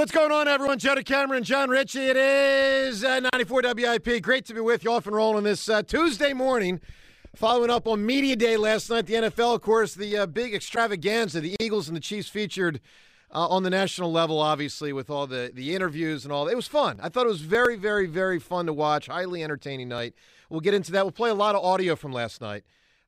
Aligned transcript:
what's 0.00 0.12
going 0.12 0.32
on, 0.32 0.48
everyone? 0.48 0.78
Joe 0.78 0.94
DeCamara, 0.94 1.42
John 1.42 1.68
Ritchie. 1.68 2.00
It 2.00 2.16
is 2.16 3.04
uh, 3.04 3.20
94 3.34 3.60
WIP. 3.76 4.22
Great 4.22 4.46
to 4.46 4.54
be 4.54 4.60
with 4.60 4.82
you 4.82 4.92
off 4.92 5.06
and 5.06 5.14
rolling 5.14 5.44
this 5.44 5.68
uh, 5.68 5.82
Tuesday 5.82 6.32
morning. 6.32 6.80
Following 7.36 7.68
up 7.68 7.86
on 7.86 8.06
Media 8.06 8.34
Day 8.34 8.56
last 8.56 8.88
night, 8.88 9.04
the 9.04 9.12
NFL, 9.12 9.56
of 9.56 9.60
course, 9.60 9.92
the 9.92 10.16
uh, 10.16 10.24
big 10.24 10.54
extravaganza. 10.54 11.42
The 11.42 11.54
Eagles 11.60 11.86
and 11.86 11.94
the 11.94 12.00
Chiefs 12.00 12.30
featured 12.30 12.80
uh, 13.30 13.46
on 13.48 13.62
the 13.62 13.68
national 13.68 14.10
level, 14.10 14.38
obviously, 14.38 14.90
with 14.94 15.10
all 15.10 15.26
the, 15.26 15.50
the 15.52 15.74
interviews 15.74 16.24
and 16.24 16.32
all. 16.32 16.48
It 16.48 16.56
was 16.56 16.66
fun. 16.66 16.98
I 17.02 17.10
thought 17.10 17.26
it 17.26 17.28
was 17.28 17.42
very, 17.42 17.76
very, 17.76 18.06
very 18.06 18.38
fun 18.38 18.64
to 18.66 18.72
watch. 18.72 19.08
Highly 19.08 19.44
entertaining 19.44 19.88
night. 19.88 20.14
We'll 20.48 20.60
get 20.60 20.72
into 20.72 20.92
that. 20.92 21.04
We'll 21.04 21.12
play 21.12 21.28
a 21.28 21.34
lot 21.34 21.56
of 21.56 21.62
audio 21.62 21.94
from 21.94 22.12
last 22.12 22.40
night 22.40 22.64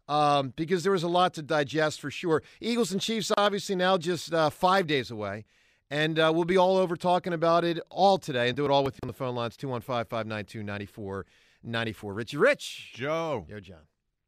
um, 0.09 0.53
because 0.57 0.83
there 0.83 0.93
was 0.93 1.05
a 1.05 1.09
lot 1.09 1.33
to 1.35 1.43
digest 1.43 2.03
for 2.03 2.11
sure. 2.11 2.43
Eagles 2.61 2.93
and 2.93 3.01
Chiefs, 3.01 3.33
obviously, 3.39 3.77
now 3.77 3.97
just 3.97 4.35
uh, 4.35 4.51
five 4.51 4.87
days 4.87 5.11
away. 5.11 5.47
And 5.93 6.19
uh, 6.19 6.33
we'll 6.35 6.47
be 6.47 6.57
all 6.57 6.79
over 6.79 6.97
talking 6.97 7.35
about 7.35 7.65
it 7.65 7.79
all 7.91 8.17
today 8.17 8.49
and 8.49 8.57
do 8.57 8.65
it 8.65 8.71
all 8.71 8.83
with 8.83 8.95
you 8.95 9.01
on 9.03 9.09
the 9.09 9.13
phone 9.13 9.35
lines 9.35 9.59
215 9.59 10.07
592 10.07 10.63
9494. 10.63 12.15
Richie 12.15 12.37
Rich. 12.39 12.93
Joe. 12.95 13.45
Yo, 13.47 13.61
John. 13.61 13.77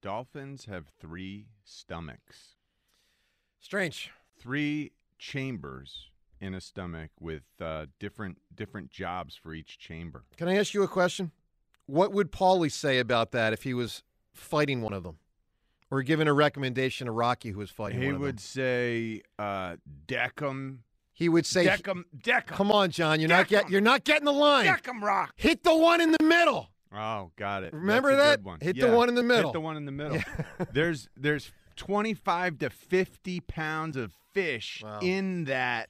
Dolphins 0.03 0.67
have 0.67 0.89
three 1.01 1.47
stomachs. 1.65 2.57
Strange. 3.59 4.11
Three 4.39 4.93
chambers 5.19 6.11
in 6.39 6.53
a 6.53 6.61
stomach 6.61 7.09
with 7.19 7.45
uh, 7.63 7.87
different 7.99 8.37
different 8.55 8.91
jobs 8.91 9.35
for 9.35 9.55
each 9.55 9.79
chamber. 9.79 10.25
Can 10.37 10.49
I 10.49 10.57
ask 10.57 10.75
you 10.75 10.83
a 10.83 10.89
question? 10.89 11.31
What 11.87 12.13
would 12.13 12.31
Paulie 12.31 12.71
say 12.71 12.99
about 12.99 13.33
that 13.33 13.55
if 13.55 13.63
he 13.63 13.73
was 13.73 14.03
fighting 14.35 14.83
one 14.83 14.93
of 14.93 15.03
them? 15.03 15.17
Or 15.91 16.03
giving 16.03 16.29
a 16.29 16.35
recommendation 16.35 17.07
to 17.07 17.13
Rocky 17.13 17.53
who 17.53 17.61
was 17.61 17.71
fighting 17.71 18.01
He 18.03 18.07
one 18.09 18.17
of 18.17 18.21
would 18.21 18.35
them? 18.37 18.39
say, 18.39 19.23
uh, 19.39 19.77
"Deck 20.07 20.43
'em, 20.43 20.83
He 21.17 21.29
would 21.29 21.47
say, 21.47 21.65
deck 21.65 21.87
'em, 21.89 22.05
deck 22.23 22.49
'em, 22.51 22.57
Come 22.57 22.73
on, 22.73 22.91
John, 22.91 23.21
you're 23.21 23.29
not 23.29 23.43
Deck 23.43 23.49
get, 23.49 23.65
'em. 23.67 23.71
you're 23.73 23.81
not 23.81 24.03
getting 24.05 24.25
the 24.25 24.33
line. 24.33 24.65
deck 24.65 24.87
'em, 24.89 25.03
rock." 25.03 25.33
Hit 25.37 25.63
the 25.63 25.75
one 25.75 26.01
in 26.01 26.11
the 26.13 26.23
middle. 26.23 26.69
Oh, 26.93 27.31
got 27.37 27.63
it. 27.65 27.73
Remember 27.73 28.11
That's 28.15 28.23
a 28.23 28.29
that? 28.31 28.37
good 28.39 28.45
one. 28.45 28.59
Hit 28.61 28.77
the 28.81 28.91
one 28.91 29.09
in 29.09 29.15
the 29.15 29.23
middle. 29.23 29.51
Hit 29.51 29.53
the 29.55 29.61
one 29.61 29.77
in 29.77 29.85
the 29.85 29.93
middle. 29.93 30.19
there's 30.73 31.09
there's 31.17 31.53
25 31.77 32.59
to 32.59 32.71
50 32.71 33.41
pounds 33.41 33.97
of 33.97 34.13
fish 34.33 34.81
Wow. 34.85 34.99
in 35.03 35.45
that 35.45 35.89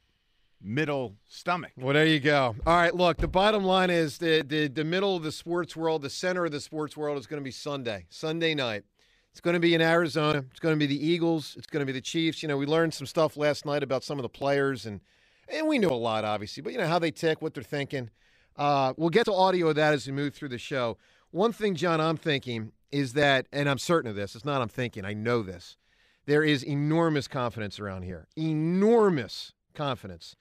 middle 0.62 1.16
stomach. 1.28 1.72
Well, 1.76 1.92
there 1.94 2.06
you 2.06 2.20
go. 2.20 2.56
All 2.66 2.76
right, 2.76 2.94
look, 2.94 3.18
the 3.18 3.28
bottom 3.28 3.64
line 3.64 3.90
is 3.90 4.16
the, 4.18 4.42
the, 4.46 4.68
the 4.68 4.84
middle 4.84 5.14
of 5.16 5.22
the 5.22 5.32
sports 5.32 5.76
world, 5.76 6.00
the 6.02 6.08
center 6.10 6.44
of 6.46 6.52
the 6.52 6.60
sports 6.60 6.96
world 6.96 7.18
is 7.18 7.26
going 7.26 7.40
to 7.40 7.44
be 7.44 7.50
Sunday, 7.50 8.06
Sunday 8.08 8.54
night. 8.54 8.84
It's 9.30 9.40
going 9.40 9.54
to 9.54 9.60
be 9.60 9.74
in 9.74 9.80
Arizona. 9.82 10.44
It's 10.50 10.60
going 10.60 10.74
to 10.74 10.78
be 10.78 10.86
the 10.86 11.06
Eagles. 11.06 11.54
It's 11.58 11.66
going 11.66 11.80
to 11.80 11.86
be 11.86 11.92
the 11.92 12.00
Chiefs. 12.00 12.40
You 12.42 12.48
know, 12.48 12.56
we 12.56 12.66
learned 12.66 12.94
some 12.94 13.06
stuff 13.06 13.36
last 13.36 13.66
night 13.66 13.82
about 13.82 14.04
some 14.04 14.16
of 14.18 14.22
the 14.22 14.28
players, 14.28 14.86
and, 14.86 15.00
and 15.48 15.68
we 15.68 15.78
knew 15.78 15.88
a 15.88 15.94
lot, 15.94 16.24
obviously, 16.24 16.62
but 16.62 16.72
you 16.72 16.78
know, 16.78 16.86
how 16.86 16.98
they 16.98 17.10
tick, 17.10 17.42
what 17.42 17.54
they're 17.54 17.62
thinking. 17.62 18.10
Uh, 18.56 18.94
we'll 18.96 19.10
get 19.10 19.24
to 19.26 19.32
audio 19.32 19.68
of 19.68 19.76
that 19.76 19.94
as 19.94 20.06
we 20.06 20.12
move 20.12 20.34
through 20.34 20.48
the 20.48 20.58
show. 20.58 20.96
One 21.30 21.52
thing, 21.52 21.74
John, 21.74 22.00
I'm 22.00 22.16
thinking 22.16 22.72
is 22.92 23.14
that, 23.14 23.46
and 23.52 23.68
I'm 23.68 23.78
certain 23.78 24.08
of 24.08 24.16
this, 24.16 24.36
it's 24.36 24.44
not 24.44 24.62
I'm 24.62 24.68
thinking, 24.68 25.04
I 25.04 25.14
know 25.14 25.42
this. 25.42 25.76
There 26.26 26.44
is 26.44 26.62
enormous 26.62 27.28
confidence 27.28 27.80
around 27.80 28.02
here. 28.02 28.28
Enormous 28.36 29.52
confidence 29.74 30.36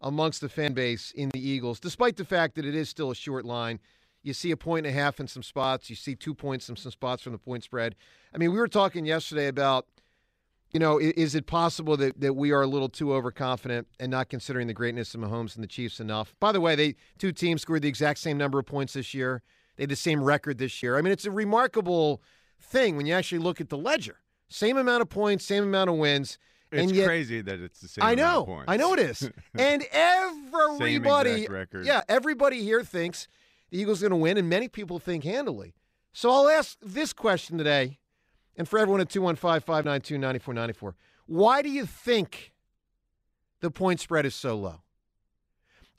amongst 0.00 0.40
the 0.40 0.48
fan 0.48 0.72
base 0.72 1.10
in 1.10 1.28
the 1.30 1.46
Eagles, 1.46 1.78
despite 1.78 2.16
the 2.16 2.24
fact 2.24 2.54
that 2.54 2.64
it 2.64 2.74
is 2.74 2.88
still 2.88 3.10
a 3.10 3.14
short 3.14 3.44
line. 3.44 3.78
You 4.22 4.32
see 4.32 4.50
a 4.50 4.56
point 4.56 4.86
and 4.86 4.96
a 4.96 4.98
half 4.98 5.20
in 5.20 5.28
some 5.28 5.42
spots. 5.42 5.88
You 5.90 5.96
see 5.96 6.14
two 6.14 6.34
points 6.34 6.68
in 6.68 6.76
some 6.76 6.92
spots 6.92 7.22
from 7.22 7.32
the 7.32 7.38
point 7.38 7.62
spread. 7.62 7.94
I 8.34 8.38
mean, 8.38 8.52
we 8.52 8.58
were 8.58 8.68
talking 8.68 9.04
yesterday 9.04 9.46
about, 9.46 9.86
you 10.70 10.80
know, 10.80 10.98
is 10.98 11.34
it 11.34 11.46
possible 11.46 11.96
that, 11.96 12.20
that 12.20 12.34
we 12.34 12.52
are 12.52 12.62
a 12.62 12.66
little 12.66 12.88
too 12.88 13.14
overconfident 13.14 13.88
and 13.98 14.10
not 14.10 14.28
considering 14.28 14.66
the 14.66 14.74
greatness 14.74 15.14
of 15.14 15.20
Mahomes 15.20 15.54
and 15.54 15.62
the 15.62 15.68
Chiefs 15.68 15.98
enough? 15.98 16.34
By 16.40 16.52
the 16.52 16.60
way, 16.60 16.74
they 16.76 16.94
two 17.18 17.32
teams 17.32 17.62
scored 17.62 17.82
the 17.82 17.88
exact 17.88 18.18
same 18.18 18.36
number 18.36 18.58
of 18.58 18.66
points 18.66 18.92
this 18.92 19.14
year. 19.14 19.42
They 19.76 19.84
had 19.84 19.90
the 19.90 19.96
same 19.96 20.22
record 20.22 20.58
this 20.58 20.82
year. 20.82 20.98
I 20.98 21.02
mean, 21.02 21.12
it's 21.12 21.24
a 21.24 21.30
remarkable 21.30 22.22
thing 22.60 22.96
when 22.96 23.06
you 23.06 23.14
actually 23.14 23.38
look 23.38 23.60
at 23.60 23.70
the 23.70 23.78
ledger. 23.78 24.16
Same 24.48 24.76
amount 24.76 25.02
of 25.02 25.08
points, 25.08 25.44
same 25.44 25.62
amount 25.62 25.90
of 25.90 25.96
wins. 25.96 26.38
It's 26.70 26.82
and 26.82 26.90
yet, 26.94 27.06
crazy 27.06 27.40
that 27.40 27.60
it's 27.60 27.80
the 27.80 27.88
same. 27.88 28.04
I 28.04 28.12
amount 28.12 28.18
know. 28.18 28.40
of 28.40 28.46
points. 28.46 28.64
I 28.68 28.76
know 28.76 28.92
it 28.92 29.00
is. 29.00 29.30
and 29.58 29.84
everybody, 29.90 31.46
yeah, 31.82 32.02
everybody 32.08 32.62
here 32.62 32.82
thinks 32.82 33.26
the 33.70 33.78
Eagles 33.80 34.02
are 34.02 34.08
going 34.08 34.18
to 34.18 34.22
win, 34.22 34.36
and 34.36 34.48
many 34.48 34.68
people 34.68 34.98
think 34.98 35.24
handily. 35.24 35.74
So 36.12 36.30
I'll 36.30 36.48
ask 36.48 36.76
this 36.82 37.12
question 37.12 37.56
today, 37.56 37.98
and 38.58 38.68
for 38.68 38.78
everyone 38.78 39.00
at 39.00 39.08
215 39.08 39.60
592 39.60 40.18
9494. 40.18 40.96
Why 41.26 41.62
do 41.62 41.70
you 41.70 41.86
think 41.86 42.52
the 43.60 43.70
point 43.70 44.00
spread 44.00 44.26
is 44.26 44.34
so 44.34 44.56
low? 44.56 44.82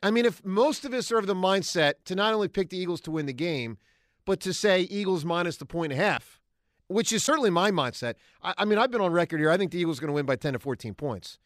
I 0.04 0.12
mean, 0.12 0.26
if 0.26 0.46
most 0.46 0.86
of 0.86 0.94
us 0.94 1.12
are 1.12 1.18
of 1.18 1.28
the 1.28 1.36
mindset 1.36 1.96
to 2.06 2.16
not 2.16 2.34
only 2.34 2.48
pick 2.48 2.70
the 2.70 2.78
Eagles 2.78 3.02
to 3.02 3.12
win 3.12 3.26
the 3.26 3.34
game, 3.34 3.78
but 4.26 4.40
to 4.42 4.54
say 4.54 4.82
Eagles 4.82 5.26
minus 5.26 5.58
the 5.58 5.66
point 5.66 5.92
and 5.92 6.02
a 6.02 6.04
half, 6.06 6.40
which 6.88 7.12
is 7.12 7.24
certainly 7.24 7.50
my 7.50 7.72
mindset. 7.72 8.16
I, 8.44 8.54
I 8.60 8.66
mean, 8.66 8.78
I've 8.78 8.92
been 8.92 9.02
on 9.02 9.12
record 9.12 9.40
here. 9.40 9.50
I 9.50 9.58
think 9.58 9.72
the 9.72 9.80
Eagles 9.80 9.98
are 9.98 10.02
going 10.02 10.10
to 10.10 10.14
win 10.14 10.26
by 10.26 10.36
10 10.36 10.54
to 10.54 10.60
14 10.60 10.94
points. 10.94 11.40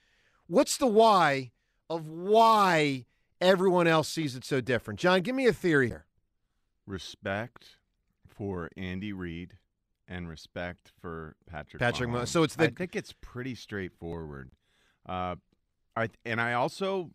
What's 0.47 0.77
the 0.77 0.87
why 0.87 1.51
of 1.89 2.07
why 2.07 3.05
everyone 3.41 3.87
else 3.87 4.09
sees 4.09 4.35
it 4.35 4.43
so 4.43 4.61
different? 4.61 4.99
John, 4.99 5.21
give 5.21 5.35
me 5.35 5.47
a 5.47 5.53
theory 5.53 5.87
here. 5.87 6.05
respect 6.85 7.77
for 8.27 8.69
Andy 8.75 9.13
Reid 9.13 9.57
and 10.07 10.27
respect 10.27 10.91
for 11.01 11.35
Patrick. 11.47 11.79
Patrick 11.79 12.09
Mahomes. 12.09 12.23
Mahomes. 12.23 12.27
So 12.29 12.43
it's 12.43 12.55
the- 12.55 12.65
I 12.65 12.69
think 12.69 12.95
it's 12.95 13.13
pretty 13.21 13.55
straightforward. 13.55 14.51
Uh, 15.05 15.35
I 15.95 16.09
and 16.25 16.41
I 16.41 16.53
also, 16.53 17.11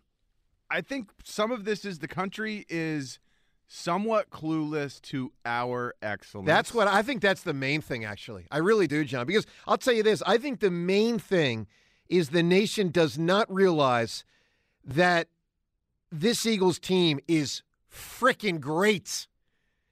I 0.70 0.80
think 0.80 1.10
some 1.24 1.50
of 1.50 1.64
this 1.64 1.84
is 1.84 1.98
the 1.98 2.08
country 2.08 2.64
is 2.68 3.18
somewhat 3.66 4.30
clueless 4.30 5.00
to 5.02 5.32
our 5.44 5.94
excellence. 6.00 6.46
That's 6.46 6.72
what 6.72 6.88
I 6.88 7.02
think 7.02 7.20
that's 7.20 7.42
the 7.42 7.52
main 7.52 7.80
thing, 7.80 8.04
actually. 8.04 8.46
I 8.50 8.58
really 8.58 8.86
do, 8.86 9.04
John, 9.04 9.26
because 9.26 9.46
I'll 9.66 9.78
tell 9.78 9.94
you 9.94 10.02
this 10.02 10.22
I 10.26 10.38
think 10.38 10.60
the 10.60 10.70
main 10.70 11.18
thing 11.18 11.66
is 12.08 12.30
the 12.30 12.42
nation 12.42 12.90
does 12.90 13.18
not 13.18 13.52
realize 13.52 14.24
that 14.84 15.28
this 16.10 16.46
Eagles 16.46 16.78
team 16.78 17.20
is 17.28 17.62
freaking 17.92 18.60
great. 18.60 19.26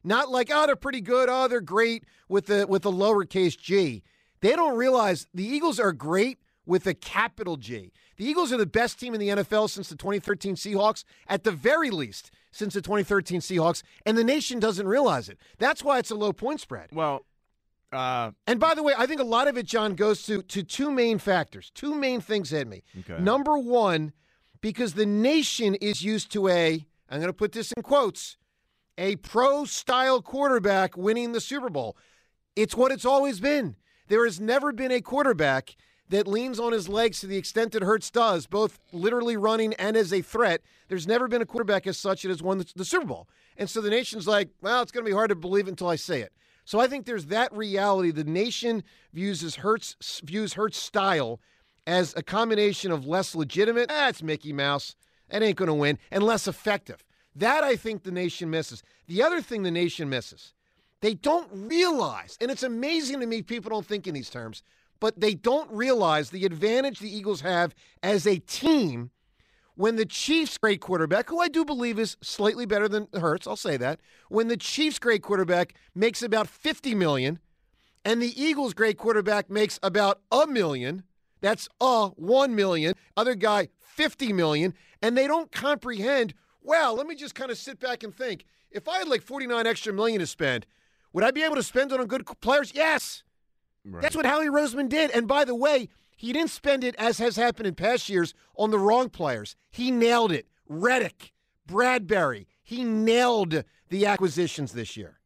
Not 0.06 0.30
like, 0.30 0.50
oh, 0.52 0.66
they're 0.66 0.76
pretty 0.76 1.00
good. 1.00 1.28
Oh, 1.28 1.48
they're 1.48 1.60
great 1.60 2.04
with 2.28 2.46
the 2.46 2.66
with 2.66 2.82
the 2.82 2.92
lowercase 2.92 3.58
g. 3.58 4.02
They 4.40 4.52
don't 4.54 4.76
realize 4.76 5.26
the 5.34 5.44
Eagles 5.44 5.80
are 5.80 5.92
great 5.92 6.38
with 6.64 6.86
a 6.86 6.94
capital 6.94 7.56
G. 7.56 7.92
The 8.16 8.24
Eagles 8.24 8.52
are 8.52 8.56
the 8.56 8.66
best 8.66 8.98
team 9.00 9.14
in 9.14 9.20
the 9.20 9.28
NFL 9.28 9.68
since 9.70 9.88
the 9.88 9.96
2013 9.96 10.54
Seahawks, 10.56 11.04
at 11.28 11.44
the 11.44 11.50
very 11.52 11.90
least, 11.90 12.30
since 12.50 12.74
the 12.74 12.80
2013 12.82 13.40
Seahawks, 13.40 13.82
and 14.04 14.16
the 14.18 14.24
nation 14.24 14.58
doesn't 14.58 14.86
realize 14.88 15.28
it. 15.28 15.38
That's 15.58 15.82
why 15.84 15.98
it's 15.98 16.10
a 16.10 16.14
low 16.14 16.32
point 16.32 16.60
spread. 16.60 16.88
well. 16.92 17.24
Uh, 17.92 18.32
And 18.48 18.58
by 18.58 18.74
the 18.74 18.82
way, 18.82 18.94
I 18.98 19.06
think 19.06 19.20
a 19.20 19.24
lot 19.24 19.46
of 19.48 19.56
it, 19.56 19.64
John, 19.66 19.94
goes 19.94 20.22
to 20.26 20.42
to 20.42 20.62
two 20.62 20.90
main 20.90 21.18
factors. 21.18 21.70
Two 21.74 21.94
main 21.94 22.20
things 22.20 22.50
hit 22.50 22.66
me. 22.66 22.82
Okay. 23.00 23.22
Number 23.22 23.56
one, 23.56 24.12
because 24.60 24.94
the 24.94 25.06
nation 25.06 25.76
is 25.76 26.02
used 26.02 26.30
to 26.32 26.48
a, 26.48 26.84
I'm 27.08 27.18
going 27.20 27.28
to 27.28 27.32
put 27.32 27.52
this 27.52 27.72
in 27.72 27.82
quotes, 27.84 28.36
a 28.98 29.16
pro 29.16 29.64
style 29.64 30.22
quarterback 30.22 30.96
winning 30.96 31.32
the 31.32 31.40
Super 31.40 31.70
Bowl. 31.70 31.96
It's 32.54 32.74
what 32.74 32.92
it's 32.92 33.04
always 33.04 33.40
been. 33.40 33.76
There 34.08 34.24
has 34.24 34.40
never 34.40 34.72
been 34.72 34.92
a 34.92 35.00
quarterback 35.00 35.76
that 36.08 36.26
leans 36.26 36.60
on 36.60 36.72
his 36.72 36.88
legs 36.88 37.20
to 37.20 37.26
the 37.26 37.36
extent 37.36 37.72
that 37.72 37.82
Hurts 37.82 38.10
does, 38.10 38.46
both 38.46 38.78
literally 38.92 39.36
running 39.36 39.74
and 39.74 39.96
as 39.96 40.12
a 40.12 40.22
threat. 40.22 40.62
There's 40.88 41.06
never 41.06 41.26
been 41.26 41.42
a 41.42 41.46
quarterback 41.46 41.86
as 41.86 41.98
such 41.98 42.22
that 42.22 42.28
has 42.28 42.42
won 42.42 42.58
the, 42.58 42.84
Super 42.84 43.06
Bowl. 43.06 43.28
And 43.56 43.68
so 43.68 43.80
the 43.80 43.90
nation's 43.90 44.28
like, 44.28 44.50
well, 44.60 44.82
it's 44.82 44.92
going 44.92 45.04
to 45.04 45.10
be 45.10 45.14
hard 45.14 45.30
to 45.30 45.34
believe 45.34 45.66
until 45.66 45.88
I 45.88 45.96
say 45.96 46.20
it. 46.20 46.32
So 46.64 46.80
I 46.80 46.86
think 46.86 47.06
there's 47.06 47.26
that 47.26 47.56
reality. 47.56 48.10
The 48.10 48.24
nation 48.24 48.82
views 49.12 49.42
as 49.42 49.56
Hurts 49.56 50.20
views 50.24 50.54
Hurts 50.54 50.78
style 50.78 51.40
as 51.86 52.14
a 52.16 52.22
combination 52.22 52.90
of 52.90 53.06
less 53.06 53.34
legitimate, 53.34 53.90
ah, 53.92 54.10
Mickey 54.22 54.52
Mouse, 54.52 54.96
that 55.28 55.42
ain't 55.42 55.56
going 55.56 55.68
to 55.68 55.74
win, 55.74 55.98
and 56.10 56.22
less 56.22 56.48
effective. 56.48 57.04
That 57.36 57.62
I 57.62 57.76
think 57.76 58.02
the 58.02 58.10
nation 58.10 58.50
misses. 58.50 58.82
The 59.06 59.22
other 59.22 59.40
thing 59.40 59.62
the 59.62 59.70
nation 59.70 60.08
misses, 60.08 60.54
they 61.00 61.14
don't 61.14 61.48
realize, 61.52 62.36
and 62.40 62.50
it's 62.50 62.62
amazing 62.62 63.20
to 63.20 63.26
me 63.26 63.42
people 63.42 63.70
don't 63.70 63.86
think 63.86 64.06
in 64.06 64.14
these 64.14 64.30
terms, 64.30 64.62
but 64.98 65.20
they 65.20 65.34
don't 65.34 65.70
realize 65.70 66.30
the 66.30 66.46
advantage 66.46 66.98
the 66.98 67.14
Eagles 67.14 67.42
have 67.42 67.74
as 68.02 68.26
a 68.26 68.38
team 68.38 69.10
when 69.76 69.96
the 69.96 70.06
Chiefs' 70.06 70.56
great 70.56 70.80
quarterback, 70.80 71.28
who 71.28 71.38
I 71.38 71.48
do 71.48 71.62
believe 71.62 71.98
is 71.98 72.16
slightly 72.22 72.64
better 72.64 72.88
than 72.88 73.08
Hurts, 73.12 73.46
I'll 73.46 73.56
say 73.56 73.76
that, 73.76 74.00
when 74.30 74.48
the 74.48 74.56
Chiefs' 74.56 74.98
great 74.98 75.22
quarterback 75.22 75.74
makes 75.94 76.22
about 76.22 76.48
50 76.48 76.94
million 76.94 77.38
and 78.02 78.22
the 78.22 78.42
Eagles' 78.42 78.72
great 78.72 78.96
quarterback 78.96 79.50
makes 79.50 79.78
about 79.82 80.20
a 80.32 80.46
million, 80.46 81.02
that's 81.42 81.68
a 81.80 82.08
1 82.08 82.54
million, 82.54 82.94
other 83.16 83.34
guy 83.34 83.68
50 83.80 84.32
million, 84.32 84.72
and 85.02 85.16
they 85.16 85.26
don't 85.26 85.52
comprehend, 85.52 86.32
well, 86.66 86.94
let 86.94 87.06
me 87.06 87.14
just 87.14 87.34
kind 87.34 87.50
of 87.50 87.56
sit 87.56 87.78
back 87.78 88.02
and 88.02 88.14
think. 88.14 88.44
If 88.70 88.88
I 88.88 88.98
had 88.98 89.08
like 89.08 89.22
49 89.22 89.66
extra 89.66 89.92
million 89.92 90.18
to 90.18 90.26
spend, 90.26 90.66
would 91.12 91.24
I 91.24 91.30
be 91.30 91.44
able 91.44 91.56
to 91.56 91.62
spend 91.62 91.92
it 91.92 92.00
on 92.00 92.06
good 92.06 92.26
players? 92.40 92.72
Yes. 92.74 93.22
right. 93.84 94.02
That's 94.02 94.16
what 94.16 94.26
Howie 94.26 94.46
Roseman 94.46 94.88
did. 94.88 95.10
And 95.12 95.28
by 95.28 95.44
the 95.44 95.54
way, 95.54 95.88
he 96.16 96.32
didn't 96.32 96.50
spend 96.50 96.82
it, 96.82 96.94
as 96.96 97.18
has 97.18 97.36
happened 97.36 97.68
in 97.68 97.74
past 97.74 98.08
years, 98.08 98.34
on 98.56 98.70
the 98.70 98.78
wrong 98.78 99.08
players. 99.08 99.54
He 99.70 99.90
nailed 99.90 100.32
it 100.32 100.46
Reddick, 100.68 101.32
Bradberry. 101.68 102.46
He 102.62 102.84
nailed 102.84 103.64
the 103.88 104.06
acquisitions 104.06 104.72
this 104.72 104.96
year. 104.96 105.20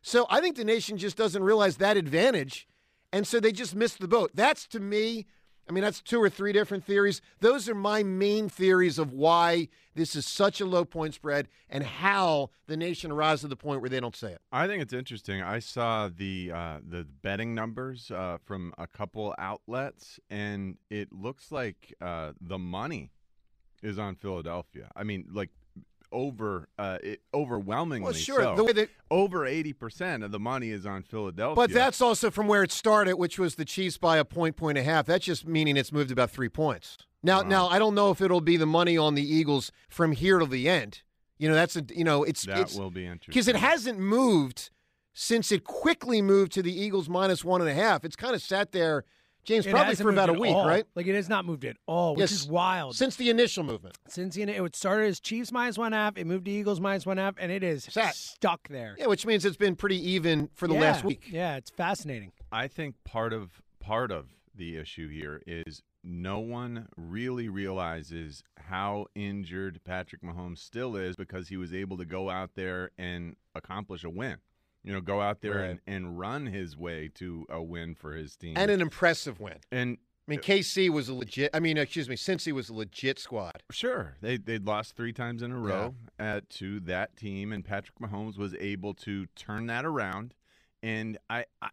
So 0.00 0.26
I 0.30 0.40
think 0.40 0.56
the 0.56 0.64
nation 0.64 0.96
just 0.96 1.16
doesn't 1.16 1.42
realize 1.42 1.78
that 1.78 1.96
advantage. 1.96 2.68
And 3.12 3.26
so 3.26 3.40
they 3.40 3.52
just 3.52 3.74
missed 3.74 4.00
the 4.00 4.08
boat. 4.08 4.30
That's 4.34 4.66
to 4.68 4.80
me, 4.80 5.26
I 5.68 5.72
mean, 5.72 5.82
that's 5.82 6.00
two 6.00 6.22
or 6.22 6.28
three 6.28 6.52
different 6.52 6.84
theories. 6.84 7.22
Those 7.40 7.68
are 7.68 7.74
my 7.74 8.02
main 8.02 8.48
theories 8.48 8.98
of 8.98 9.12
why 9.12 9.68
this 9.94 10.14
is 10.14 10.26
such 10.26 10.60
a 10.60 10.66
low 10.66 10.84
point 10.84 11.14
spread 11.14 11.48
and 11.70 11.84
how 11.84 12.50
the 12.66 12.76
nation 12.76 13.10
arrives 13.10 13.40
to 13.40 13.48
the 13.48 13.56
point 13.56 13.80
where 13.80 13.88
they 13.88 14.00
don't 14.00 14.16
say 14.16 14.32
it. 14.32 14.40
I 14.52 14.66
think 14.66 14.82
it's 14.82 14.92
interesting. 14.92 15.42
I 15.42 15.60
saw 15.60 16.10
the 16.14 16.52
uh, 16.54 16.78
the 16.86 17.04
betting 17.04 17.54
numbers 17.54 18.10
uh, 18.10 18.38
from 18.44 18.74
a 18.76 18.86
couple 18.86 19.34
outlets, 19.38 20.20
and 20.28 20.76
it 20.90 21.12
looks 21.12 21.50
like 21.50 21.94
uh, 22.00 22.32
the 22.40 22.58
money 22.58 23.12
is 23.82 23.98
on 23.98 24.16
Philadelphia. 24.16 24.90
I 24.94 25.04
mean, 25.04 25.28
like 25.32 25.50
over 26.14 26.68
uh, 26.78 26.98
it, 27.02 27.20
overwhelmingly. 27.34 28.04
Well, 28.04 28.12
sure. 28.14 28.42
so. 28.42 28.56
The 28.56 28.64
way 28.64 28.72
that, 28.72 28.88
over 29.10 29.44
eighty 29.44 29.74
percent 29.74 30.22
of 30.22 30.30
the 30.30 30.38
money 30.38 30.70
is 30.70 30.86
on 30.86 31.02
Philadelphia. 31.02 31.56
but 31.56 31.70
that's 31.70 32.00
also 32.00 32.30
from 32.30 32.46
where 32.46 32.62
it 32.62 32.72
started, 32.72 33.16
which 33.16 33.38
was 33.38 33.56
the 33.56 33.64
Chiefs 33.64 33.98
by 33.98 34.16
a 34.16 34.24
point, 34.24 34.56
point 34.56 34.78
and 34.78 34.88
a 34.88 34.90
half. 34.90 35.04
That's 35.04 35.24
just 35.26 35.46
meaning 35.46 35.76
it's 35.76 35.92
moved 35.92 36.10
about 36.10 36.30
three 36.30 36.48
points. 36.48 36.96
Now, 37.22 37.42
Wow. 37.42 37.48
now 37.48 37.68
I 37.68 37.78
don't 37.78 37.94
know 37.94 38.10
if 38.10 38.20
it'll 38.20 38.40
be 38.40 38.56
the 38.56 38.66
money 38.66 38.96
on 38.96 39.14
the 39.14 39.22
Eagles 39.22 39.72
from 39.88 40.12
here 40.12 40.38
to 40.38 40.46
the 40.46 40.68
end. 40.68 41.02
You 41.38 41.48
know, 41.48 41.54
that's 41.54 41.76
a 41.76 41.84
you 41.94 42.04
know, 42.04 42.22
it's 42.22 42.44
that 42.46 42.58
it's 42.58 42.76
will 42.76 42.90
be 42.90 43.04
interesting 43.04 43.32
because 43.32 43.48
it 43.48 43.56
hasn't 43.56 43.98
moved 43.98 44.70
since 45.12 45.50
it 45.52 45.64
quickly 45.64 46.22
moved 46.22 46.52
to 46.52 46.62
the 46.62 46.72
Eagles 46.72 47.08
minus 47.08 47.44
one 47.44 47.60
and 47.60 47.68
a 47.68 47.74
half. 47.74 48.04
It's 48.04 48.16
kind 48.16 48.34
of 48.34 48.42
sat 48.42 48.72
there, 48.72 49.04
James, 49.44 49.66
It 49.66 49.70
probably 49.70 49.88
hasn't 49.90 50.06
for 50.06 50.12
about 50.12 50.30
a 50.30 50.32
week, 50.32 50.54
all. 50.54 50.66
right? 50.66 50.84
Like 50.94 51.06
it 51.06 51.14
has 51.14 51.28
not 51.28 51.44
moved 51.44 51.64
at 51.64 51.76
all, 51.86 52.14
which 52.14 52.20
Yes. 52.20 52.32
is 52.32 52.48
wild. 52.48 52.96
Since 52.96 53.16
the 53.16 53.28
initial 53.30 53.62
movement. 53.62 53.96
Since 54.08 54.36
you 54.36 54.46
know, 54.46 54.64
it 54.64 54.74
started 54.74 55.06
as 55.08 55.20
Chiefs 55.20 55.52
minus 55.52 55.76
one 55.78 55.92
half, 55.92 56.16
it 56.16 56.26
moved 56.26 56.46
to 56.46 56.50
Eagles 56.50 56.80
minus 56.80 57.04
one 57.06 57.18
half, 57.18 57.34
and 57.38 57.52
it 57.52 57.62
is 57.62 57.84
Sat. 57.84 58.14
stuck 58.14 58.68
there. 58.68 58.96
Yeah, 58.98 59.06
which 59.06 59.26
means 59.26 59.44
it's 59.44 59.56
been 59.56 59.76
pretty 59.76 59.98
even 60.10 60.48
for 60.54 60.66
the 60.66 60.74
Yeah. 60.74 60.80
last 60.80 61.04
week. 61.04 61.28
Yeah, 61.30 61.56
it's 61.56 61.70
fascinating. 61.70 62.32
I 62.50 62.68
think 62.68 62.96
part 63.04 63.32
of 63.32 63.60
part 63.80 64.10
of 64.10 64.28
the 64.54 64.76
issue 64.76 65.08
here 65.08 65.42
is 65.46 65.82
no 66.02 66.38
one 66.38 66.88
really 66.96 67.48
realizes 67.48 68.42
how 68.56 69.06
injured 69.14 69.80
Patrick 69.84 70.22
Mahomes 70.22 70.58
still 70.58 70.96
is 70.96 71.16
because 71.16 71.48
he 71.48 71.56
was 71.56 71.74
able 71.74 71.96
to 71.98 72.04
go 72.04 72.30
out 72.30 72.54
there 72.54 72.90
and 72.96 73.36
accomplish 73.54 74.04
a 74.04 74.10
win. 74.10 74.36
You 74.84 74.92
know, 74.92 75.00
go 75.00 75.20
out 75.20 75.40
there 75.40 75.54
Right. 75.60 75.70
and, 75.70 75.80
and 75.86 76.18
run 76.18 76.46
his 76.46 76.76
way 76.76 77.10
to 77.14 77.46
a 77.48 77.62
win 77.62 77.94
for 77.94 78.12
his 78.14 78.36
team. 78.36 78.54
And 78.56 78.70
an 78.70 78.80
impressive 78.82 79.40
win. 79.40 79.56
and 79.72 79.96
I 80.26 80.30
mean, 80.30 80.38
uh, 80.38 80.42
KC 80.42 80.88
was 80.90 81.08
a 81.10 81.14
legit. 81.14 81.50
I 81.52 81.60
mean, 81.60 81.76
excuse 81.76 82.08
me, 82.08 82.16
Cincy 82.16 82.50
was 82.52 82.70
a 82.70 82.74
legit 82.74 83.18
squad. 83.18 83.62
Sure, 83.70 84.16
they 84.22 84.36
they'd 84.38 84.64
lost 84.64 84.96
three 84.96 85.12
times 85.12 85.42
in 85.42 85.52
a 85.52 85.58
row 85.58 85.94
at, 86.18 86.48
to 86.50 86.80
that 86.80 87.16
team, 87.16 87.52
and 87.52 87.62
Patrick 87.64 87.98
Mahomes 87.98 88.38
was 88.38 88.54
able 88.54 88.94
to 88.94 89.26
turn 89.36 89.66
that 89.66 89.84
around. 89.84 90.32
And 90.82 91.18
I, 91.28 91.44
I 91.60 91.68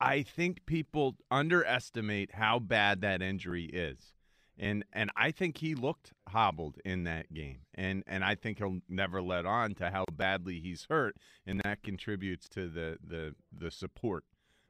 I 0.00 0.22
think 0.22 0.64
people 0.64 1.16
underestimate 1.30 2.32
how 2.34 2.58
bad 2.58 3.02
that 3.02 3.20
injury 3.20 3.64
is, 3.66 4.14
and 4.58 4.84
and 4.92 5.10
I 5.16 5.30
think 5.30 5.58
he 5.58 5.74
looked 5.74 6.12
hobbled 6.28 6.78
in 6.84 7.04
that 7.04 7.32
game, 7.32 7.60
and 7.74 8.02
and 8.06 8.24
I 8.24 8.34
think 8.34 8.58
he'll 8.58 8.80
never 8.88 9.22
let 9.22 9.46
on 9.46 9.74
to 9.76 9.90
how 9.90 10.04
badly 10.12 10.60
he's 10.60 10.86
hurt, 10.88 11.16
and 11.46 11.60
that 11.64 11.82
contributes 11.82 12.48
to 12.50 12.68
the 12.68 12.98
the 13.04 13.34
the 13.56 13.70
support 13.70 14.24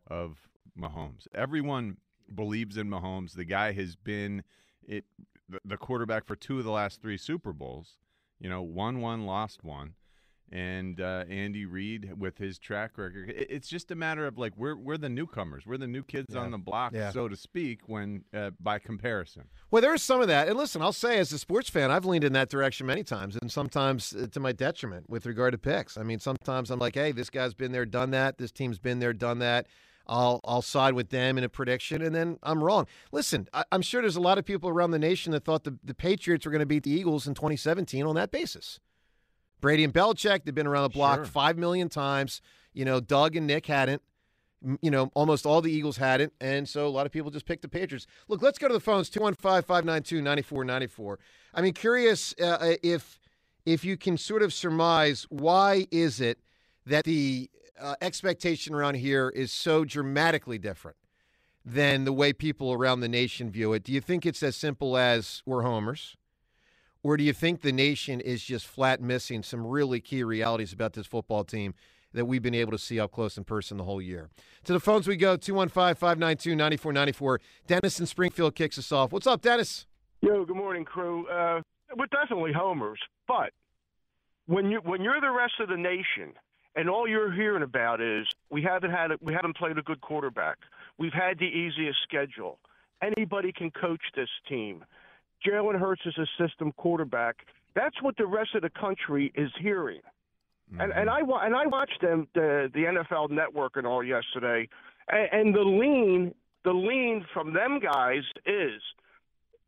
of 0.07 0.49
Mahomes. 0.79 1.27
Everyone 1.35 1.99
believes 2.35 2.77
in 2.77 2.89
Mahomes. 2.89 3.33
The 3.33 3.45
guy 3.45 3.73
has 3.73 3.97
been 3.97 4.45
it 4.87 5.05
the- 5.65 5.77
quarterback 5.77 6.25
for 6.25 6.37
two 6.37 6.59
of 6.59 6.65
the 6.65 6.71
last 6.71 7.03
three 7.03 7.17
Super 7.17 7.53
Bowls. 7.53 7.97
You 8.39 8.49
know, 8.49 8.63
won 8.63 9.01
one, 9.01 9.27
lost 9.27 9.65
one, 9.65 9.95
and 10.53 11.01
uh, 11.01 11.25
Andy 11.29 11.65
Reid 11.65 12.13
with 12.19 12.39
his 12.39 12.59
track 12.59 12.99
record. 12.99 13.33
It's 13.35 13.69
just 13.69 13.91
a 13.91 13.95
matter 13.95 14.27
of 14.27 14.37
like 14.39 14.53
we're 14.57 14.77
we're 14.77 14.97
the 14.99 15.09
newcomers, 15.09 15.65
we're 15.67 15.77
the 15.79 15.87
new 15.87 16.03
kids 16.03 16.35
Yeah. 16.35 16.41
on 16.41 16.51
the 16.51 16.59
block, 16.59 16.93
Yeah. 16.93 17.11
so 17.13 17.29
to 17.29 17.37
speak. 17.37 17.81
When 17.87 18.25
uh, 18.35 18.51
by 18.61 18.79
comparison, 18.79 19.45
Well, 19.71 19.83
there 19.83 19.95
is 19.95 20.03
some 20.03 20.21
of 20.21 20.29
that. 20.29 20.49
And 20.49 20.57
listen, 20.59 20.83
I'll 20.83 20.93
say, 20.93 21.19
as 21.19 21.33
a 21.33 21.39
sports 21.39 21.71
fan, 21.71 21.91
I've 21.91 22.05
leaned 22.05 22.25
in 22.25 22.33
that 22.33 22.49
direction 22.51 22.87
many 22.87 23.05
times, 23.05 23.37
and 23.41 23.51
sometimes 23.51 24.13
uh, 24.15 24.27
to 24.33 24.41
my 24.41 24.53
detriment 24.53 25.09
with 25.09 25.27
regard 25.27 25.53
to 25.53 25.59
picks. 25.59 25.97
I 25.97 26.03
mean, 26.03 26.19
sometimes 26.19 26.71
I'm 26.71 26.79
like, 26.79 26.95
hey, 26.95 27.13
this 27.13 27.31
guy's 27.31 27.55
been 27.55 27.73
there, 27.73 27.87
done 27.87 28.11
that. 28.11 28.39
This 28.39 28.51
team's 28.53 28.79
been 28.79 28.99
there, 28.99 29.13
done 29.13 29.39
that. 29.41 29.67
I'll 30.07 30.41
I'll 30.45 30.63
side 30.63 30.95
with 30.95 31.11
them 31.11 31.39
in 31.39 31.45
a 31.45 31.49
prediction, 31.49 32.03
and 32.03 32.13
then 32.13 32.39
I'm 32.43 32.65
wrong. 32.65 32.89
Listen, 33.13 33.47
I, 33.55 33.63
I'm 33.71 33.83
sure 33.83 34.01
there's 34.01 34.17
a 34.17 34.21
lot 34.21 34.39
of 34.39 34.45
people 34.45 34.69
around 34.69 34.91
the 34.91 34.99
nation 34.99 35.31
that 35.33 35.45
thought 35.45 35.63
the, 35.63 35.79
the 35.85 35.95
Patriots 35.95 36.45
were 36.45 36.51
going 36.51 36.59
to 36.61 36.67
beat 36.67 36.83
the 36.83 36.91
Eagles 36.91 37.29
in 37.29 37.35
2017 37.35 38.05
on 38.05 38.17
that 38.17 38.33
basis. 38.33 38.81
Brady 39.61 39.85
and 39.85 39.93
Belichick, 39.93 40.45
they've 40.45 40.55
been 40.55 40.67
around 40.67 40.85
the 40.85 40.89
block 40.91 41.19
Sure. 41.19 41.25
five 41.27 41.59
million 41.59 41.89
times. 41.89 42.41
You 42.73 42.85
know, 42.85 43.01
Doug 43.01 43.37
and 43.37 43.47
Nick 43.47 43.67
hadn't. 43.67 44.03
You 44.83 44.91
know, 44.91 45.11
almost 45.15 45.47
all 45.47 45.63
the 45.63 45.73
Eagles 45.73 45.97
hadn't. 45.97 46.35
And 46.39 46.69
so 46.69 46.87
a 46.87 46.91
lot 46.91 47.07
of 47.07 47.13
people 47.13 47.31
just 47.31 47.47
picked 47.47 47.63
the 47.63 47.69
Patriots. 47.69 48.07
Look, 48.29 48.43
let's 48.43 48.59
go 48.59 48.69
to 48.69 48.75
the 48.75 48.81
phones 48.81 49.09
215 49.09 49.63
592 49.63 50.17
9494. 50.21 51.19
I 51.55 51.63
mean, 51.63 51.73
curious 51.73 52.35
uh, 52.43 52.75
if 52.83 53.19
if 53.65 53.85
you 53.85 53.97
can 53.97 54.19
sort 54.19 54.43
of 54.43 54.53
surmise 54.53 55.27
why 55.31 55.87
is 55.91 56.21
it 56.21 56.39
that 56.87 57.05
the 57.05 57.49
uh, 57.81 57.95
expectation 58.03 58.75
around 58.75 58.97
here 58.97 59.31
is 59.31 59.51
so 59.51 59.85
dramatically 59.85 60.59
different 60.59 60.97
than 61.65 62.05
the 62.05 62.13
way 62.13 62.33
people 62.33 62.73
around 62.73 63.01
the 63.01 63.09
nation 63.09 63.51
view 63.51 63.73
it. 63.73 63.83
Do 63.85 63.93
you 63.93 64.01
think 64.01 64.25
it's 64.27 64.43
as 64.43 64.57
simple 64.57 64.97
as 64.97 65.43
we're 65.47 65.63
homers? 65.63 66.17
Or 67.03 67.17
do 67.17 67.25
you 67.25 67.33
think 67.33 67.63
the 67.63 67.73
nation 67.73 68.21
is 68.21 68.43
just 68.43 68.67
flat 68.67 69.01
missing 69.01 69.43
some 69.43 69.67
really 69.67 70.01
key 70.01 70.23
realities 70.23 70.73
about 70.73 70.93
this 70.93 71.07
football 71.07 71.45
team 71.45 71.75
that 72.13 72.27
we've 72.27 72.43
been 72.43 72.55
able 72.55 72.73
to 72.73 72.79
see 72.79 73.01
up 73.01 73.13
close 73.13 73.39
in 73.39 73.45
person 73.45 73.79
the 73.79 73.85
whole 73.85 74.03
year? 74.03 74.29
To 74.65 74.73
the 74.73 74.81
phones 74.81 75.09
we 75.09 75.17
go 75.17 75.37
215 75.37 75.95
592 75.95 76.55
9494. 76.55 77.41
Dennis 77.67 78.01
in 78.01 78.07
Springfield 78.07 78.55
kicks 78.55 78.79
us 78.79 78.93
off. 78.93 79.13
What's 79.13 79.27
up, 79.27 79.41
Dennis? 79.41 79.87
Yo, 80.21 80.45
good 80.45 80.57
morning, 80.57 80.85
crew. 80.85 81.27
Uh, 81.29 81.63
we're 81.97 82.07
definitely 82.07 82.53
homers, 82.53 83.01
but 83.27 83.53
when 84.47 84.71
you 84.71 84.81
when 84.85 85.03
you're 85.03 85.21
the 85.21 85.31
rest 85.31 85.55
of 85.61 85.69
the 85.69 85.77
nation 85.77 86.35
and 86.77 86.91
all 86.91 87.09
you're 87.09 87.33
hearing 87.33 87.63
about 87.63 88.01
is 88.03 88.27
we 88.51 88.63
haven't 88.63 88.91
had 88.91 89.13
a, 89.13 89.19
we 89.23 89.33
haven't 89.33 89.57
played 89.57 89.79
a 89.79 89.83
good 89.83 90.01
quarterback, 90.03 90.59
we've 90.99 91.15
had 91.15 91.39
the 91.39 91.47
easiest 91.47 92.03
schedule. 92.03 92.59
Anybody 93.03 93.53
can 93.53 93.71
coach 93.71 94.03
this 94.15 94.29
team. 94.47 94.85
Jalen 95.47 95.79
Hurts 95.79 96.03
is 96.07 96.17
a 96.19 96.27
system 96.43 96.73
quarterback. 96.73 97.37
That's 97.75 98.01
what 98.03 98.17
the 98.17 98.27
rest 98.27 98.55
of 98.55 98.63
the 98.63 98.71
country 98.71 99.33
is 99.35 99.51
hearing. 99.61 100.01
And 100.79 100.93
and 100.93 101.11
I 101.11 101.21
and 101.21 101.57
I 101.57 101.67
watched 101.67 102.01
them 102.01 102.29
the 102.35 102.71
the 102.73 102.81
NFL 102.85 103.31
Network 103.31 103.73
and 103.77 103.85
all 103.87 104.05
yesterday, 104.05 104.69
and, 105.09 105.29
and 105.33 105.55
the 105.55 105.63
lean 105.63 106.33
the 106.63 106.73
lean 106.73 107.27
from 107.35 107.53
them 107.53 107.81
guys 107.81 108.23
is 108.47 108.81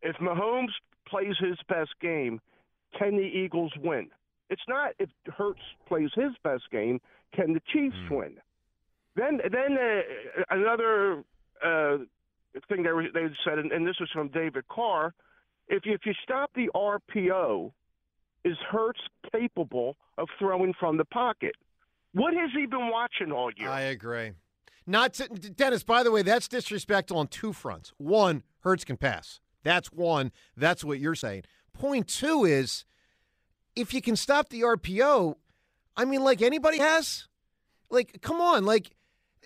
if 0.03 0.15
Mahomes 0.17 0.69
plays 1.09 1.35
his 1.41 1.57
best 1.69 1.91
game, 2.01 2.41
can 2.97 3.17
the 3.17 3.23
Eagles 3.25 3.73
win? 3.83 4.11
It's 4.49 4.63
not 4.69 4.93
if 5.01 5.09
Hurts 5.37 5.63
plays 5.89 6.11
his 6.15 6.33
best 6.45 6.65
game, 6.71 7.01
can 7.35 7.53
the 7.55 7.63
Chiefs 7.73 7.97
Hmm. 8.07 8.15
win? 8.15 8.37
Then 9.17 9.41
then 9.51 9.77
uh, 9.77 10.43
another 10.51 11.25
uh, 11.65 11.99
thing 12.69 12.85
they 12.85 12.93
were, 12.93 13.09
they 13.13 13.27
said, 13.45 13.59
and, 13.59 13.73
and 13.73 13.85
this 13.87 13.99
was 13.99 14.11
from 14.13 14.29
David 14.29 14.69
Carr, 14.69 15.15
if 15.69 15.87
you, 15.87 15.93
if 15.95 16.05
you 16.05 16.15
stop 16.23 16.51
the 16.55 16.71
RPO, 16.75 17.73
is 18.45 18.57
Hurts 18.71 19.01
capable 19.31 19.97
of 20.19 20.29
throwing 20.39 20.75
from 20.79 20.97
the 20.97 21.05
pocket? 21.05 21.55
What 22.13 22.35
has 22.35 22.51
he 22.55 22.67
been 22.67 22.91
watching 22.91 23.33
all 23.33 23.51
year? 23.57 23.69
I 23.69 23.83
agree. 23.83 24.33
Not 24.87 25.15
to, 25.15 25.29
Dennis, 25.29 25.85
by 25.85 26.03
the 26.03 26.11
way, 26.11 26.23
that's 26.23 26.49
disrespectful 26.49 27.17
on 27.17 27.29
two 27.29 27.53
fronts. 27.53 27.93
One, 27.99 28.43
Hurts 28.61 28.85
can 28.85 28.97
pass. 28.97 29.41
That's 29.63 29.93
one. 29.93 30.33
That's 30.57 30.83
what 30.83 30.99
you're 30.99 31.15
saying. 31.15 31.45
Point 31.73 32.09
two 32.09 32.45
is 32.45 32.85
if 33.77 33.95
you 33.95 34.03
can 34.03 34.17
stop 34.17 34.49
the 34.49 34.63
RPO, 34.63 35.37
I 35.97 36.05
mean, 36.05 36.25
like 36.25 36.43
anybody 36.43 36.79
has, 36.79 37.29
like, 37.91 38.21
come 38.23 38.41
on. 38.41 38.65
Like, 38.65 38.91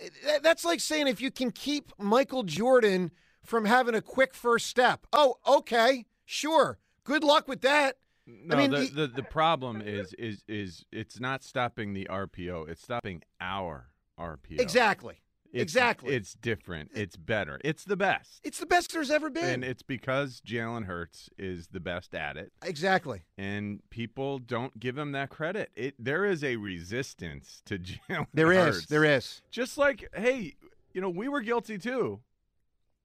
eh, 0.00 0.38
that's 0.42 0.64
like 0.64 0.80
saying 0.80 1.06
if 1.06 1.20
you 1.20 1.30
can 1.30 1.50
keep 1.50 1.92
Michael 1.98 2.42
Jordan 2.42 3.10
from 3.46 3.64
having 3.64 3.94
a 3.94 4.02
quick 4.02 4.34
first 4.34 4.66
step. 4.66 5.06
Oh, 5.12 5.36
okay, 5.46 6.06
sure. 6.24 6.78
Good 7.04 7.24
luck 7.24 7.48
with 7.48 7.62
that. 7.62 7.98
No, 8.26 8.56
mean, 8.56 8.72
the, 8.72 8.86
the 8.92 9.06
the 9.06 9.22
problem 9.22 9.80
is 9.80 10.12
is 10.14 10.42
is 10.48 10.84
it's 10.90 11.20
not 11.20 11.44
stopping 11.44 11.92
the 11.94 12.08
RPO. 12.10 12.68
It's 12.68 12.82
stopping 12.82 13.22
our 13.40 13.90
RPO. 14.18 14.60
Exactly. 14.60 15.14
It's- 15.52 15.62
exactly. 15.62 16.14
It's 16.14 16.34
different. 16.34 16.90
It's 16.92 17.16
better. 17.16 17.60
It's 17.64 17.84
the 17.84 17.96
best. 17.96 18.40
It's 18.42 18.58
the 18.58 18.66
best 18.66 18.92
there's 18.92 19.12
ever 19.12 19.30
been. 19.30 19.44
And 19.44 19.64
it's 19.64 19.82
because 19.82 20.42
Jalen 20.44 20.84
Hurts 20.86 21.30
is 21.38 21.68
the 21.68 21.80
best 21.80 22.14
at 22.14 22.36
it, 22.36 22.52
exactly. 22.64 23.22
and 23.38 23.80
people 23.90 24.38
don't 24.38 24.78
give 24.78 24.98
him 24.98 25.12
that 25.12 25.30
credit. 25.30 25.70
It 25.76 25.94
there 25.98 26.24
is 26.24 26.42
a 26.42 26.56
resistance 26.56 27.62
to 27.66 27.78
Jalen. 28.10 28.26
There 28.34 28.52
is. 28.52 28.74
Hurts. 28.74 28.86
There 28.86 29.04
is. 29.04 29.40
Just 29.50 29.78
like, 29.78 30.08
hey, 30.14 30.56
you 30.92 31.00
know, 31.00 31.10
we 31.10 31.28
were 31.28 31.40
guilty 31.40 31.78
too. 31.78 32.20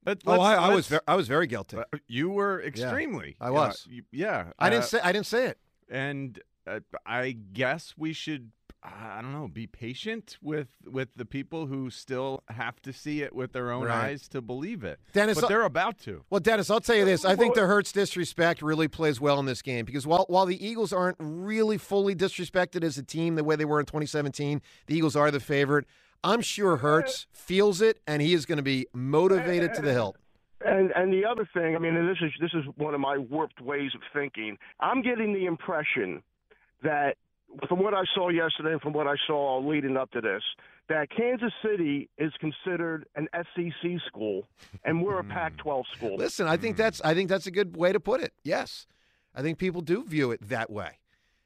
Let, 0.06 0.24
Oh, 0.26 0.32
let's- 0.32 0.44
I, 0.44 0.56
I 0.56 0.68
was 0.70 0.76
let's- 0.76 0.88
ver- 0.88 1.02
I 1.08 1.16
was 1.16 1.28
very 1.28 1.48
guilty. 1.48 1.78
uh, 1.78 1.84
You 2.08 2.30
were 2.30 2.62
extremely. 2.64 3.36
I 3.40 3.48
uh, 3.50 3.54
was. 3.54 3.88
you- 3.90 4.04
yeah. 4.12 4.52
I 4.58 4.68
uh, 4.68 4.70
didn't 4.72 4.86
say 4.86 5.00
I 5.04 5.12
didn't 5.12 5.28
say 5.28 5.48
it. 5.48 5.58
and 5.90 6.40
uh, 6.68 6.80
I 7.06 7.32
guess 7.32 7.94
we 7.98 8.14
should. 8.14 8.52
I 8.84 9.22
don't 9.22 9.32
know. 9.32 9.48
Be 9.48 9.68
patient 9.68 10.40
with 10.42 10.70
with 10.90 11.10
the 11.16 11.24
people 11.26 11.68
who 11.68 11.92
still 11.92 12.42
have 12.50 12.82
to 12.82 12.92
see 12.92 13.22
it 13.22 13.36
with 13.36 13.54
their 13.54 13.72
own 13.72 13.84
Right. 13.84 14.06
eyes 14.06 14.28
to 14.30 14.42
believe 14.42 14.84
it. 14.84 15.00
Dennis, 15.14 15.40
but 15.40 15.50
they're 15.50 15.62
about 15.62 16.00
to. 16.00 16.24
Well, 16.32 16.40
Dennis, 16.40 16.72
I'll 16.72 16.80
tell 16.80 16.96
you 16.96 17.06
this. 17.06 17.24
I 17.24 17.36
think 17.36 17.54
the 17.54 17.68
Hurts 17.68 17.92
disrespect 17.92 18.64
really 18.64 18.88
plays 18.88 19.22
well 19.22 19.40
in 19.40 19.46
this 19.46 19.62
game 19.62 19.86
because 19.86 20.08
while 20.08 20.26
while 20.30 20.48
the 20.48 20.66
Eagles 20.66 20.92
aren't 20.92 21.18
really 21.20 21.78
fully 21.78 22.16
disrespected 22.16 22.84
as 22.84 22.98
a 22.98 23.04
team 23.04 23.36
the 23.36 23.44
way 23.44 23.56
they 23.56 23.66
were 23.66 23.80
in 23.80 23.86
2017, 23.86 24.64
the 24.88 24.96
Eagles 24.98 25.16
are 25.16 25.30
the 25.30 25.40
favorite. 25.40 25.86
I'm 26.24 26.42
sure 26.42 26.78
Hurts 26.78 27.28
feels 27.32 27.82
it, 27.82 28.00
and 28.06 28.22
he 28.22 28.34
is 28.34 28.46
going 28.46 28.58
to 28.58 28.64
be 28.64 28.88
motivated 28.94 29.74
to 29.76 29.82
the 29.82 29.92
hilt. 29.92 30.18
And 30.64 30.92
and 30.96 31.12
the 31.12 31.26
other 31.26 31.48
thing, 31.54 31.76
I 31.76 31.80
mean, 31.80 31.96
and 31.96 32.08
this 32.08 32.18
is 32.22 32.32
this 32.40 32.54
is 32.54 32.66
one 32.78 32.94
of 32.94 33.00
my 33.00 33.18
warped 33.18 33.62
ways 33.62 33.92
of 33.96 34.02
thinking. 34.14 34.58
I'm 34.80 35.02
getting 35.02 35.34
the 35.34 35.46
impression 35.46 36.22
that 36.84 37.18
from 37.68 37.80
what 37.80 37.94
I 37.94 38.04
saw 38.14 38.30
yesterday 38.30 38.74
and 38.74 38.82
from 38.82 38.94
what 38.94 39.08
I 39.08 39.16
saw 39.28 39.60
leading 39.60 39.98
up 39.98 40.12
to 40.12 40.22
this, 40.22 40.44
that 40.90 41.10
Kansas 41.10 41.52
City 41.64 42.10
is 42.18 42.32
considered 42.40 43.06
an 43.16 43.28
SEC 43.34 43.92
school 44.08 44.44
and 44.84 45.02
we're 45.02 45.20
a 45.20 45.24
hmm. 45.24 45.32
Pac-12 45.32 45.84
school. 45.96 46.16
Listen, 46.18 46.48
I 46.48 46.58
think 46.58 46.76
hmm. 46.76 46.84
that's 46.84 47.02
I 47.02 47.14
think 47.14 47.30
that's 47.30 47.48
a 47.48 47.52
good 47.52 47.76
way 47.76 47.92
to 47.92 48.00
put 48.00 48.22
it. 48.22 48.34
Yes, 48.44 48.86
I 49.34 49.42
think 49.42 49.58
people 49.58 49.82
do 49.82 50.04
view 50.04 50.32
it 50.32 50.48
that 50.50 50.70
way. 50.70 51.00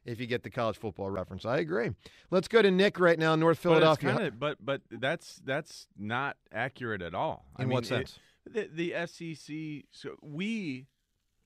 If 0.06 0.20
you 0.20 0.28
get 0.28 0.44
the 0.44 0.52
college 0.52 0.78
football 0.78 1.10
reference, 1.10 1.46
I 1.46 1.58
agree. 1.58 1.90
Let's 2.30 2.48
go 2.48 2.62
to 2.62 2.70
Nick 2.70 3.00
right 3.00 3.18
now, 3.18 3.36
North 3.36 3.58
But, 3.58 3.70
Philadelphia. 3.70 4.14
kinda- 4.14 4.32
but 4.32 4.64
but 4.64 4.82
that's 4.92 5.42
that's 5.44 5.88
not 5.98 6.38
accurate 6.52 7.02
at 7.02 7.16
all. 7.16 7.46
I 7.56 7.64
In 7.64 7.70
mean, 7.70 7.74
what 7.74 7.86
sense? 7.88 8.20
It, 8.46 8.72
the 8.76 8.92
the 8.94 9.08
SEC. 9.08 9.86
So 9.92 10.16
we 10.22 10.86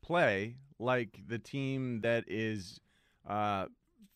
play 0.01 0.57
like 0.77 1.21
the 1.25 1.39
team 1.39 2.01
that 2.01 2.25
is 2.27 2.79
uh, 3.27 3.67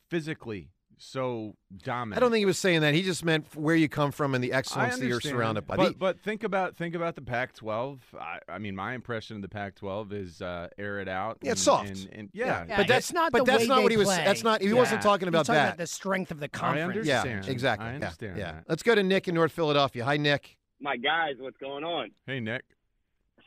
physically 0.10 0.72
so 0.98 1.56
dominant. 1.84 2.18
I 2.18 2.20
don't 2.20 2.32
think 2.32 2.40
he 2.42 2.46
was 2.46 2.58
saying 2.58 2.82
that. 2.82 2.94
He 2.94 3.02
just 3.02 3.24
meant 3.26 3.46
where 3.56 3.76
you 3.76 3.90
come 3.90 4.12
from 4.12 4.36
and 4.36 4.44
the 4.44 4.54
excellence 4.54 4.98
that 4.98 5.06
you're 5.08 5.22
surrounded 5.22 5.66
by. 5.68 5.76
But, 5.76 5.88
The- 5.94 5.98
but 5.98 6.20
think 6.22 6.44
about 6.44 6.76
think 6.76 6.96
about 6.96 7.16
the 7.16 7.22
Pac-12. 7.22 8.00
I, 8.20 8.40
I 8.48 8.58
mean, 8.60 8.76
my 8.76 8.94
impression 8.94 9.36
of 9.36 9.42
the 9.42 9.50
Pac-12 9.50 10.14
is 10.14 10.42
uh, 10.42 10.70
air 10.78 11.00
it 11.00 11.08
out. 11.08 11.38
Yeah, 11.42 11.52
it's 11.54 11.62
soft. 11.62 11.90
And, 11.90 12.10
and- 12.14 12.30
yeah, 12.34 12.66
Yeah, 12.68 12.78
but 12.78 12.88
that's 12.88 13.12
not 13.14 13.32
But 13.32 13.46
the 13.46 13.52
that's 13.52 13.62
way 13.64 13.68
not 13.68 13.76
they 13.78 13.84
what 13.84 13.92
he 13.92 13.98
was. 13.98 14.08
play. 14.08 14.24
That's 14.24 14.44
not. 14.44 14.62
He 14.62 14.68
Yeah. 14.70 14.74
wasn't 14.76 15.02
talking 15.02 15.28
He's 15.28 15.30
about 15.30 15.46
talking 15.46 15.56
that. 15.56 15.68
about 15.70 15.78
the 15.78 15.88
strength 15.88 16.32
of 16.32 16.40
the 16.40 16.48
conference. 16.50 17.06
yeah, 17.08 17.22
understand. 17.22 17.50
exactly. 17.54 17.88
I 17.88 17.90
Yeah, 17.90 17.96
understand 17.96 18.38
Yeah, 18.38 18.52
that. 18.54 18.64
Let's 18.70 18.84
go 18.84 18.96
to 18.96 19.04
Nick 19.04 19.28
in 19.28 19.36
North 19.36 19.52
Philadelphia. 19.52 20.06
Hi, 20.06 20.18
Nick. 20.18 20.58
my 20.80 20.98
guys, 20.98 21.36
what's 21.40 21.58
going 21.58 21.84
on? 21.84 22.12
Hey, 22.28 22.40
Nick. 22.40 22.64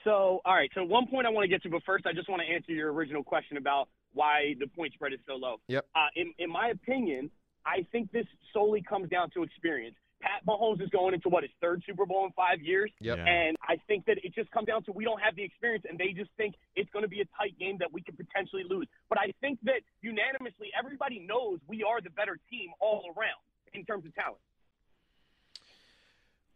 So, 0.05 0.41
all 0.45 0.55
right. 0.55 0.71
So, 0.75 0.85
one 0.85 1.07
point 1.09 1.27
I 1.27 1.31
want 1.31 1.45
to 1.45 1.49
get 1.49 1.63
to, 1.65 1.69
but 1.69 1.83
first, 1.85 2.07
I 2.07 2.13
just 2.13 2.29
want 2.29 2.41
to 2.47 2.53
answer 2.55 2.71
your 2.73 2.93
original 2.93 3.25
question 3.25 3.57
about 3.57 3.89
why 4.13 4.55
the 4.61 4.67
point 4.69 4.93
spread 4.95 5.13
is 5.13 5.19
so 5.27 5.35
low. 5.35 5.57
Yep. 5.69 5.85
Uh, 5.95 6.07
in, 6.15 6.33
in 6.39 6.49
my 6.51 6.69
opinion, 6.69 7.29
I 7.67 7.85
think 7.91 8.13
this 8.13 8.27
solely 8.55 8.81
comes 8.81 9.11
down 9.11 9.31
to 9.31 9.43
experience. 9.43 9.97
Pat 10.23 10.41
Mahomes 10.49 10.81
is 10.81 10.89
going 10.89 11.13
into 11.13 11.29
what 11.29 11.43
his 11.43 11.53
third 11.61 11.83
Super 11.87 12.07
Bowl 12.07 12.25
in 12.25 12.33
five 12.33 12.63
years, 12.63 12.91
Yep. 13.01 13.19
And 13.19 13.57
I 13.69 13.77
think 13.87 14.07
that 14.07 14.17
it 14.25 14.35
just 14.35 14.51
comes 14.51 14.67
down 14.67 14.83
to 14.85 14.93
we 14.93 15.05
don't 15.05 15.21
have 15.21 15.37
the 15.37 15.43
experience, 15.43 15.85
and 15.89 15.99
they 15.99 16.13
just 16.17 16.31
think 16.39 16.55
it's 16.75 16.89
going 16.91 17.03
to 17.03 17.09
be 17.09 17.21
a 17.21 17.29
tight 17.37 17.59
game 17.59 17.77
that 17.79 17.93
we 17.93 18.01
could 18.01 18.17
potentially 18.17 18.65
lose. 18.69 18.87
But 19.11 19.19
I 19.19 19.35
think 19.41 19.59
that 19.65 19.85
unanimously, 20.01 20.73
everybody 20.79 21.21
knows 21.21 21.59
we 21.69 21.83
are 21.83 22.01
the 22.01 22.11
better 22.11 22.39
team 22.49 22.71
all 22.81 23.13
around 23.13 23.43
in 23.75 23.85
terms 23.85 24.07
of 24.07 24.15
talent. 24.15 24.41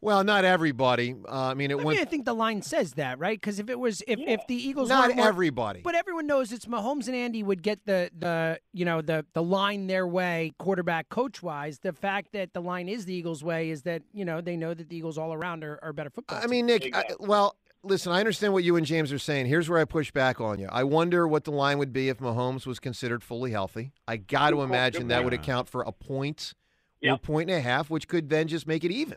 Well, 0.03 0.25
not 0.25 0.47
everybody. 0.47 1.15
Uh, 1.29 1.49
I 1.49 1.55
mean, 1.55 1.71
it 1.71 1.75
I 1.75 1.77
went. 1.77 1.89
mean, 1.91 2.01
I 2.01 2.05
think 2.09 2.25
the 2.25 2.33
line 2.35 2.63
says 2.63 2.95
that, 2.95 3.19
right? 3.19 3.39
Because 3.39 3.59
if 3.59 3.69
it 3.69 3.79
was, 3.79 4.03
if, 4.09 4.19
if 4.19 4.41
the 4.47 4.55
Eagles 4.55 4.89
not 4.89 5.15
more- 5.15 5.27
everybody. 5.27 5.81
But 5.83 5.95
everyone 5.95 6.27
knows 6.27 6.53
it's 6.53 6.65
Mahomes 6.65 7.07
and 7.07 7.15
Andy 7.15 7.43
would 7.43 7.63
get 7.63 7.85
the 7.85 8.11
the 8.19 8.59
you 8.73 8.85
know 8.87 9.03
the 9.03 9.27
the 9.35 9.43
line 9.43 9.89
their 9.89 10.07
way, 10.07 10.53
quarterback 10.59 11.11
coach 11.11 11.43
wise. 11.43 11.81
The 11.81 11.93
fact 11.93 12.33
that 12.33 12.55
the 12.55 12.63
line 12.63 12.89
is 12.89 13.05
the 13.05 13.13
Eagles' 13.15 13.45
way 13.45 13.69
is 13.69 13.83
that 13.83 14.03
you 14.15 14.25
know 14.25 14.41
they 14.41 14.57
know 14.57 14.73
that 14.73 14.89
the 14.89 14.97
Eagles 14.97 15.19
all 15.19 15.35
around 15.35 15.65
are, 15.65 15.79
are 15.83 15.93
better 15.93 16.09
football. 16.11 16.39
I 16.39 16.43
team. 16.43 16.51
mean, 16.51 16.67
Nick. 16.67 16.97
I, 16.97 17.05
well, 17.19 17.57
listen. 17.83 18.11
I 18.11 18.21
understand 18.21 18.55
what 18.55 18.65
you 18.65 18.77
and 18.77 18.87
James 18.87 19.13
are 19.13 19.19
saying. 19.19 19.47
Here's 19.47 19.69
where 19.69 19.79
I 19.79 19.85
push 19.85 20.11
back 20.13 20.41
on 20.41 20.59
you. 20.59 20.69
I 20.73 20.83
wonder 20.85 21.29
what 21.29 21.45
the 21.45 21.53
line 21.53 21.79
would 21.79 21.93
be 21.93 22.09
if 22.09 22.17
Mahomes 22.21 22.65
was 22.67 22.79
considered 22.79 23.23
fully 23.23 23.51
healthy. 23.51 23.93
I 24.09 24.17
got 24.17 24.51
to 24.51 24.63
imagine 24.63 25.09
that 25.09 25.25
would 25.25 25.35
account 25.35 25.69
for 25.69 25.83
a 25.83 25.93
point 25.93 26.55
or 27.03 27.09
Yep. 27.09 27.23
point 27.23 27.51
and 27.51 27.59
a 27.59 27.63
half, 27.63 27.89
which 27.91 28.09
could 28.09 28.29
then 28.31 28.47
just 28.49 28.67
make 28.67 28.83
it 28.85 28.91
even. 28.91 29.17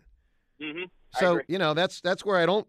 Mm-hmm. 0.64 0.84
So 1.20 1.42
you 1.48 1.58
know, 1.60 1.74
that's 1.74 2.02
that's 2.02 2.26
where 2.26 2.38
I 2.38 2.46
don't 2.46 2.68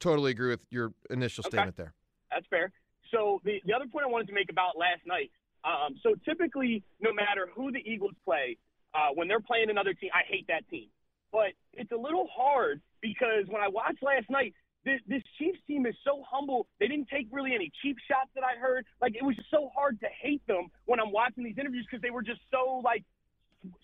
totally 0.00 0.30
agree 0.30 0.50
with 0.50 0.64
your 0.70 0.92
initial 1.10 1.42
Okay. 1.42 1.56
statement 1.56 1.76
there. 1.76 1.94
That's 2.30 2.46
fair. 2.48 2.72
So 3.10 3.40
the, 3.44 3.60
the 3.64 3.72
other 3.72 3.86
point 3.86 4.04
I 4.06 4.08
wanted 4.08 4.28
to 4.28 4.34
make 4.34 4.50
about 4.50 4.76
last 4.76 5.02
night. 5.06 5.30
Um, 5.64 5.96
so 6.02 6.14
typically, 6.24 6.82
no 7.00 7.12
matter 7.12 7.48
who 7.54 7.72
the 7.72 7.78
Eagles 7.78 8.14
play, 8.24 8.56
uh, 8.94 9.08
when 9.14 9.28
they're 9.28 9.40
playing 9.40 9.70
another 9.70 9.94
team, 9.94 10.10
I 10.14 10.22
hate 10.28 10.46
that 10.48 10.68
team. 10.70 10.88
But 11.32 11.52
it's 11.72 11.92
a 11.92 11.96
little 11.96 12.28
hard 12.34 12.80
because 13.00 13.44
when 13.48 13.62
I 13.62 13.68
watched 13.68 14.02
last 14.02 14.30
night, 14.30 14.54
this, 14.84 15.00
this 15.06 15.22
Chiefs 15.38 15.58
team 15.66 15.84
is 15.86 15.94
so 16.04 16.22
humble. 16.30 16.66
They 16.80 16.88
didn't 16.88 17.08
take 17.08 17.28
really 17.30 17.54
any 17.54 17.70
cheap 17.82 17.96
shots 18.08 18.30
that 18.34 18.44
I 18.44 18.58
heard. 18.58 18.86
Like 19.02 19.14
it 19.14 19.24
was 19.24 19.36
just 19.36 19.50
so 19.50 19.70
hard 19.74 20.00
to 20.00 20.06
hate 20.22 20.46
them 20.46 20.68
when 20.86 21.00
I'm 21.00 21.12
watching 21.12 21.44
these 21.44 21.58
interviews 21.58 21.86
because 21.90 22.00
they 22.00 22.10
were 22.10 22.22
just 22.22 22.40
so 22.50 22.80
like 22.84 23.04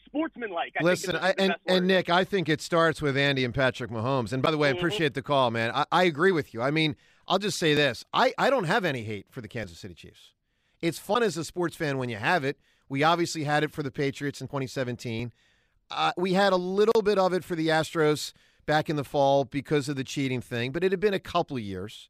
sportsmanlike. 0.06 0.74
I 0.78 0.82
Listen, 0.82 1.16
I, 1.16 1.34
and 1.38 1.54
and 1.66 1.86
Nick, 1.86 2.08
I 2.10 2.24
think 2.24 2.48
it 2.48 2.60
starts 2.60 3.00
with 3.02 3.16
Andy 3.16 3.44
and 3.44 3.54
Patrick 3.54 3.90
Mahomes. 3.90 4.32
And 4.32 4.42
by 4.42 4.50
the 4.50 4.58
way, 4.58 4.68
I 4.70 4.72
Mhm. 4.72 4.78
appreciate 4.78 5.14
the 5.14 5.22
call, 5.22 5.50
man. 5.50 5.70
I, 5.74 5.84
I 5.90 6.04
agree 6.04 6.32
with 6.32 6.54
you. 6.54 6.62
I 6.62 6.70
mean, 6.70 6.96
I'll 7.28 7.38
just 7.38 7.58
say 7.58 7.74
this: 7.74 8.04
I 8.12 8.32
I 8.38 8.50
don't 8.50 8.64
have 8.64 8.84
any 8.84 9.02
hate 9.02 9.26
for 9.30 9.40
the 9.40 9.48
Kansas 9.48 9.78
City 9.78 9.94
Chiefs. 9.94 10.32
It's 10.80 10.98
fun 10.98 11.22
as 11.22 11.36
a 11.36 11.44
sports 11.44 11.76
fan 11.76 11.98
when 11.98 12.08
you 12.08 12.16
have 12.16 12.44
it. 12.44 12.58
We 12.88 13.02
obviously 13.02 13.44
had 13.44 13.64
it 13.64 13.72
for 13.72 13.82
the 13.82 13.90
Patriots 13.90 14.40
in 14.40 14.48
2017. 14.48 15.32
Uh, 15.90 16.12
we 16.16 16.34
had 16.34 16.52
a 16.52 16.56
little 16.56 17.02
bit 17.02 17.18
of 17.18 17.32
it 17.32 17.42
for 17.44 17.54
the 17.56 17.68
Astros 17.68 18.32
back 18.66 18.88
in 18.90 18.96
the 18.96 19.04
fall 19.04 19.44
because 19.44 19.88
of 19.88 19.96
the 19.96 20.04
cheating 20.04 20.40
thing, 20.40 20.72
but 20.72 20.84
it 20.84 20.92
had 20.92 21.00
been 21.00 21.14
a 21.14 21.18
couple 21.18 21.56
of 21.56 21.62
years. 21.62 22.08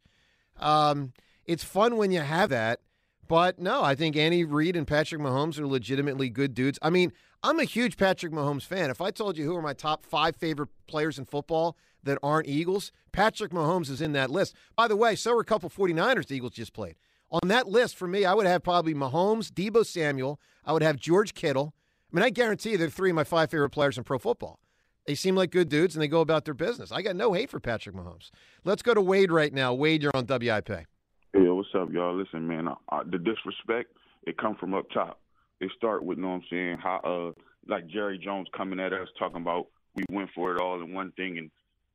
Um, 0.58 1.12
it's 1.44 1.64
fun 1.64 1.96
when 1.96 2.10
you 2.10 2.20
have 2.20 2.50
that. 2.50 2.80
But 3.26 3.58
no, 3.58 3.82
I 3.82 3.94
think 3.94 4.16
Andy 4.16 4.44
Reid 4.44 4.76
and 4.76 4.86
Patrick 4.86 5.20
Mahomes 5.20 5.58
are 5.58 5.66
legitimately 5.66 6.28
good 6.28 6.52
dudes. 6.54 6.78
I 6.82 6.90
mean, 6.90 7.10
I'm 7.46 7.60
a 7.60 7.64
huge 7.64 7.98
Patrick 7.98 8.32
Mahomes 8.32 8.62
fan. 8.62 8.88
If 8.88 9.02
I 9.02 9.10
told 9.10 9.36
you 9.36 9.44
who 9.44 9.54
are 9.54 9.60
my 9.60 9.74
top 9.74 10.06
five 10.06 10.34
favorite 10.34 10.70
players 10.86 11.18
in 11.18 11.26
football 11.26 11.76
that 12.02 12.16
aren't 12.22 12.48
Eagles, 12.48 12.90
Patrick 13.12 13.52
Mahomes 13.52 13.90
is 13.90 14.00
in 14.00 14.12
that 14.12 14.30
list. 14.30 14.56
By 14.74 14.88
the 14.88 14.96
way, 14.96 15.14
so 15.14 15.36
are 15.36 15.40
a 15.40 15.44
couple 15.44 15.68
49ers 15.68 16.28
the 16.28 16.36
Eagles 16.36 16.52
just 16.52 16.72
played. 16.72 16.94
On 17.30 17.46
that 17.48 17.68
list, 17.68 17.96
for 17.96 18.08
me, 18.08 18.24
I 18.24 18.32
would 18.32 18.46
have 18.46 18.62
probably 18.62 18.94
Mahomes, 18.94 19.50
Deebo 19.50 19.84
Samuel. 19.84 20.40
I 20.64 20.72
would 20.72 20.80
have 20.80 20.96
George 20.96 21.34
Kittle. 21.34 21.74
I 22.10 22.16
mean, 22.16 22.24
I 22.24 22.30
guarantee 22.30 22.70
you 22.70 22.78
they're 22.78 22.88
three 22.88 23.10
of 23.10 23.16
my 23.16 23.24
five 23.24 23.50
favorite 23.50 23.70
players 23.70 23.98
in 23.98 24.04
pro 24.04 24.18
football. 24.18 24.58
They 25.06 25.14
seem 25.14 25.36
like 25.36 25.50
good 25.50 25.68
dudes 25.68 25.94
and 25.94 26.02
they 26.02 26.08
go 26.08 26.22
about 26.22 26.46
their 26.46 26.54
business. 26.54 26.92
I 26.92 27.02
got 27.02 27.14
no 27.14 27.34
hate 27.34 27.50
for 27.50 27.60
Patrick 27.60 27.94
Mahomes. 27.94 28.30
Let's 28.64 28.80
go 28.80 28.94
to 28.94 29.02
Wade 29.02 29.30
right 29.30 29.52
now. 29.52 29.74
Wade, 29.74 30.02
you're 30.02 30.16
on 30.16 30.24
WIP. 30.24 30.68
Hey, 30.68 30.86
what's 31.34 31.68
up, 31.74 31.92
y'all? 31.92 32.16
Listen, 32.16 32.48
man, 32.48 32.68
uh, 32.68 32.74
uh, 32.88 33.02
the 33.04 33.18
disrespect 33.18 33.92
it 34.26 34.38
come 34.38 34.56
from 34.58 34.72
up 34.72 34.88
top. 34.94 35.20
It 35.60 35.70
start 35.76 36.04
with, 36.04 36.18
you 36.18 36.22
know 36.24 36.30
what 36.30 36.34
I'm 36.36 36.42
saying, 36.50 36.78
how 36.82 37.00
uh 37.04 37.40
like 37.66 37.86
Jerry 37.86 38.18
Jones 38.18 38.48
coming 38.56 38.80
at 38.80 38.92
us 38.92 39.08
talking 39.18 39.40
about 39.40 39.68
we 39.94 40.04
went 40.10 40.30
for 40.34 40.54
it 40.54 40.60
all 40.60 40.82
in 40.82 40.92
one 40.92 41.12
thing 41.12 41.38
and 41.38 41.50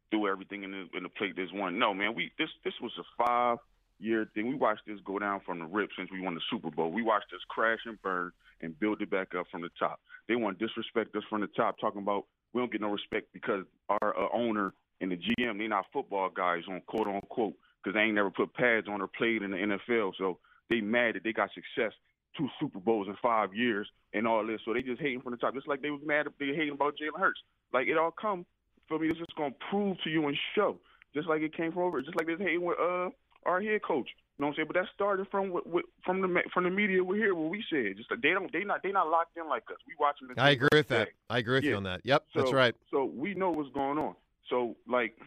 threw 0.10 0.32
everything 0.32 0.64
in 0.64 0.72
the 0.72 0.88
in 0.98 1.04
the 1.04 1.10
plate. 1.10 1.36
This 1.36 1.50
one, 1.54 1.78
no, 1.78 1.94
man, 1.94 2.16
we 2.16 2.32
this 2.38 2.50
this 2.64 2.74
was 2.82 2.92
a 3.00 3.24
five 3.24 3.58
year 4.00 4.30
thing. 4.34 4.48
We 4.48 4.56
watched 4.56 4.84
this 4.88 5.00
go 5.06 5.20
down 5.20 5.42
from 5.46 5.60
the 5.60 5.66
rip 5.66 5.90
since 5.98 6.10
we 6.12 6.22
won 6.22 6.36
the 6.36 6.42
Super 6.50 6.72
Bowl. 6.72 6.92
We 6.92 7.04
watched 7.04 7.32
this 7.32 7.42
crash 7.50 7.80
and 7.86 8.02
burn 8.02 8.32
and 8.62 8.80
build 8.80 9.02
it 9.02 9.10
back 9.10 9.36
up 9.36 9.48
from 9.52 9.62
the 9.62 9.70
top. 9.78 10.00
They 10.28 10.36
want 10.36 10.60
to 10.60 10.68
disrespect 10.68 11.16
us 11.16 11.24
from 11.30 11.42
the 11.42 11.48
top, 11.48 11.78
talking 11.80 12.02
about 12.02 12.26
we 12.54 12.62
don't 12.62 12.72
get 12.72 12.82
no 12.82 12.92
respect 12.92 13.28
because 13.34 13.66
our 13.90 14.18
uh, 14.18 14.28
owner 14.34 14.74
and 15.02 15.12
the 15.12 15.18
GM 15.18 15.58
they're 15.58 15.70
not 15.70 15.86
football 15.94 16.30
guys 16.30 16.64
on 16.70 16.82
quote 16.88 17.08
unquote 17.08 17.54
because 17.82 17.96
they 17.96 18.02
ain't 18.02 18.16
never 18.16 18.32
put 18.32 18.54
pads 18.54 18.88
on 18.88 19.02
or 19.02 19.08
played 19.08 19.44
in 19.44 19.52
the 19.52 19.58
NFL. 19.58 20.14
So 20.18 20.40
they 20.70 20.82
mad 20.82 21.16
that 21.16 21.24
they 21.24 21.34
got 21.34 21.50
success, 21.54 21.94
two 22.38 22.48
Super 22.60 22.80
Bowls 22.80 23.08
in 23.08 23.16
five 23.22 23.54
years 23.54 23.88
and 24.14 24.28
all 24.28 24.46
this. 24.46 24.62
So 24.66 24.74
they 24.74 24.82
just 24.82 25.02
hating 25.02 25.22
from 25.22 25.32
the 25.32 25.38
top, 25.38 25.54
just 25.54 25.68
like 25.68 25.82
they 25.82 25.92
was 25.92 26.02
mad 26.06 26.28
if 26.28 26.34
they 26.40 26.48
hating 26.48 26.74
about 26.74 26.96
Jalen 26.96 27.20
Hurts. 27.20 27.40
Like 27.74 27.88
it 27.88 27.98
all 27.98 28.12
come 28.12 28.46
for 28.88 29.00
me. 29.00 29.08
It's 29.08 29.20
just 29.20 29.36
gonna 29.36 29.54
prove 29.70 29.98
to 30.04 30.10
you 30.10 30.28
and 30.28 30.38
show, 30.56 30.78
just 31.14 31.28
like 31.28 31.42
it 31.42 31.56
came 31.56 31.72
from 31.72 31.84
over, 31.84 32.02
just 32.02 32.16
like 32.16 32.28
they 32.28 32.44
hating 32.44 32.64
with 32.64 32.80
uh 32.80 33.10
our 33.46 33.62
head 33.62 33.82
coach. 33.84 34.10
You 34.38 34.44
know 34.44 34.48
what 34.48 34.52
I'm 34.52 34.56
saying? 34.56 34.68
But 34.68 34.76
that 34.82 34.88
started 34.96 35.28
from 35.30 35.52
what, 35.52 35.68
what, 35.68 35.86
from 36.06 36.22
the 36.22 36.42
from 36.54 36.64
the 36.64 36.70
media. 36.70 37.04
We 37.04 37.18
hear. 37.18 37.36
What 37.36 37.50
we 37.50 37.64
said, 37.70 37.98
just 37.98 38.10
like 38.10 38.22
they 38.22 38.30
don't 38.30 38.52
they 38.54 38.64
not 38.64 38.82
they 38.84 38.92
not 38.92 39.10
locked 39.10 39.38
in 39.38 39.48
like 39.50 39.64
us. 39.70 39.78
We 39.86 39.96
watching. 40.00 40.30
The 40.34 40.42
I 40.42 40.52
agree 40.52 40.70
with 40.72 40.88
that. 40.88 41.06
day. 41.06 41.12
I 41.30 41.40
agree 41.40 41.56
with 41.56 41.66
you 41.66 41.76
on 41.76 41.84
that. 41.84 42.02
Yep, 42.06 42.24
So, 42.34 42.40
that's 42.40 42.54
right. 42.54 42.74
So 42.90 43.04
we 43.04 43.34
know 43.34 43.52
what's 43.52 43.72
going 43.74 43.98
on. 43.98 44.16
So 44.50 44.78
like, 44.88 45.18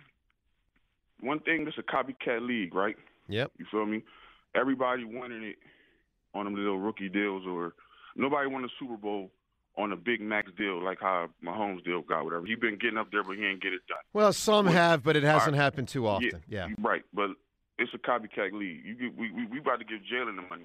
one 1.21 1.41
thing, 1.41 1.67
this 1.67 1.75
a 1.79 1.83
copycat 1.83 2.47
league, 2.47 2.75
right? 2.75 2.97
Yep. 3.29 3.53
You 3.59 3.67
feel 3.71 3.85
me? 3.85 4.03
Everybody 4.55 5.05
winning 5.05 5.45
it 5.45 5.57
on 6.35 6.45
them 6.45 6.55
little 6.55 6.79
rookie 6.79 7.09
deals, 7.09 7.45
or 7.47 7.75
nobody 8.17 8.49
won 8.49 8.65
a 8.65 8.69
Super 8.79 8.97
Bowl 8.97 9.31
on 9.79 9.93
a 9.93 9.97
big 9.97 10.21
max 10.21 10.51
deal 10.59 10.83
like 10.85 10.99
how 11.01 11.29
Mahomes 11.45 11.83
deal 11.85 12.03
got. 12.03 12.25
Whatever 12.25 12.45
He's 12.47 12.59
been 12.59 12.77
getting 12.79 12.99
up 12.99 13.09
there, 13.11 13.23
but 13.25 13.37
he 13.37 13.45
ain't 13.47 13.63
get 13.63 13.73
it 13.73 13.81
done. 13.89 13.99
Well, 14.13 14.33
some 14.33 14.67
Well, 14.67 14.75
have, 14.75 15.03
but 15.03 15.17
it 15.17 15.23
hasn't 15.23 15.53
right. 15.53 15.63
happened 15.63 15.89
too 15.89 16.07
often. 16.07 16.43
Yeah. 16.49 16.67
you- 16.69 16.77
right. 16.79 17.03
But 17.15 17.31
it's 17.79 17.93
a 17.95 17.99
copycat 17.99 18.53
league. 18.53 18.85
You 18.85 18.95
get, 18.95 19.17
we, 19.17 19.31
we 19.33 19.47
we 19.47 19.59
about 19.59 19.79
to 19.79 19.85
give 19.85 20.01
Jalen 20.01 20.37
the 20.37 20.43
money. 20.49 20.65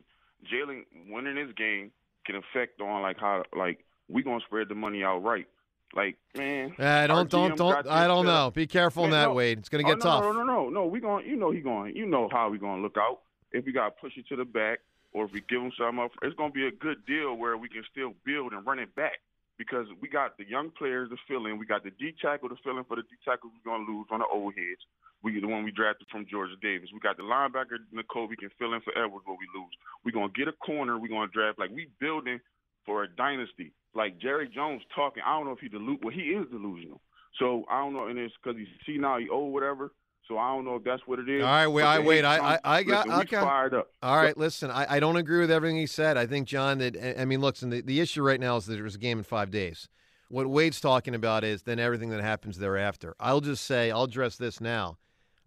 Jalen 0.53 0.83
winning 1.09 1.35
this 1.35 1.53
game 1.55 1.91
can 2.25 2.35
affect 2.35 2.81
on 2.81 3.01
like 3.01 3.17
how 3.17 3.43
like 3.57 3.83
we 4.09 4.23
gonna 4.23 4.41
spread 4.45 4.67
the 4.69 4.75
money 4.75 5.03
out 5.03 5.23
right. 5.23 5.47
Like 5.95 6.17
man, 6.37 6.73
Uh, 6.77 7.07
don't 7.07 7.29
don't 7.29 7.55
don't. 7.57 7.87
I 7.87 8.07
don't 8.07 8.25
know. 8.25 8.51
Be 8.53 8.67
careful 8.67 9.05
in 9.05 9.11
that, 9.11 9.29
no. 9.29 9.33
Wade. 9.35 9.59
It's 9.59 9.69
going 9.69 9.85
to 9.85 9.89
Oh, 9.89 9.95
get 9.95 10.03
no, 10.03 10.11
tough. 10.11 10.23
No, 10.23 10.31
no, 10.33 10.43
no, 10.43 10.69
no. 10.69 10.85
We 10.85 10.99
going. 10.99 11.25
You 11.25 11.37
know 11.37 11.49
he 11.51 11.61
going. 11.61 11.95
You 11.95 12.05
know 12.05 12.27
how 12.29 12.49
we 12.49 12.57
going 12.57 12.75
to 12.77 12.81
look 12.83 12.97
out. 12.99 13.19
If 13.51 13.65
we 13.65 13.71
got 13.71 13.89
to 13.89 14.01
push 14.01 14.17
it 14.17 14.27
to 14.29 14.35
the 14.35 14.45
back, 14.45 14.79
or 15.13 15.25
if 15.25 15.31
we 15.31 15.41
give 15.41 15.61
them 15.61 15.71
something 15.77 16.03
up, 16.03 16.11
it's 16.21 16.35
going 16.35 16.51
to 16.51 16.53
be 16.53 16.67
a 16.67 16.71
good 16.71 17.05
deal 17.05 17.33
where 17.33 17.57
we 17.57 17.69
can 17.69 17.83
still 17.91 18.13
build 18.25 18.53
and 18.53 18.65
run 18.65 18.79
it 18.79 18.93
back. 18.95 19.19
Because 19.57 19.87
we 20.01 20.07
got 20.07 20.37
the 20.37 20.47
young 20.47 20.69
players 20.69 21.09
to 21.09 21.17
fill 21.27 21.47
in. 21.47 21.57
We 21.57 21.65
got 21.65 21.83
the 21.83 21.89
D 21.89 22.13
tackle 22.21 22.49
to 22.49 22.55
fill 22.63 22.77
in 22.77 22.83
for 22.83 22.95
the 22.95 23.01
D 23.01 23.17
tackle 23.25 23.49
we're 23.49 23.71
going 23.71 23.87
to 23.87 23.91
lose 23.91 24.05
on 24.11 24.19
the 24.19 24.29
old 24.31 24.53
heads. 24.53 24.85
We 25.23 25.39
the 25.41 25.47
one 25.47 25.63
we 25.63 25.71
drafted 25.71 26.07
from 26.11 26.27
Georgia 26.29 26.53
Davis. 26.61 26.89
We 26.93 26.99
got 26.99 27.17
the 27.17 27.23
linebacker 27.23 27.81
Nicole. 27.91 28.27
We 28.27 28.35
can 28.35 28.51
fill 28.59 28.75
in 28.75 28.81
for 28.81 28.93
Edwards 28.93 29.25
where 29.25 29.35
we 29.35 29.49
lose. 29.57 29.73
We're 30.05 30.11
going 30.11 30.31
to 30.31 30.37
get 30.37 30.47
a 30.47 30.53
corner. 30.53 30.99
We're 30.99 31.07
going 31.07 31.27
to 31.27 31.33
draft 31.33 31.57
like 31.57 31.71
we 31.71 31.89
building 31.99 32.39
for 32.85 33.03
a 33.03 33.07
dynasty. 33.09 33.73
Like 33.95 34.19
Jerry 34.19 34.47
Jones 34.47 34.83
talking. 34.93 35.23
I 35.25 35.35
don't 35.35 35.45
know 35.45 35.53
if 35.53 35.59
he 35.59 35.69
delude. 35.69 36.03
Well, 36.03 36.13
he 36.13 36.37
is 36.37 36.45
delusional. 36.51 37.01
So 37.39 37.65
I 37.69 37.79
don't 37.79 37.93
know, 37.93 38.07
and 38.07 38.17
it's 38.17 38.33
because 38.41 38.59
he's 38.85 39.01
now 39.01 39.17
he 39.17 39.27
old 39.29 39.53
whatever. 39.53 39.91
So 40.27 40.37
I 40.37 40.53
don't 40.53 40.65
know 40.65 40.75
if 40.75 40.83
that's 40.83 41.01
what 41.07 41.19
it 41.19 41.29
is. 41.29 41.41
All 41.41 41.49
right, 41.49 41.67
wait, 41.67 41.83
I- 41.83 41.99
wait, 41.99 42.25
I- 42.25 42.55
I- 42.55 42.59
I 42.63 42.83
got- 42.83 43.07
listen, 43.07 43.21
okay. 43.21 43.37
fired 43.37 43.73
up. 43.73 43.91
All 44.03 44.17
right, 44.17 44.35
listen. 44.37 44.69
I, 44.69 44.95
I 44.95 44.99
don't 44.99 45.15
agree 45.15 45.39
with 45.39 45.49
everything 45.51 45.77
he 45.77 45.85
said. 45.87 46.17
I 46.17 46.25
think 46.25 46.47
John 46.47 46.79
that 46.79 46.97
I 47.19 47.23
mean, 47.25 47.39
listen. 47.41 47.69
The, 47.69 47.81
the 47.81 47.99
issue 48.01 48.21
right 48.21 48.39
now 48.39 48.57
is 48.57 48.65
that 48.65 48.73
there's 48.75 48.95
a 48.95 48.99
game 48.99 49.19
in 49.19 49.23
five 49.23 49.51
days. 49.51 49.87
What 50.29 50.47
Wade's 50.47 50.81
talking 50.81 51.15
about 51.15 51.45
is 51.45 51.63
then 51.63 51.79
everything 51.79 52.09
that 52.09 52.19
happens 52.21 52.57
thereafter. 52.57 53.15
I'll 53.19 53.39
just 53.39 53.63
say 53.65 53.89
I'll 53.91 54.03
address 54.03 54.35
this 54.35 54.59
now. 54.59 54.97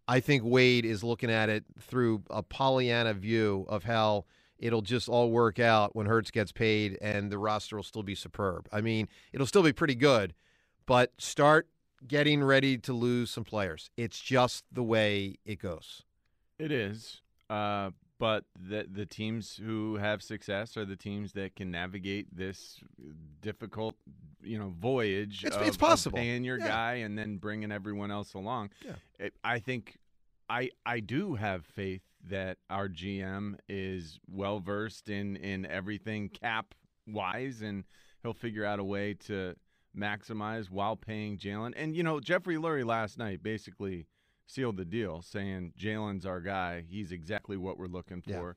I 0.08 0.20
think 0.20 0.42
Wade 0.44 0.86
is 0.86 1.04
looking 1.04 1.30
at 1.30 1.50
it 1.50 1.64
through 1.78 2.22
a 2.30 2.42
Pollyanna 2.42 3.12
view 3.12 3.66
of 3.68 3.84
how 3.84 4.24
it'll 4.58 4.80
just 4.82 5.08
all 5.10 5.30
work 5.30 5.58
out 5.58 5.94
when 5.94 6.06
Hurts 6.06 6.30
gets 6.30 6.50
paid 6.52 6.96
and 7.02 7.30
the 7.30 7.36
roster 7.38 7.76
will 7.76 7.82
still 7.82 8.02
be 8.02 8.14
superb. 8.14 8.66
I 8.72 8.80
mean, 8.80 9.08
it'll 9.34 9.46
still 9.46 9.62
be 9.62 9.72
pretty 9.74 9.94
good, 9.94 10.34
but 10.86 11.12
start 11.18 11.68
getting 12.06 12.42
ready 12.42 12.78
to 12.78 12.92
lose 12.92 13.30
some 13.30 13.44
players. 13.44 13.90
It's 13.96 14.18
just 14.20 14.64
the 14.72 14.82
way 14.82 15.36
it 15.44 15.60
goes. 15.60 16.02
It 16.58 16.72
is. 16.72 17.20
Uh, 17.48 17.90
but 18.18 18.44
the 18.54 18.86
the 18.90 19.06
teams 19.06 19.56
who 19.56 19.96
have 19.96 20.22
success 20.22 20.76
are 20.76 20.84
the 20.84 20.96
teams 20.96 21.32
that 21.32 21.56
can 21.56 21.70
navigate 21.70 22.26
this 22.36 22.78
difficult, 23.40 23.94
you 24.42 24.58
know, 24.58 24.68
voyage. 24.78 25.44
It's- 25.44 25.60
of, 25.60 25.66
it's 25.66 25.76
of 25.76 25.80
possible. 25.80 26.18
paying 26.18 26.44
your 26.44 26.58
Yeah. 26.58 26.68
guy 26.68 26.92
and 26.96 27.16
then 27.18 27.38
bringing 27.38 27.72
everyone 27.72 28.10
else 28.10 28.34
along. 28.34 28.70
Yeah. 28.84 28.96
It, 29.18 29.34
I 29.42 29.58
think 29.58 29.96
I 30.48 30.70
I 30.84 31.00
do 31.00 31.34
have 31.36 31.64
faith 31.64 32.02
that 32.28 32.58
our 32.68 32.88
GM 32.88 33.56
is 33.68 34.20
well 34.30 34.60
versed 34.60 35.08
in 35.08 35.36
in 35.36 35.64
everything 35.64 36.28
cap 36.28 36.74
wise, 37.06 37.62
and 37.62 37.84
he'll 38.22 38.34
figure 38.34 38.66
out 38.66 38.78
a 38.78 38.84
way 38.84 39.14
to 39.14 39.54
maximize 39.96 40.70
while 40.70 40.96
paying 40.96 41.38
Jalen. 41.38 41.72
And 41.76 41.96
you 41.96 42.02
know, 42.02 42.20
Jeffrey 42.20 42.56
Lurie 42.56 42.84
last 42.84 43.18
night 43.18 43.42
basically 43.42 44.06
sealed 44.46 44.76
the 44.76 44.84
deal, 44.84 45.22
saying 45.22 45.72
Jalen's 45.78 46.26
our 46.26 46.40
guy. 46.40 46.84
He's 46.88 47.12
exactly 47.12 47.56
what 47.56 47.78
we're 47.78 47.86
looking 47.86 48.22
Yeah. 48.26 48.38
for. 48.38 48.56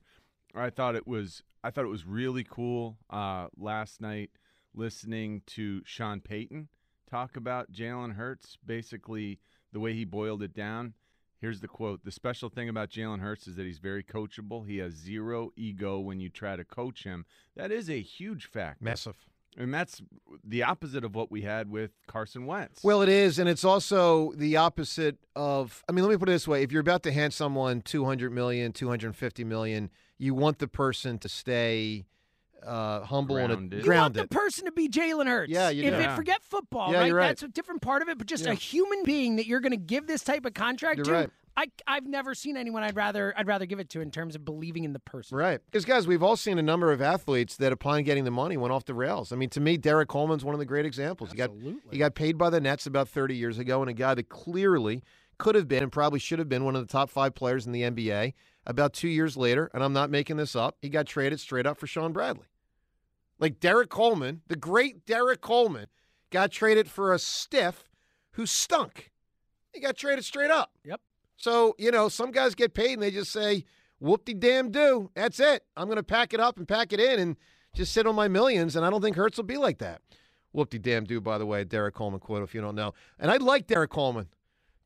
I 0.54 0.70
thought 0.70 0.94
it 0.96 1.06
was 1.06 1.42
I 1.64 1.70
thought 1.70 1.84
it 1.84 1.88
was 1.88 2.04
really 2.06 2.44
cool 2.44 2.98
uh, 3.10 3.48
last 3.56 4.00
night 4.00 4.30
listening 4.74 5.42
to 5.46 5.82
Sean 5.84 6.20
Payton 6.20 6.68
talk 7.10 7.36
about 7.36 7.72
Jalen 7.72 8.14
Hurts. 8.14 8.58
Basically, 8.64 9.38
the 9.72 9.80
way 9.80 9.94
he 9.94 10.04
boiled 10.04 10.42
it 10.42 10.52
down. 10.54 10.94
Here's 11.40 11.60
the 11.60 11.68
quote: 11.68 12.04
"The 12.04 12.10
special 12.12 12.48
thing 12.48 12.68
about 12.68 12.90
Jalen 12.90 13.20
Hurts 13.20 13.46
is 13.46 13.56
that 13.56 13.66
he's 13.66 13.78
very 13.78 14.02
coachable. 14.02 14.66
He 14.66 14.78
has 14.78 14.94
zero 14.94 15.50
ego 15.56 15.98
when 15.98 16.18
you 16.20 16.28
try 16.30 16.56
to 16.56 16.64
coach 16.64 17.04
him. 17.04 17.26
That 17.56 17.70
is 17.72 17.90
a 17.90 18.00
huge 18.00 18.46
factor, 18.46 18.82
Massive. 18.84 19.16
And 19.56 19.72
that's 19.72 20.02
the 20.42 20.62
opposite 20.62 21.04
of 21.04 21.14
what 21.14 21.30
we 21.30 21.42
had 21.42 21.70
with 21.70 21.92
Carson 22.06 22.46
Wentz. 22.46 22.82
Well, 22.82 23.02
it 23.02 23.08
is, 23.08 23.38
and 23.38 23.48
it's 23.48 23.64
also 23.64 24.32
the 24.32 24.56
opposite 24.56 25.16
of. 25.36 25.82
I 25.88 25.92
mean, 25.92 26.04
let 26.04 26.10
me 26.10 26.16
put 26.16 26.28
it 26.28 26.32
this 26.32 26.48
way: 26.48 26.62
if 26.62 26.72
you're 26.72 26.80
about 26.80 27.02
to 27.04 27.12
hand 27.12 27.32
someone 27.32 27.80
200 27.82 28.32
million, 28.32 28.72
250 28.72 29.44
million, 29.44 29.90
you 30.18 30.34
want 30.34 30.58
the 30.58 30.68
person 30.68 31.18
to 31.18 31.28
stay 31.28 32.06
uh, 32.64 33.00
humble 33.02 33.36
Grounded. 33.36 33.58
and 33.58 33.72
You 33.72 33.78
a, 33.78 33.82
You 33.82 33.90
want 33.90 34.14
grounded. 34.14 34.22
the 34.24 34.28
person 34.34 34.64
to 34.64 34.72
be 34.72 34.88
Jalen 34.88 35.26
Hurts. 35.26 35.52
Yeah, 35.52 35.68
you 35.68 35.84
if 35.84 35.94
do. 35.94 36.00
it 36.00 36.16
forget 36.16 36.42
football, 36.42 36.92
Yeah, 36.92 36.98
right? 37.00 37.06
you're 37.08 37.16
right. 37.16 37.26
That's 37.28 37.42
a 37.42 37.48
different 37.48 37.82
part 37.82 38.00
of 38.02 38.08
it. 38.08 38.16
But 38.18 38.26
just 38.26 38.46
Yeah. 38.46 38.52
a 38.52 38.54
human 38.54 39.04
being 39.04 39.36
that 39.36 39.46
you're 39.46 39.60
going 39.60 39.72
to 39.72 39.76
give 39.76 40.06
this 40.06 40.22
type 40.22 40.46
of 40.46 40.54
contract 40.54 40.96
You're 40.98 41.04
to. 41.04 41.12
right. 41.12 41.30
I 41.56 41.66
I've 41.86 42.06
never 42.06 42.34
seen 42.34 42.56
anyone 42.56 42.82
I'd 42.82 42.96
rather 42.96 43.32
I'd 43.36 43.46
rather 43.46 43.66
give 43.66 43.78
it 43.78 43.88
to 43.90 44.00
in 44.00 44.10
terms 44.10 44.34
of 44.34 44.44
believing 44.44 44.84
in 44.84 44.92
the 44.92 44.98
person. 44.98 45.36
Right. 45.38 45.60
Because, 45.64 45.84
guys, 45.84 46.06
we've 46.06 46.22
all 46.22 46.36
seen 46.36 46.58
a 46.58 46.62
number 46.62 46.90
of 46.90 47.00
athletes 47.00 47.56
that, 47.56 47.72
upon 47.72 48.02
getting 48.02 48.24
the 48.24 48.30
money, 48.30 48.56
went 48.56 48.72
off 48.72 48.84
the 48.84 48.94
rails. 48.94 49.32
I 49.32 49.36
mean, 49.36 49.50
to 49.50 49.60
me, 49.60 49.76
Derrick 49.76 50.08
Coleman's 50.08 50.44
one 50.44 50.54
of 50.54 50.58
the 50.58 50.66
great 50.66 50.86
examples. 50.86 51.30
He 51.30 51.36
got 51.36 51.50
Absolutely. 51.50 51.80
he 51.92 51.98
got 51.98 52.14
paid 52.14 52.36
by 52.36 52.50
the 52.50 52.60
Nets 52.60 52.86
about 52.86 53.08
30 53.08 53.36
years 53.36 53.58
ago, 53.58 53.80
and 53.80 53.90
a 53.90 53.94
guy 53.94 54.14
that 54.14 54.28
clearly 54.28 55.02
could 55.38 55.54
have 55.54 55.68
been 55.68 55.82
and 55.82 55.92
probably 55.92 56.18
should 56.18 56.38
have 56.38 56.48
been 56.48 56.64
one 56.64 56.76
of 56.76 56.86
the 56.86 56.92
top 56.92 57.10
five 57.10 57.34
players 57.34 57.66
in 57.66 57.72
the 57.72 57.82
NBA. 57.82 58.34
About 58.66 58.94
two 58.94 59.08
years 59.08 59.36
later, 59.36 59.70
and 59.74 59.84
I'm 59.84 59.92
not 59.92 60.08
making 60.08 60.38
this 60.38 60.56
up, 60.56 60.78
he 60.80 60.88
got 60.88 61.06
traded 61.06 61.38
straight 61.38 61.66
up 61.66 61.78
for 61.78 61.86
Shawn 61.86 62.12
Bradley. 62.14 62.46
Like 63.38 63.60
Derrick 63.60 63.90
Coleman, 63.90 64.40
the 64.48 64.56
great 64.56 65.04
Derrick 65.04 65.42
Coleman, 65.42 65.86
got 66.30 66.50
traded 66.50 66.88
for 66.88 67.12
a 67.12 67.18
stiff 67.18 67.90
who 68.32 68.46
stunk. 68.46 69.12
He 69.72 69.80
got 69.80 69.96
traded 69.96 70.24
straight 70.24 70.50
up. 70.50 70.72
Yep. 70.84 71.00
So, 71.44 71.74
you 71.78 71.90
know, 71.90 72.08
some 72.08 72.30
guys 72.30 72.54
get 72.54 72.72
paid 72.72 72.94
and 72.94 73.02
they 73.02 73.10
just 73.10 73.30
say, 73.30 73.66
whoop 73.98 74.24
de 74.24 74.32
damn 74.32 74.70
do. 74.70 75.10
That's 75.14 75.38
it. 75.38 75.62
I'm 75.76 75.88
going 75.88 75.96
to 75.96 76.02
pack 76.02 76.32
it 76.32 76.40
up 76.40 76.56
and 76.56 76.66
pack 76.66 76.94
it 76.94 77.00
in 77.00 77.20
and 77.20 77.36
just 77.74 77.92
sit 77.92 78.06
on 78.06 78.14
my 78.14 78.28
millions. 78.28 78.76
And 78.76 78.86
I 78.86 78.88
don't 78.88 79.02
think 79.02 79.14
Hurts 79.14 79.36
will 79.36 79.44
be 79.44 79.58
like 79.58 79.76
that. 79.80 80.00
Whoop 80.52 80.70
de 80.70 80.78
damn 80.78 81.04
do, 81.04 81.20
by 81.20 81.36
the 81.36 81.44
way, 81.44 81.62
Derrick 81.64 81.94
Coleman 81.96 82.18
quote, 82.20 82.42
if 82.44 82.54
you 82.54 82.62
don't 82.62 82.74
know. 82.74 82.94
And 83.18 83.30
I 83.30 83.36
like 83.36 83.66
Derrick 83.66 83.90
Coleman, 83.90 84.28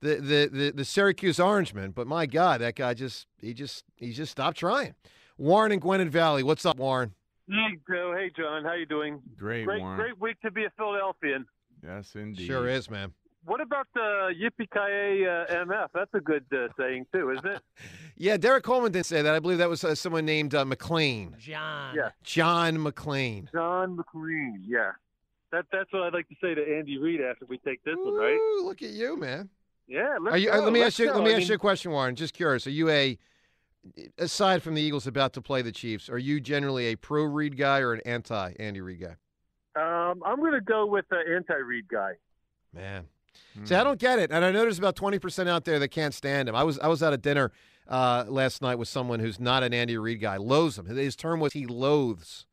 the, 0.00 0.16
the, 0.16 0.50
the, 0.52 0.72
the 0.74 0.84
Syracuse 0.84 1.38
Orangeman, 1.38 1.94
but 1.94 2.08
my 2.08 2.26
God, 2.26 2.60
that 2.60 2.74
guy 2.74 2.92
just, 2.92 3.28
he 3.40 3.54
just, 3.54 3.84
he 3.94 4.12
just 4.12 4.32
stopped 4.32 4.56
trying. 4.58 4.96
Warren 5.36 5.70
and 5.70 5.80
Gwynedd 5.80 6.10
Valley. 6.10 6.42
What's 6.42 6.66
up, 6.66 6.78
Warren? 6.78 7.14
Hey, 7.48 7.78
Joe. 7.88 8.12
Hey, 8.18 8.32
John. 8.36 8.64
How 8.64 8.74
you 8.74 8.84
doing? 8.84 9.22
great, 9.36 9.64
Great, 9.64 9.80
Warren. 9.80 9.96
great 9.96 10.20
week 10.20 10.40
to 10.40 10.50
be 10.50 10.64
a 10.64 10.70
Philadelphian. 10.76 11.46
Yes, 11.84 12.16
indeed. 12.16 12.48
Sure 12.48 12.66
is, 12.68 12.90
man. 12.90 13.12
What 13.48 13.60
about 13.62 13.86
the 13.94 14.32
Yippee 14.40 14.68
Ki 14.70 15.26
uh, 15.26 15.64
MF? 15.64 15.88
That's 15.94 16.12
a 16.14 16.20
good 16.20 16.44
uh, 16.52 16.68
saying 16.78 17.06
too, 17.12 17.30
isn't 17.30 17.46
it? 17.46 17.62
Yeah, 18.20 18.36
Derrick 18.36 18.64
Coleman 18.64 18.90
didn't 18.90 19.06
say 19.06 19.22
that. 19.22 19.32
I 19.32 19.38
believe 19.38 19.58
that 19.58 19.68
was 19.68 19.84
uh, 19.84 19.94
someone 19.94 20.26
named 20.26 20.52
uh, 20.52 20.64
McClane. 20.64 21.38
John. 21.38 21.94
Yeah. 21.94 22.08
John 22.24 22.76
McClane. 22.76 23.46
John 23.52 23.96
McClane. 23.96 24.56
Yeah. 24.66 24.90
That 25.52 25.66
that's 25.70 25.92
what 25.92 26.02
I'd 26.02 26.14
like 26.14 26.28
to 26.28 26.34
say 26.42 26.52
to 26.52 26.60
Andy 26.60 26.98
Reid 26.98 27.20
after 27.20 27.46
we 27.46 27.58
take 27.58 27.82
this 27.84 27.94
one, 27.96 28.14
right? 28.14 28.36
Look 28.64 28.82
at 28.82 28.90
you, 28.90 29.16
man. 29.16 29.48
Yeah. 29.86 30.16
Let's 30.20 30.34
Are 30.34 30.38
you, 30.38 30.50
go. 30.50 30.58
uh, 30.58 30.62
let 30.62 30.72
me 30.72 30.80
Let's 30.80 30.94
ask 30.94 30.98
you. 30.98 31.06
go. 31.06 31.12
Let 31.14 31.24
me 31.24 31.30
I 31.30 31.32
ask 31.34 31.38
mean, 31.42 31.48
you 31.48 31.54
a 31.54 31.58
question, 31.58 31.92
Warren. 31.92 32.16
Just 32.16 32.34
curious. 32.34 32.66
Are 32.66 32.70
you 32.70 32.88
a, 32.90 33.16
aside 34.18 34.64
from 34.64 34.74
the 34.74 34.82
Eagles 34.82 35.06
about 35.06 35.32
to 35.34 35.40
play 35.40 35.62
the 35.62 35.70
Chiefs, 35.72 36.08
are 36.08 36.18
you 36.18 36.40
generally 36.40 36.86
a 36.86 36.96
pro 36.96 37.22
Reid 37.22 37.56
guy 37.56 37.78
or 37.78 37.92
an 37.92 38.00
anti 38.04 38.52
Andy 38.58 38.80
Reid 38.80 39.00
guy? 39.00 39.14
Um, 39.76 40.22
I'm 40.26 40.40
going 40.40 40.54
to 40.54 40.60
go 40.60 40.86
with 40.86 41.04
the 41.08 41.18
anti-Reid 41.36 41.86
guy. 41.88 42.14
Man, 42.74 43.06
Hmm. 43.56 43.64
see, 43.64 43.74
I 43.74 43.84
don't 43.84 43.98
get 43.98 44.18
it, 44.18 44.30
and 44.30 44.44
I 44.44 44.50
know 44.50 44.60
there's 44.60 44.78
about 44.78 44.96
twenty 44.96 45.18
percent 45.18 45.48
out 45.48 45.64
there 45.64 45.78
that 45.78 45.88
can't 45.88 46.14
stand 46.14 46.48
him. 46.48 46.54
I 46.54 46.62
was 46.64 46.78
I 46.78 46.88
was 46.88 47.02
at 47.02 47.12
a 47.12 47.16
dinner 47.18 47.52
uh, 47.88 48.24
last 48.28 48.60
night 48.62 48.76
with 48.76 48.88
someone 48.88 49.20
who's 49.20 49.40
not 49.40 49.62
an 49.62 49.72
Andy 49.72 49.96
Reid 49.96 50.20
guy, 50.20 50.36
loathes 50.36 50.78
him. 50.78 50.86
His 50.86 51.16
term 51.16 51.40
was 51.40 51.52
he 51.52 51.66
loathes 51.66 52.46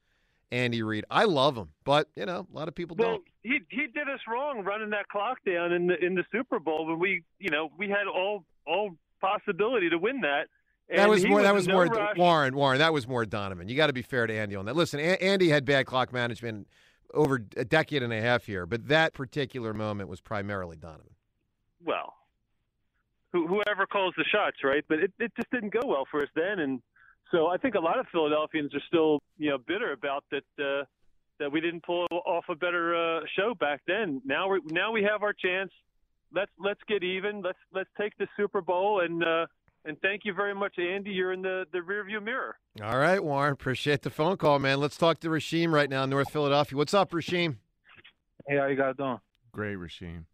Andy 0.51 0.81
Reid. 0.83 1.05
I 1.09 1.25
love 1.25 1.57
him, 1.57 1.69
but 1.83 2.07
you 2.15 2.25
know 2.25 2.47
a 2.51 2.55
lot 2.57 2.67
of 2.67 2.75
people 2.75 2.95
Well, 2.97 3.09
don't. 3.09 3.23
he 3.43 3.59
he 3.69 3.87
did 3.87 4.07
us 4.09 4.19
wrong 4.27 4.63
running 4.63 4.91
that 4.91 5.07
clock 5.09 5.37
down 5.45 5.71
in 5.73 5.87
the 5.87 5.95
in 6.03 6.15
the 6.15 6.23
Super 6.31 6.59
Bowl 6.59 6.85
when 6.85 6.99
we 6.99 7.23
you 7.39 7.49
know 7.49 7.69
we 7.77 7.89
had 7.89 8.07
all 8.07 8.45
all 8.65 8.91
possibility 9.21 9.89
to 9.89 9.97
win 9.97 10.21
that. 10.21 10.47
That 10.95 11.09
was 11.09 11.25
more. 11.25 11.41
That 11.41 11.55
was 11.55 11.67
no 11.67 11.73
more. 11.73 11.85
rush. 11.87 12.15
Warren. 12.15 12.55
Warren. 12.55 12.77
That 12.77 12.93
was 12.93 13.07
more 13.07 13.25
Donovan. 13.25 13.67
You 13.67 13.75
got 13.75 13.87
to 13.87 13.93
be 13.93 14.03
fair 14.03 14.27
to 14.27 14.33
Andy 14.33 14.55
on 14.55 14.65
that. 14.65 14.75
Listen, 14.75 14.99
a- 14.99 15.17
Andy 15.21 15.49
had 15.49 15.65
bad 15.65 15.87
clock 15.87 16.13
management 16.13 16.67
over 17.13 17.41
a 17.55 17.65
decade 17.65 18.03
and 18.03 18.13
a 18.13 18.21
half 18.21 18.45
here, 18.45 18.65
but 18.65 18.87
that 18.87 19.13
particular 19.13 19.73
moment 19.73 20.09
was 20.09 20.21
primarily 20.21 20.77
Donovan. 20.77 21.15
well, 21.83 22.13
who, 23.31 23.47
whoever 23.47 23.85
calls 23.85 24.13
the 24.17 24.23
shots, 24.23 24.57
right? 24.63 24.83
But 24.87 24.99
it, 24.99 25.11
it 25.19 25.31
just 25.35 25.51
didn't 25.51 25.73
go 25.73 25.81
well 25.85 26.05
for 26.09 26.21
us 26.21 26.29
then, 26.35 26.59
and 26.59 26.81
so 27.31 27.47
I 27.47 27.57
think 27.57 27.75
a 27.75 27.79
lot 27.79 27.99
of 27.99 28.05
Philadelphians 28.11 28.73
are 28.73 28.83
still, 28.87 29.21
you 29.37 29.49
know, 29.49 29.57
bitter 29.57 29.91
about 29.91 30.23
that 30.31 30.43
uh, 30.59 30.85
that 31.39 31.51
we 31.51 31.59
didn't 31.59 31.83
pull 31.83 32.07
off 32.25 32.45
a 32.49 32.55
better 32.55 32.95
uh, 32.95 33.21
show 33.35 33.53
back 33.53 33.81
then. 33.87 34.21
Now 34.25 34.49
we 34.49 34.61
now 34.65 34.91
we 34.91 35.03
have 35.03 35.23
our 35.23 35.33
chance. 35.33 35.71
Let's 36.33 36.51
let's 36.59 36.79
get 36.87 37.03
even. 37.03 37.41
Let's 37.41 37.59
let's 37.73 37.89
take 37.99 38.17
the 38.17 38.27
Super 38.37 38.61
Bowl 38.61 39.01
and 39.01 39.23
uh, 39.23 39.47
and 39.85 39.99
thank 40.01 40.21
you 40.25 40.33
very 40.33 40.53
much, 40.53 40.77
Andy. 40.77 41.11
You're 41.11 41.33
in 41.33 41.41
the 41.41 41.65
the 41.71 41.79
rearview 41.79 42.21
mirror. 42.21 42.57
All 42.83 42.97
right, 42.97 43.23
Warren. 43.23 43.53
Appreciate 43.53 44.01
the 44.01 44.09
phone 44.09 44.37
call, 44.37 44.59
man. 44.59 44.79
Let's 44.79 44.97
talk 44.97 45.19
to 45.21 45.29
Rasheem 45.29 45.71
right 45.71 45.89
now 45.89 46.03
in 46.03 46.09
North 46.09 46.31
Philadelphia. 46.31 46.77
What's 46.77 46.93
up, 46.93 47.11
Rasheem? 47.11 47.57
Hey, 48.47 48.57
how 48.57 48.67
you 48.67 48.75
guys 48.75 48.95
doing? 48.97 49.17
Great 49.51 49.77
Rasheem. 49.77 50.25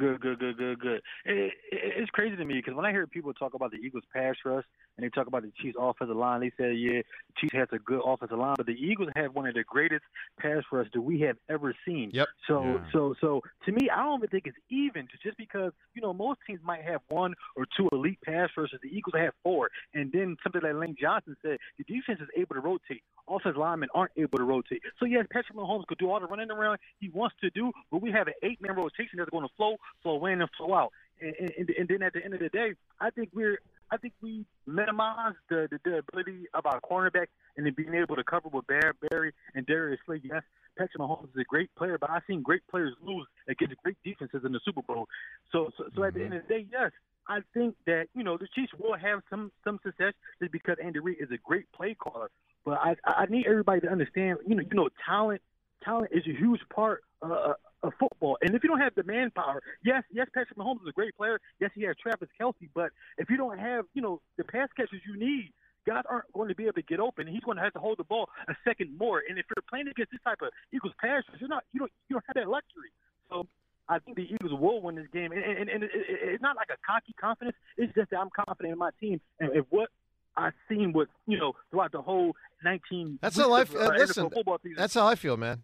Good, 0.00 0.18
good, 0.22 0.38
good, 0.38 0.56
good, 0.56 0.80
good. 0.80 1.02
It, 1.26 1.52
it, 1.70 1.92
it's 1.98 2.10
crazy 2.10 2.34
to 2.34 2.44
me 2.46 2.54
because 2.54 2.72
when 2.72 2.86
I 2.86 2.90
hear 2.90 3.06
people 3.06 3.34
talk 3.34 3.52
about 3.52 3.70
the 3.70 3.76
Eagles' 3.76 4.04
pass 4.14 4.34
rush 4.46 4.64
and 4.96 5.04
they 5.04 5.10
talk 5.10 5.26
about 5.26 5.42
the 5.42 5.52
Chiefs' 5.60 5.76
offensive 5.78 6.16
line, 6.16 6.40
they 6.40 6.50
say, 6.58 6.72
yeah, 6.72 7.02
the 7.02 7.34
Chiefs 7.36 7.52
has 7.52 7.68
a 7.72 7.78
good 7.78 8.00
offensive 8.02 8.38
line, 8.38 8.54
but 8.56 8.64
the 8.64 8.72
Eagles 8.72 9.10
have 9.14 9.34
one 9.34 9.46
of 9.46 9.52
the 9.52 9.62
greatest 9.62 10.02
pass 10.38 10.62
rush 10.72 10.86
that 10.94 11.02
we 11.02 11.20
have 11.20 11.36
ever 11.50 11.74
seen. 11.86 12.10
Yep. 12.14 12.28
So, 12.48 12.64
Yeah. 12.64 12.78
so, 12.94 13.14
so 13.20 13.42
to 13.66 13.72
me, 13.72 13.90
I 13.90 14.02
don't 14.02 14.20
even 14.20 14.30
think 14.30 14.46
it's 14.46 14.56
even. 14.70 15.06
Just 15.22 15.36
because 15.36 15.72
you 15.92 16.00
know 16.00 16.14
most 16.14 16.40
teams 16.46 16.60
might 16.64 16.82
have 16.82 17.02
one 17.10 17.34
or 17.54 17.66
two 17.76 17.86
elite 17.92 18.20
pass 18.24 18.48
rushers, 18.56 18.80
the 18.82 18.88
Eagles 18.88 19.14
have 19.18 19.34
four, 19.42 19.68
and 19.92 20.10
then 20.12 20.38
something 20.42 20.62
like 20.62 20.74
Lane 20.76 20.96
Johnson 20.98 21.36
said, 21.42 21.58
the 21.76 21.84
defense 21.84 22.20
is 22.22 22.28
able 22.38 22.54
to 22.54 22.62
rotate. 22.62 23.02
Offensive 23.28 23.58
linemen 23.58 23.90
aren't 23.94 24.12
able 24.16 24.38
to 24.38 24.44
rotate. 24.44 24.82
So 24.98 25.04
yes, 25.04 25.26
Patrick 25.30 25.56
Mahomes 25.56 25.86
could 25.86 25.98
do 25.98 26.10
all 26.10 26.20
the 26.20 26.26
running 26.26 26.50
around 26.50 26.78
he 26.98 27.10
wants 27.10 27.36
to 27.42 27.50
do, 27.50 27.70
but 27.90 28.00
we 28.02 28.10
have 28.10 28.26
an 28.26 28.34
eight-man 28.42 28.76
rotation 28.76 29.18
that's 29.18 29.30
going 29.30 29.46
to 29.46 29.54
flow, 29.56 29.76
flow 30.02 30.24
in, 30.26 30.40
and 30.40 30.50
flow 30.56 30.74
out. 30.74 30.92
And, 31.20 31.34
and, 31.58 31.70
and 31.70 31.88
then 31.88 32.02
at 32.02 32.12
the 32.12 32.24
end 32.24 32.34
of 32.34 32.40
the 32.40 32.48
day, 32.48 32.74
I 33.00 33.10
think 33.10 33.30
we're 33.34 33.58
I 33.92 33.96
think 33.96 34.14
we 34.22 34.44
minimize 34.66 35.34
the, 35.48 35.68
the, 35.70 35.80
the 35.84 35.98
ability 35.98 36.46
of 36.54 36.64
our 36.64 36.80
cornerback 36.80 37.26
and 37.56 37.66
then 37.66 37.74
being 37.76 37.94
able 37.94 38.16
to 38.16 38.22
cover 38.22 38.48
with 38.48 38.66
Bear, 38.66 38.94
Barry 39.08 39.32
and 39.54 39.66
Darius 39.66 39.98
Slay. 40.06 40.20
Yes, 40.22 40.42
Patrick 40.78 41.00
Mahomes 41.00 41.24
is 41.24 41.40
a 41.40 41.44
great 41.44 41.74
player, 41.74 41.98
but 41.98 42.08
I've 42.08 42.22
seen 42.26 42.42
great 42.42 42.62
players 42.70 42.94
lose 43.02 43.26
against 43.48 43.76
great 43.82 43.96
defenses 44.04 44.42
in 44.44 44.52
the 44.52 44.60
Super 44.64 44.82
Bowl. 44.82 45.08
So, 45.50 45.70
so, 45.76 45.84
so 45.94 46.04
at 46.04 46.14
the 46.14 46.22
end 46.22 46.34
of 46.34 46.42
the 46.46 46.54
day, 46.54 46.66
yes, 46.70 46.92
I 47.28 47.40
think 47.52 47.74
that 47.86 48.06
you 48.14 48.22
know 48.22 48.36
the 48.36 48.48
Chiefs 48.54 48.72
will 48.78 48.96
have 48.96 49.22
some 49.28 49.52
some 49.64 49.78
success 49.84 50.14
just 50.40 50.52
because 50.52 50.76
Andy 50.82 50.98
Reid 51.00 51.18
is 51.20 51.30
a 51.32 51.38
great 51.44 51.70
play 51.72 51.94
caller. 51.94 52.30
But 52.64 52.78
I 52.78 52.96
I 53.04 53.26
need 53.26 53.46
everybody 53.46 53.80
to 53.82 53.88
understand, 53.88 54.38
you 54.46 54.54
know, 54.54 54.62
you 54.62 54.76
know, 54.76 54.88
talent 55.06 55.42
talent 55.84 56.10
is 56.12 56.22
a 56.26 56.36
huge 56.36 56.60
part 56.74 57.02
uh, 57.22 57.54
of 57.82 57.92
football. 57.98 58.38
And 58.42 58.54
if 58.54 58.62
you 58.62 58.68
don't 58.68 58.80
have 58.80 58.94
the 58.94 59.04
manpower, 59.04 59.62
yes, 59.84 60.02
yes, 60.12 60.26
Patrick 60.34 60.58
Mahomes 60.58 60.82
is 60.82 60.88
a 60.88 60.92
great 60.92 61.16
player. 61.16 61.40
Yes, 61.60 61.70
he 61.74 61.82
has 61.84 61.96
Travis 62.02 62.28
Kelce, 62.40 62.68
but 62.74 62.90
if 63.18 63.30
you 63.30 63.36
don't 63.36 63.58
have, 63.58 63.84
you 63.94 64.02
know, 64.02 64.20
the 64.36 64.44
pass 64.44 64.68
catchers 64.76 65.00
you 65.06 65.18
need, 65.18 65.52
guys 65.86 66.04
aren't 66.08 66.30
going 66.32 66.48
to 66.48 66.54
be 66.54 66.64
able 66.64 66.74
to 66.74 66.82
get 66.82 67.00
open. 67.00 67.26
He's 67.26 67.42
going 67.42 67.56
to 67.56 67.62
have 67.62 67.72
to 67.72 67.78
hold 67.78 67.98
the 67.98 68.04
ball 68.04 68.28
a 68.48 68.54
second 68.64 68.96
more. 68.98 69.22
And 69.28 69.38
if 69.38 69.46
you're 69.48 69.64
playing 69.68 69.88
against 69.88 70.12
this 70.12 70.20
type 70.22 70.38
of 70.42 70.48
Eagles 70.72 70.92
pass 71.00 71.22
you're 71.38 71.48
not, 71.48 71.64
you 71.72 71.80
don't, 71.80 71.92
you 72.08 72.14
don't 72.14 72.24
have 72.26 72.36
that 72.36 72.50
luxury. 72.50 72.92
So. 73.30 73.46
I 73.88 73.98
think 73.98 74.16
the 74.16 74.22
Eagles 74.22 74.52
will 74.52 74.80
win 74.80 74.94
this 74.94 75.08
game, 75.12 75.32
and, 75.32 75.42
and, 75.42 75.68
and 75.68 75.82
it, 75.82 75.90
it, 75.92 76.18
it's 76.22 76.40
not 76.40 76.54
like 76.54 76.68
a 76.70 76.76
cocky 76.86 77.12
confidence. 77.20 77.56
It's 77.76 77.92
just 77.92 78.10
that 78.10 78.20
I'm 78.20 78.30
confident 78.30 78.72
in 78.72 78.78
my 78.78 78.90
team, 79.00 79.20
and 79.40 79.50
if 79.52 79.64
what 79.70 79.88
I've 80.36 80.52
seen 80.68 80.92
with 80.92 81.08
you 81.26 81.38
know 81.38 81.54
throughout 81.70 81.90
the 81.90 82.00
whole 82.00 82.36
19. 82.64 83.18
That's 83.20 83.36
how 83.36 83.50
life. 83.50 83.74
of, 83.74 83.80
Uh, 83.80 83.94
listen, 83.96 84.26
NFL 84.26 84.34
football 84.34 84.58
season. 84.62 84.76
that's 84.78 84.94
how 84.94 85.06
I 85.06 85.14
feel, 85.14 85.36
man. 85.36 85.62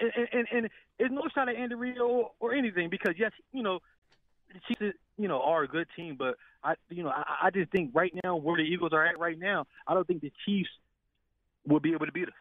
Yeah, 0.00 0.08
and, 0.16 0.28
and, 0.32 0.46
and, 0.52 0.58
and 0.64 0.70
it's 0.98 1.12
no 1.12 1.22
shot 1.34 1.48
at 1.48 1.56
Andy 1.56 1.74
Reid 1.74 1.98
or, 1.98 2.30
or 2.40 2.54
anything 2.54 2.88
because 2.90 3.14
yes, 3.18 3.32
you 3.52 3.62
know, 3.62 3.80
the 4.52 4.60
Chiefs, 4.74 4.96
you 5.18 5.28
know, 5.28 5.40
are 5.42 5.62
a 5.62 5.68
good 5.68 5.86
team, 5.96 6.16
but 6.18 6.36
I, 6.64 6.74
you 6.88 7.02
know, 7.02 7.10
I, 7.10 7.46
I 7.46 7.50
just 7.50 7.70
think 7.70 7.90
right 7.94 8.12
now 8.24 8.36
where 8.36 8.56
the 8.56 8.62
Eagles 8.64 8.92
are 8.92 9.06
at 9.06 9.18
right 9.18 9.38
now, 9.38 9.64
I 9.86 9.94
don't 9.94 10.06
think 10.06 10.22
the 10.22 10.32
Chiefs 10.44 10.70
will 11.66 11.80
be 11.80 11.92
able 11.92 12.06
to 12.06 12.12
beat 12.12 12.28
us. 12.28 12.34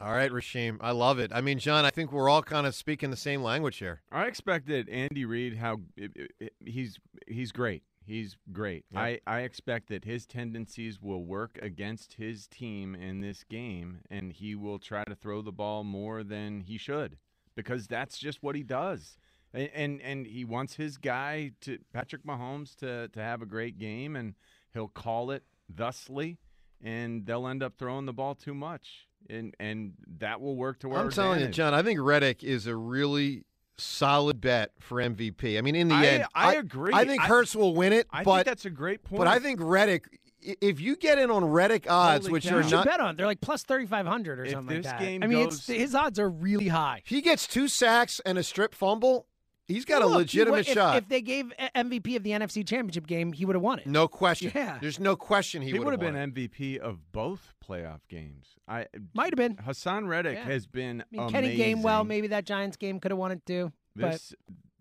All 0.00 0.12
right, 0.12 0.30
Rasheem, 0.30 0.78
I 0.80 0.92
love 0.92 1.18
it. 1.18 1.30
I 1.34 1.42
mean, 1.42 1.58
John, 1.58 1.84
I 1.84 1.90
think 1.90 2.10
we're 2.10 2.30
all 2.30 2.42
kind 2.42 2.66
of 2.66 2.74
speaking 2.74 3.10
the 3.10 3.16
same 3.16 3.42
language 3.42 3.76
here. 3.76 4.00
I 4.10 4.24
expected 4.24 4.88
Andy 4.88 5.26
Reid 5.26 5.58
how 5.58 5.80
it, 5.96 6.12
it- 6.16 6.30
it- 6.40 6.52
he's 6.64 6.98
he's 7.28 7.52
great. 7.52 7.82
He's 8.10 8.36
great. 8.50 8.84
Yep. 8.90 9.00
I, 9.00 9.20
I 9.24 9.40
expect 9.42 9.88
that 9.90 10.04
his 10.04 10.26
tendencies 10.26 11.00
will 11.00 11.24
work 11.24 11.60
against 11.62 12.14
his 12.14 12.48
team 12.48 12.96
in 12.96 13.20
this 13.20 13.44
game, 13.44 14.00
and 14.10 14.32
he 14.32 14.56
will 14.56 14.80
try 14.80 15.04
to 15.04 15.14
throw 15.14 15.42
the 15.42 15.52
ball 15.52 15.84
more 15.84 16.24
than 16.24 16.62
he 16.62 16.76
should 16.76 17.18
because 17.54 17.86
that's 17.86 18.18
just 18.18 18.42
what 18.42 18.56
he 18.56 18.64
does. 18.64 19.16
And 19.54 19.70
and, 19.72 20.00
and 20.02 20.26
he 20.26 20.44
wants 20.44 20.74
his 20.74 20.96
guy 20.96 21.52
to 21.60 21.78
Patrick 21.92 22.24
Mahomes 22.24 22.74
to 22.78 23.06
to 23.08 23.20
have 23.20 23.42
a 23.42 23.46
great 23.46 23.78
game, 23.78 24.16
and 24.16 24.34
he'll 24.74 24.88
call 24.88 25.30
it 25.30 25.44
thusly, 25.72 26.38
and 26.82 27.24
they'll 27.26 27.46
end 27.46 27.62
up 27.62 27.78
throwing 27.78 28.06
the 28.06 28.12
ball 28.12 28.34
too 28.34 28.54
much, 28.54 29.06
and 29.28 29.54
and 29.60 29.92
that 30.18 30.40
will 30.40 30.56
work 30.56 30.80
to 30.80 30.90
our 30.90 31.04
I'm 31.04 31.10
telling 31.10 31.42
you. 31.42 31.48
John, 31.48 31.74
I 31.74 31.82
think 31.84 32.00
Reddick 32.00 32.42
is 32.42 32.66
a 32.66 32.74
really 32.74 33.44
solid 33.80 34.40
bet 34.40 34.72
for 34.78 34.98
MVP. 35.00 35.58
I 35.58 35.60
mean, 35.62 35.74
in 35.74 35.88
the 35.88 35.94
I- 35.94 36.06
end, 36.06 36.24
I 36.34 36.54
agree. 36.56 36.92
I 36.94 37.04
think 37.04 37.22
I- 37.22 37.26
Hurts 37.26 37.56
will 37.56 37.74
win 37.74 37.92
it, 37.92 38.06
I 38.10 38.22
but 38.22 38.34
think 38.36 38.46
that's 38.46 38.64
a 38.64 38.70
great 38.70 39.02
point. 39.04 39.18
but 39.18 39.26
I 39.26 39.38
think 39.38 39.60
Reddick. 39.62 40.04
If 40.42 40.80
you 40.80 40.96
get 40.96 41.18
in 41.18 41.30
on 41.30 41.44
Reddick 41.44 41.84
odds, 41.90 42.24
Holy 42.24 42.32
which 42.32 42.44
cow. 42.48 42.54
are 42.56 42.62
You 42.62 42.68
should 42.68 42.74
not, 42.76 42.86
bet 42.86 42.98
on. 43.00 43.14
They're 43.16 43.26
like 43.26 43.42
plus 43.42 43.62
thirty 43.62 43.84
five 43.84 44.06
hundred 44.06 44.38
or 44.40 44.44
If 44.46 44.52
something 44.52 44.76
like 44.76 44.84
that. 44.84 44.98
game 44.98 45.22
I 45.22 45.26
mean, 45.26 45.46
it's, 45.46 45.66
goes- 45.66 45.76
his 45.76 45.94
odds 45.94 46.18
are 46.18 46.30
really 46.30 46.68
high. 46.68 47.02
he 47.04 47.20
gets 47.20 47.46
two 47.46 47.68
sacks 47.68 48.20
and 48.24 48.38
a 48.38 48.42
strip 48.42 48.74
fumble, 48.74 49.26
he's 49.70 49.84
got 49.84 50.02
a 50.02 50.06
Look, 50.06 50.12
he 50.12 50.18
legitimate 50.18 50.56
would- 50.58 50.68
if- 50.68 50.74
shot. 50.74 50.96
If 50.98 51.08
they 51.08 51.20
gave 51.20 51.52
MVP 51.74 52.16
of 52.16 52.22
the 52.22 52.30
NFC 52.30 52.66
Championship 52.66 53.06
game, 53.06 53.32
he 53.32 53.44
would 53.44 53.54
have 53.56 53.62
won 53.62 53.78
it. 53.78 53.86
no 53.86 54.08
question. 54.08 54.52
Yeah. 54.54 54.78
There's 54.80 55.00
no 55.00 55.16
question 55.16 55.62
he, 55.62 55.70
he 55.72 55.78
would 55.78 55.92
have 55.92 56.00
been 56.00 56.16
it. 56.16 56.34
MVP 56.34 56.78
of 56.78 57.12
both 57.12 57.54
playoff 57.66 58.00
games. 58.08 58.48
I 58.68 58.86
Might 59.14 59.32
have 59.32 59.36
been. 59.36 59.56
Haason 59.56 60.06
Reddick 60.08 60.36
Yeah. 60.36 60.44
has 60.44 60.66
been 60.66 61.02
I 61.02 61.16
mean, 61.16 61.30
Kenny 61.30 61.56
Gainwell, 61.56 62.00
amazing. 62.02 62.08
maybe 62.08 62.26
that 62.28 62.44
Giants 62.44 62.76
game 62.76 63.00
could 63.00 63.10
have 63.10 63.18
won 63.18 63.32
it 63.32 63.44
too. 63.46 63.72
But. 63.96 64.20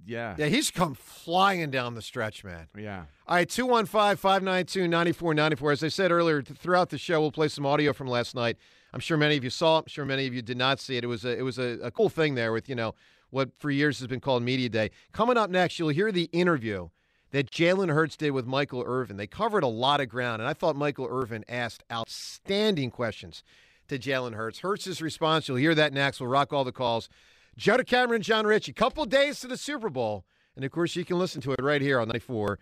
Yeah, 0.05 0.33
Yeah, 0.39 0.47
he's 0.47 0.71
come 0.71 0.95
flying 0.95 1.69
down 1.69 1.93
the 1.93 2.01
stretch, 2.01 2.43
man. 2.43 2.67
yeah. 2.75 3.03
All 3.27 3.35
right, 3.35 3.47
215 3.47 4.15
592 4.15 4.87
9494. 4.87 5.71
As 5.71 5.83
I 5.83 5.87
said 5.89 6.11
earlier, 6.11 6.41
throughout 6.41 6.89
the 6.89 6.97
show, 6.97 7.19
we'll 7.21 7.31
play 7.31 7.47
some 7.47 7.65
audio 7.65 7.93
from 7.93 8.07
last 8.07 8.33
night. 8.33 8.57
I'm 8.91 9.01
sure 9.01 9.17
many 9.17 9.37
of 9.37 9.43
you 9.43 9.51
saw 9.51 9.77
it. 9.77 9.81
I'm 9.81 9.87
sure 9.87 10.05
many 10.05 10.25
of 10.25 10.33
you 10.33 10.41
did 10.41 10.57
not 10.57 10.79
see 10.79 10.97
it. 10.97 11.03
It 11.03 11.07
was 11.07 11.25
a, 11.25 11.37
it 11.37 11.43
was 11.43 11.59
a, 11.59 11.77
a 11.83 11.91
cool 11.91 12.09
thing 12.09 12.33
there 12.33 12.51
with, 12.51 12.67
you 12.69 12.75
know, 12.75 12.95
what 13.29 13.49
for 13.57 13.71
years 13.71 13.99
has 13.99 14.07
been 14.07 14.19
called 14.19 14.43
Media 14.43 14.69
Day. 14.69 14.91
Coming 15.11 15.37
up 15.37 15.49
next, 15.49 15.79
you'll 15.79 15.89
hear 15.89 16.11
the 16.11 16.29
interview 16.31 16.89
that 17.31 17.51
Jalen 17.51 17.93
Hurts 17.93 18.17
did 18.17 18.31
with 18.31 18.45
Michael 18.45 18.83
Irvin. 18.85 19.17
They 19.17 19.27
covered 19.27 19.63
a 19.63 19.67
lot 19.67 20.01
of 20.01 20.09
ground, 20.09 20.41
and 20.41 20.49
I 20.49 20.53
thought 20.53 20.75
Michael 20.75 21.07
Irvin 21.09 21.45
asked 21.47 21.83
outstanding 21.91 22.91
questions 22.91 23.43
to 23.87 23.99
Jalen 23.99 24.33
Hurts. 24.33 24.59
Hurts' 24.59 25.01
response, 25.01 25.47
you'll 25.47 25.57
hear 25.57 25.75
that 25.75 25.93
next. 25.93 26.19
We'll 26.19 26.29
rock 26.29 26.53
all 26.53 26.63
the 26.63 26.71
calls. 26.71 27.09
Joe 27.57 27.77
DeCamara, 27.77 28.19
John 28.21 28.47
Ritchie, 28.47 28.73
couple 28.73 29.05
days 29.05 29.39
to 29.41 29.47
the 29.47 29.57
Super 29.57 29.89
Bowl. 29.89 30.25
And 30.55 30.65
of 30.65 30.71
course, 30.71 30.95
you 30.95 31.05
can 31.05 31.19
listen 31.19 31.41
to 31.41 31.51
it 31.51 31.61
right 31.61 31.81
here 31.81 31.99
on 31.99 32.07
94 32.07 32.59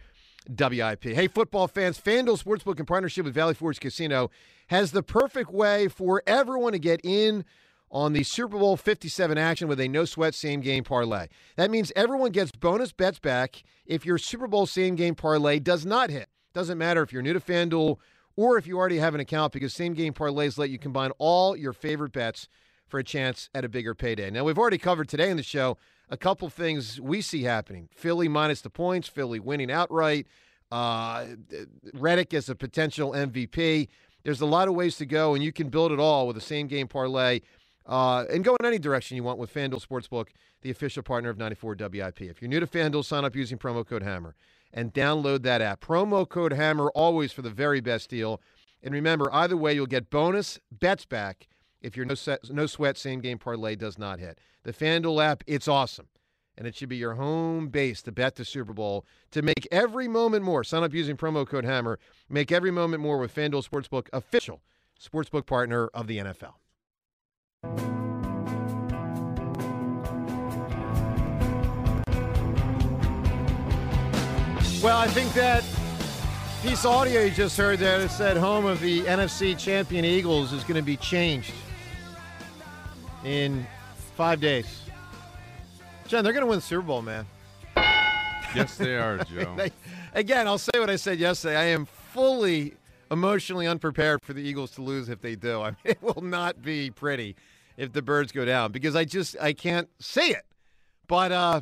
WIP. 0.50 1.04
Hey, 1.04 1.28
football 1.28 1.68
fans, 1.68 2.00
FanDuel 2.00 2.42
Sportsbook 2.42 2.80
in 2.80 2.86
partnership 2.86 3.26
with 3.26 3.34
Valley 3.34 3.54
Forge 3.54 3.80
Casino 3.80 4.30
has 4.68 4.92
the 4.92 5.04
perfect 5.04 5.52
way 5.52 5.88
for 5.88 6.22
everyone 6.28 6.74
to 6.74 6.80
get 6.80 7.02
in 7.04 7.46
on 7.92 8.14
the 8.14 8.24
Super 8.24 8.58
Bowl 8.58 8.78
57 8.78 9.38
action 9.38 9.68
with 9.68 9.80
a 9.80 9.88
no 9.88 10.06
sweat 10.06 10.36
same 10.36 10.62
game 10.62 10.84
parlay. 10.84 11.28
That 11.56 11.72
means 11.72 11.92
everyone 11.96 12.32
gets 12.32 12.52
bonus 12.52 12.92
bets 12.92 13.20
back 13.20 13.64
if 13.86 14.06
your 14.06 14.18
Super 14.18 14.48
Bowl 14.48 14.66
same 14.66 14.96
game 14.96 15.16
parlay 15.16 15.60
does 15.60 15.86
not 15.86 16.10
hit. 16.10 16.30
Doesn't 16.54 16.78
matter 16.78 17.02
if 17.02 17.14
you're 17.14 17.22
new 17.22 17.34
to 17.34 17.40
FanDuel 17.40 17.98
or 18.36 18.58
if 18.58 18.68
you 18.68 18.78
already 18.78 18.98
have 18.98 19.16
an 19.16 19.22
account 19.22 19.54
because 19.54 19.74
same 19.74 19.94
game 19.94 20.14
parlays 20.14 20.58
let 20.58 20.70
you 20.70 20.78
combine 20.78 21.12
all 21.18 21.56
your 21.56 21.74
favorite 21.74 22.12
bets 22.12 22.48
for 22.88 23.00
a 23.00 23.04
chance 23.04 23.50
at 23.54 23.66
a 23.66 23.70
bigger 23.70 23.94
payday. 23.94 24.30
Now, 24.30 24.44
we've 24.44 24.58
already 24.58 24.78
covered 24.78 25.10
today 25.10 25.30
in 25.30 25.38
the 25.38 25.44
show 25.44 25.78
a 26.10 26.18
couple 26.18 26.50
things 26.50 27.02
we 27.02 27.22
see 27.22 27.44
happening 27.44 27.90
Philly 27.94 28.28
minus 28.28 28.62
the 28.62 28.70
points, 28.70 29.08
Philly 29.08 29.40
winning 29.40 29.72
outright, 29.72 30.28
uh, 30.72 31.26
Reddick 31.94 32.34
as 32.34 32.50
a 32.50 32.56
potential 32.56 33.12
MVP. 33.12 33.90
There's 34.24 34.42
a 34.42 34.46
lot 34.46 34.68
of 34.68 34.74
ways 34.74 34.98
to 34.98 35.06
go, 35.06 35.36
and 35.36 35.44
you 35.44 35.54
can 35.54 35.70
build 35.70 35.92
it 35.92 36.00
all 36.00 36.28
with 36.28 36.38
a 36.38 36.42
same 36.42 36.68
game 36.68 36.88
parlay 36.88 37.42
uh, 37.88 38.26
and 38.30 38.44
go 38.44 38.56
in 38.60 38.66
any 38.66 38.78
direction 38.78 39.16
you 39.16 39.24
want 39.24 39.40
with 39.40 39.54
FanDuel 39.54 39.86
Sportsbook, 39.86 40.28
the 40.62 40.70
official 40.70 41.02
partner 41.02 41.30
of 41.30 41.38
94 41.38 41.78
WIP. 41.80 42.22
If 42.22 42.42
you're 42.42 42.50
new 42.50 42.60
to 42.60 42.68
FanDuel, 42.68 43.06
sign 43.06 43.24
up 43.24 43.36
using 43.36 43.58
promo 43.58 43.88
code 43.88 44.04
HAMMER 44.04 44.36
and 44.74 44.94
download 44.94 45.44
that 45.44 45.62
app. 45.62 45.80
Promo 45.80 46.28
code 46.28 46.52
HAMMER 46.52 46.90
always 46.94 47.32
for 47.32 47.42
the 47.42 47.50
very 47.50 47.80
best 47.80 48.10
deal. 48.10 48.42
And 48.84 48.94
remember, 48.94 49.34
either 49.34 49.56
way, 49.56 49.74
you'll 49.74 49.86
get 49.86 50.10
bonus 50.10 50.60
bets 50.72 51.06
back 51.06 51.48
if 51.82 51.96
your 51.96 52.06
no, 52.06 52.16
no 52.50 52.66
sweat 52.66 52.98
same 52.98 53.22
game 53.22 53.38
parlay 53.38 53.76
does 53.76 53.98
not 53.98 54.20
hit. 54.20 54.40
The 54.64 54.74
FanDuel 54.74 55.24
app, 55.24 55.44
it's 55.48 55.68
awesome. 55.68 56.08
And 56.58 56.68
it 56.68 56.76
should 56.76 56.90
be 56.90 56.98
your 56.98 57.14
home 57.14 57.68
base 57.68 58.02
to 58.02 58.12
bet 58.12 58.36
the 58.36 58.44
Super 58.44 58.74
Bowl 58.74 59.06
to 59.32 59.44
make 59.44 59.68
every 59.72 60.08
moment 60.08 60.44
more. 60.44 60.64
Sign 60.64 60.84
up 60.84 60.94
using 60.94 61.16
promo 61.16 61.48
code 61.48 61.66
HAMMER. 61.66 62.00
Make 62.30 62.52
every 62.52 62.72
moment 62.72 63.02
more 63.02 63.20
with 63.20 63.34
FanDuel 63.34 63.68
Sportsbook, 63.68 64.08
official 64.12 64.62
sportsbook 65.00 65.46
partner 65.46 65.88
of 65.94 66.08
the 66.08 66.18
NFL. 66.18 66.54
Well, 74.84 75.00
I 75.00 75.08
think 75.08 75.34
that 75.34 75.64
piece 76.62 76.86
of 76.86 76.92
audio 76.92 77.24
you 77.24 77.32
just 77.32 77.58
heard 77.58 77.80
there 77.80 77.98
that 77.98 78.12
said 78.12 78.38
home 78.38 78.66
of 78.66 78.80
the 78.80 79.02
NFC 79.02 79.58
champion 79.58 80.06
Eagles 80.06 80.54
is 80.54 80.64
going 80.64 80.76
to 80.76 80.84
be 80.84 80.96
changed 80.98 81.52
in 83.24 83.66
five 84.16 84.40
days. 84.40 84.84
John, 86.08 86.24
they're 86.24 86.32
going 86.32 86.46
to 86.46 86.50
win 86.50 86.60
the 86.60 86.62
Super 86.62 86.84
Bowl, 86.84 87.02
man. 87.02 87.26
Yes, 88.56 88.78
they 88.78 88.96
are, 88.96 89.18
Joe. 89.24 89.58
Again, 90.14 90.46
I'll 90.46 90.60
say 90.60 90.80
what 90.80 90.92
I 90.92 90.96
said 90.96 91.18
yesterday. 91.18 91.58
I 91.58 91.64
am 91.66 91.88
fully 91.88 92.76
emotionally 93.12 93.68
unprepared 93.68 94.22
for 94.24 94.34
the 94.34 94.42
Eagles 94.42 94.72
to 94.72 94.82
lose 94.82 95.10
if 95.10 95.22
they 95.22 95.36
do. 95.36 95.62
I 95.62 95.70
mean, 95.70 95.78
it 95.86 96.02
will 96.02 96.22
not 96.22 96.62
be 96.62 96.90
pretty 96.92 97.36
if 97.78 97.94
the 97.94 98.02
birds 98.02 98.32
go 98.32 98.46
down 98.46 98.72
because 98.72 98.96
I 98.96 99.06
just 99.06 99.36
I 99.40 99.54
can't 99.54 99.90
see 100.00 100.32
it. 100.32 100.46
But 101.08 101.32
uh, 101.32 101.62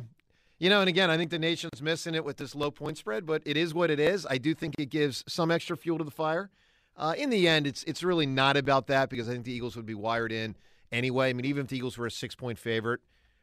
You 0.58 0.70
know, 0.70 0.80
and 0.80 0.88
again, 0.88 1.10
I 1.10 1.16
think 1.18 1.30
the 1.30 1.38
nation's 1.38 1.82
missing 1.82 2.14
it 2.14 2.24
with 2.24 2.38
this 2.38 2.54
low 2.54 2.70
point 2.70 2.96
spread, 2.96 3.26
but 3.26 3.42
it 3.44 3.56
is 3.56 3.74
what 3.74 3.90
it 3.90 4.00
is. 4.00 4.26
I 4.28 4.38
do 4.38 4.54
think 4.54 4.74
it 4.78 4.88
gives 4.88 5.22
some 5.28 5.50
extra 5.50 5.76
fuel 5.76 5.98
to 5.98 6.04
the 6.04 6.10
fire. 6.10 6.50
Uh, 6.96 7.14
in 7.18 7.28
the 7.28 7.46
end, 7.46 7.66
it's 7.66 7.82
it's 7.84 8.02
really 8.02 8.24
not 8.24 8.56
about 8.56 8.86
that 8.86 9.10
because 9.10 9.28
I 9.28 9.32
think 9.32 9.44
the 9.44 9.52
Eagles 9.52 9.76
would 9.76 9.84
be 9.84 9.94
wired 9.94 10.32
in 10.32 10.56
anyway. 10.90 11.28
I 11.28 11.34
mean, 11.34 11.44
even 11.44 11.64
if 11.64 11.68
the 11.68 11.76
Eagles 11.76 11.98
were 11.98 12.06
a 12.06 12.10
six 12.10 12.34
point 12.34 12.58
favorite, 12.58 13.00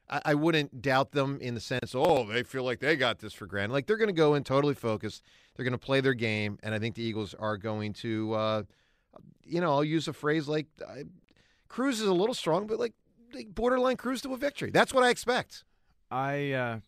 I, 0.10 0.22
I 0.26 0.34
wouldn't 0.36 0.82
doubt 0.82 1.12
them 1.12 1.40
in 1.42 1.54
the 1.54 1.60
sense, 1.60 1.94
oh, 1.96 2.26
they 2.26 2.44
feel 2.44 2.64
like 2.64 2.80
they 2.80 2.96
got 2.96 3.20
this 3.20 3.34
for 3.34 3.46
granted. 3.46 3.74
Like 3.74 3.88
they're 3.88 3.98
going 3.98 4.08
to 4.08 4.14
go 4.14 4.36
in 4.36 4.44
totally 4.44 4.76
focused. 4.76 5.24
They're 5.56 5.64
going 5.64 5.74
to 5.74 5.78
play 5.78 6.02
their 6.02 6.14
game, 6.14 6.58
and 6.64 6.74
I 6.74 6.80
think 6.80 6.96
the 6.96 7.04
Eagles 7.04 7.34
are 7.36 7.58
going 7.58 7.94
to, 7.94 8.34
uh, 8.34 8.64
you 9.46 9.62
know, 9.62 9.72
I'll 9.72 9.84
use 9.84 10.08
a 10.08 10.14
phrase 10.14 10.48
like 10.48 10.68
uh, 10.86 11.04
cruise 11.68 12.00
is 12.00 12.08
a 12.08 12.14
little 12.14 12.36
strong, 12.36 12.68
but 12.68 12.80
like 12.80 12.94
borderline 13.50 13.98
cruise 13.98 14.22
to 14.22 14.34
a 14.34 14.38
victory. 14.38 14.72
That's 14.72 14.94
what 14.94 15.04
I 15.04 15.10
expect. 15.10 15.64
I 16.12 16.52
uh, 16.52 16.80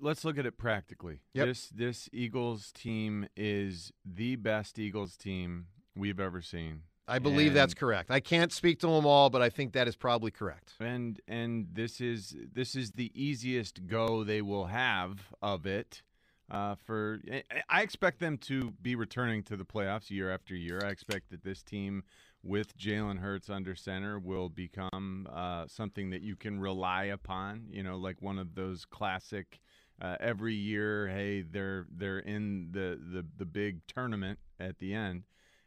let's 0.00 0.24
look 0.24 0.38
at 0.38 0.46
it 0.46 0.58
practically. 0.58 1.20
Yep. 1.34 1.46
This 1.46 1.68
this 1.68 2.08
Eagles 2.12 2.72
team 2.72 3.28
is 3.36 3.92
the 4.04 4.36
best 4.36 4.78
Eagles 4.78 5.16
team 5.16 5.66
we've 5.96 6.20
ever 6.20 6.42
seen. 6.42 6.82
I 7.08 7.18
believe 7.18 7.54
that's 7.54 7.74
correct. 7.74 8.10
I 8.10 8.20
can't 8.20 8.52
speak 8.52 8.80
to 8.80 8.86
them 8.88 9.06
all, 9.06 9.30
but 9.30 9.40
I 9.42 9.48
think 9.50 9.72
that 9.74 9.86
is 9.86 9.96
probably 9.96 10.30
correct. 10.30 10.74
And 10.80 11.20
and 11.28 11.68
this 11.72 12.00
is 12.00 12.34
this 12.52 12.74
is 12.74 12.92
the 12.92 13.12
easiest 13.14 13.86
go 13.86 14.24
they 14.24 14.42
will 14.42 14.66
have 14.66 15.20
of 15.40 15.66
it. 15.66 16.02
Uh, 16.50 16.74
for 16.76 17.20
I- 17.30 17.42
I 17.68 17.82
expect 17.82 18.20
them 18.20 18.38
to 18.38 18.70
be 18.82 18.94
returning 18.94 19.42
to 19.44 19.56
the 19.56 19.64
playoffs 19.64 20.10
year 20.10 20.30
after 20.32 20.54
year. 20.54 20.80
I 20.84 20.88
expect 20.90 21.30
that 21.30 21.42
this 21.42 21.62
team 21.62 22.04
with 22.42 22.76
Jalen 22.78 23.18
Hurts 23.18 23.50
under 23.50 23.74
center 23.74 24.18
will 24.20 24.48
become 24.48 25.26
uh, 25.32 25.66
something 25.66 26.10
that 26.10 26.22
you 26.22 26.36
can 26.36 26.60
rely 26.60 27.04
upon. 27.04 27.66
You 27.70 27.82
know, 27.82 27.96
like 27.96 28.20
one 28.22 28.38
of 28.38 28.54
those 28.54 28.84
classic. 28.84 29.60
Uh, 30.00 30.14
every 30.20 30.54
year, 30.54 31.08
hey, 31.08 31.40
they're 31.40 31.86
they're 31.90 32.18
in 32.18 32.68
the, 32.72 33.00
the 33.12 33.24
the 33.38 33.46
big 33.46 33.80
tournament 33.86 34.38
at 34.60 34.78
the 34.78 34.92
end, 34.92 35.24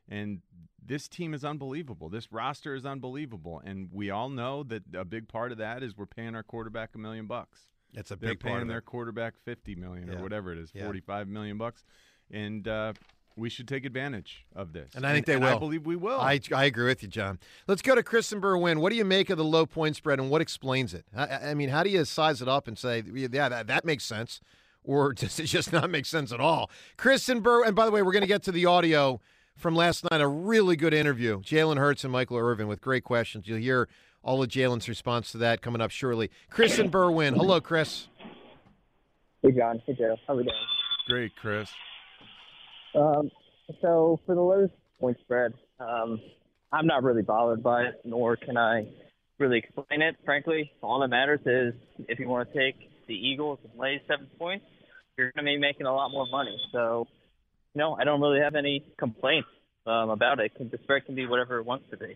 and 0.09 0.41
this 0.83 1.07
team 1.07 1.33
is 1.33 1.45
unbelievable. 1.45 2.09
This 2.09 2.31
roster 2.31 2.73
is 2.75 2.85
unbelievable, 2.85 3.61
and 3.63 3.89
we 3.93 4.09
all 4.09 4.27
know 4.29 4.63
that 4.63 4.83
a 4.95 5.05
big 5.05 5.27
part 5.27 5.51
of 5.51 5.59
that 5.59 5.83
is 5.83 5.95
we're 5.95 6.05
paying 6.07 6.35
our 6.35 6.43
quarterback 6.43 6.95
a 6.95 6.97
million 6.97 7.27
bucks. 7.27 7.59
That's 7.93 8.11
a 8.11 8.15
They're 8.15 8.31
big 8.31 8.39
part 8.39 8.55
paying 8.55 8.67
their 8.67 8.81
quarterback 8.81 9.35
fifty 9.45 9.75
million 9.75 10.07
Yeah. 10.07 10.15
or 10.19 10.23
whatever 10.23 10.51
it 10.51 10.57
is, 10.57 10.71
Yeah. 10.73 10.85
forty-five 10.85 11.27
million 11.27 11.57
bucks, 11.57 11.83
and 12.31 12.67
uh, 12.67 12.93
we 13.35 13.49
should 13.49 13.67
take 13.67 13.85
advantage 13.85 14.45
of 14.55 14.73
this. 14.73 14.93
And 14.95 15.05
I 15.07 15.13
think 15.13 15.25
they 15.25 15.35
I 15.35 15.53
will. 15.53 15.59
believe 15.59 15.85
we 15.85 15.95
will. 15.95 16.19
I, 16.19 16.39
I 16.53 16.65
agree 16.65 16.85
with 16.87 17.01
you, 17.03 17.07
John. 17.09 17.39
Let's 17.67 17.81
go 17.81 17.95
to 17.95 18.03
Kristen 18.03 18.41
Berwyn. 18.41 18.79
What 18.79 18.89
do 18.89 18.95
you 18.97 19.05
make 19.05 19.29
of 19.29 19.37
the 19.37 19.43
low 19.45 19.65
point 19.65 19.95
spread, 19.95 20.19
and 20.19 20.29
what 20.29 20.41
explains 20.41 20.93
it? 20.93 21.05
I, 21.15 21.51
I 21.51 21.53
mean, 21.53 21.69
how 21.69 21.83
do 21.83 21.89
you 21.89 22.03
size 22.05 22.41
it 22.41 22.47
up 22.49 22.67
and 22.67 22.77
say, 22.77 23.03
yeah, 23.13 23.47
that, 23.49 23.67
that 23.67 23.85
makes 23.85 24.03
sense, 24.03 24.41
or 24.83 25.13
does 25.13 25.39
it 25.39 25.45
just 25.45 25.71
not 25.71 25.89
make 25.89 26.05
sense 26.05 26.31
at 26.31 26.39
all? 26.41 26.69
Kristen 26.97 27.39
Burr, 27.41 27.63
and 27.63 27.75
by 27.75 27.85
the 27.85 27.91
way, 27.91 28.01
we're 28.01 28.11
going 28.11 28.21
to 28.23 28.27
get 28.27 28.43
to 28.43 28.51
the 28.51 28.65
audio 28.65 29.21
from 29.59 29.75
last 29.75 30.09
night. 30.09 30.21
A 30.21 30.27
really 30.27 30.75
good 30.75 30.93
interview, 30.93 31.39
Jalen 31.41 31.77
Hurts 31.77 32.03
and 32.03 32.11
Michael 32.11 32.37
Irvin 32.37 32.67
with 32.67 32.81
great 32.81 33.03
questions. 33.03 33.47
You'll 33.47 33.59
hear 33.59 33.87
all 34.23 34.41
of 34.41 34.49
Jalen's 34.49 34.89
response 34.89 35.31
to 35.33 35.37
that 35.39 35.61
coming 35.61 35.81
up 35.81 35.91
shortly. 35.91 36.31
Chris 36.49 36.79
and 36.79 36.91
Berwyn, 36.91 37.35
hello, 37.35 37.61
Chris. 37.61 38.07
Hey, 39.41 39.51
John. 39.51 39.81
Hey, 39.85 39.93
Joe. 39.93 40.17
How 40.27 40.35
we 40.35 40.43
doing? 40.43 40.55
Great, 41.07 41.35
Chris. 41.35 41.69
Um, 42.95 43.29
so 43.81 44.19
for 44.25 44.35
the 44.35 44.41
lowest 44.41 44.73
point 44.99 45.17
spread, 45.21 45.53
um, 45.79 46.19
I'm 46.71 46.85
not 46.85 47.03
really 47.03 47.21
bothered 47.21 47.63
by 47.63 47.83
it, 47.83 48.01
nor 48.03 48.35
can 48.35 48.57
I 48.57 48.87
really 49.37 49.59
explain 49.59 50.01
it. 50.01 50.15
Frankly, 50.25 50.71
all 50.81 50.99
that 50.99 51.07
matters 51.07 51.39
is 51.45 51.73
if 52.07 52.19
you 52.19 52.27
want 52.27 52.51
to 52.51 52.57
take 52.57 52.75
the 53.07 53.13
Eagles 53.13 53.59
and 53.63 53.79
lay 53.79 54.01
seven 54.07 54.27
points, 54.37 54.65
you're 55.17 55.31
going 55.31 55.45
to 55.45 55.51
be 55.51 55.57
making 55.57 55.85
a 55.85 55.93
lot 55.93 56.09
more 56.11 56.27
money. 56.29 56.57
So, 56.71 57.07
no, 57.79 57.95
I 57.99 58.03
don't 58.03 58.21
really 58.21 58.41
have 58.41 58.53
any 58.55 58.85
complaints 58.97 59.47
um, 59.87 60.09
about 60.11 60.39
it. 60.39 60.51
The 60.59 60.77
spread 60.83 61.05
can 61.05 61.15
be 61.15 61.25
whatever 61.25 61.57
it 61.57 61.65
wants 61.65 61.85
to 61.89 61.97
be. 61.97 62.15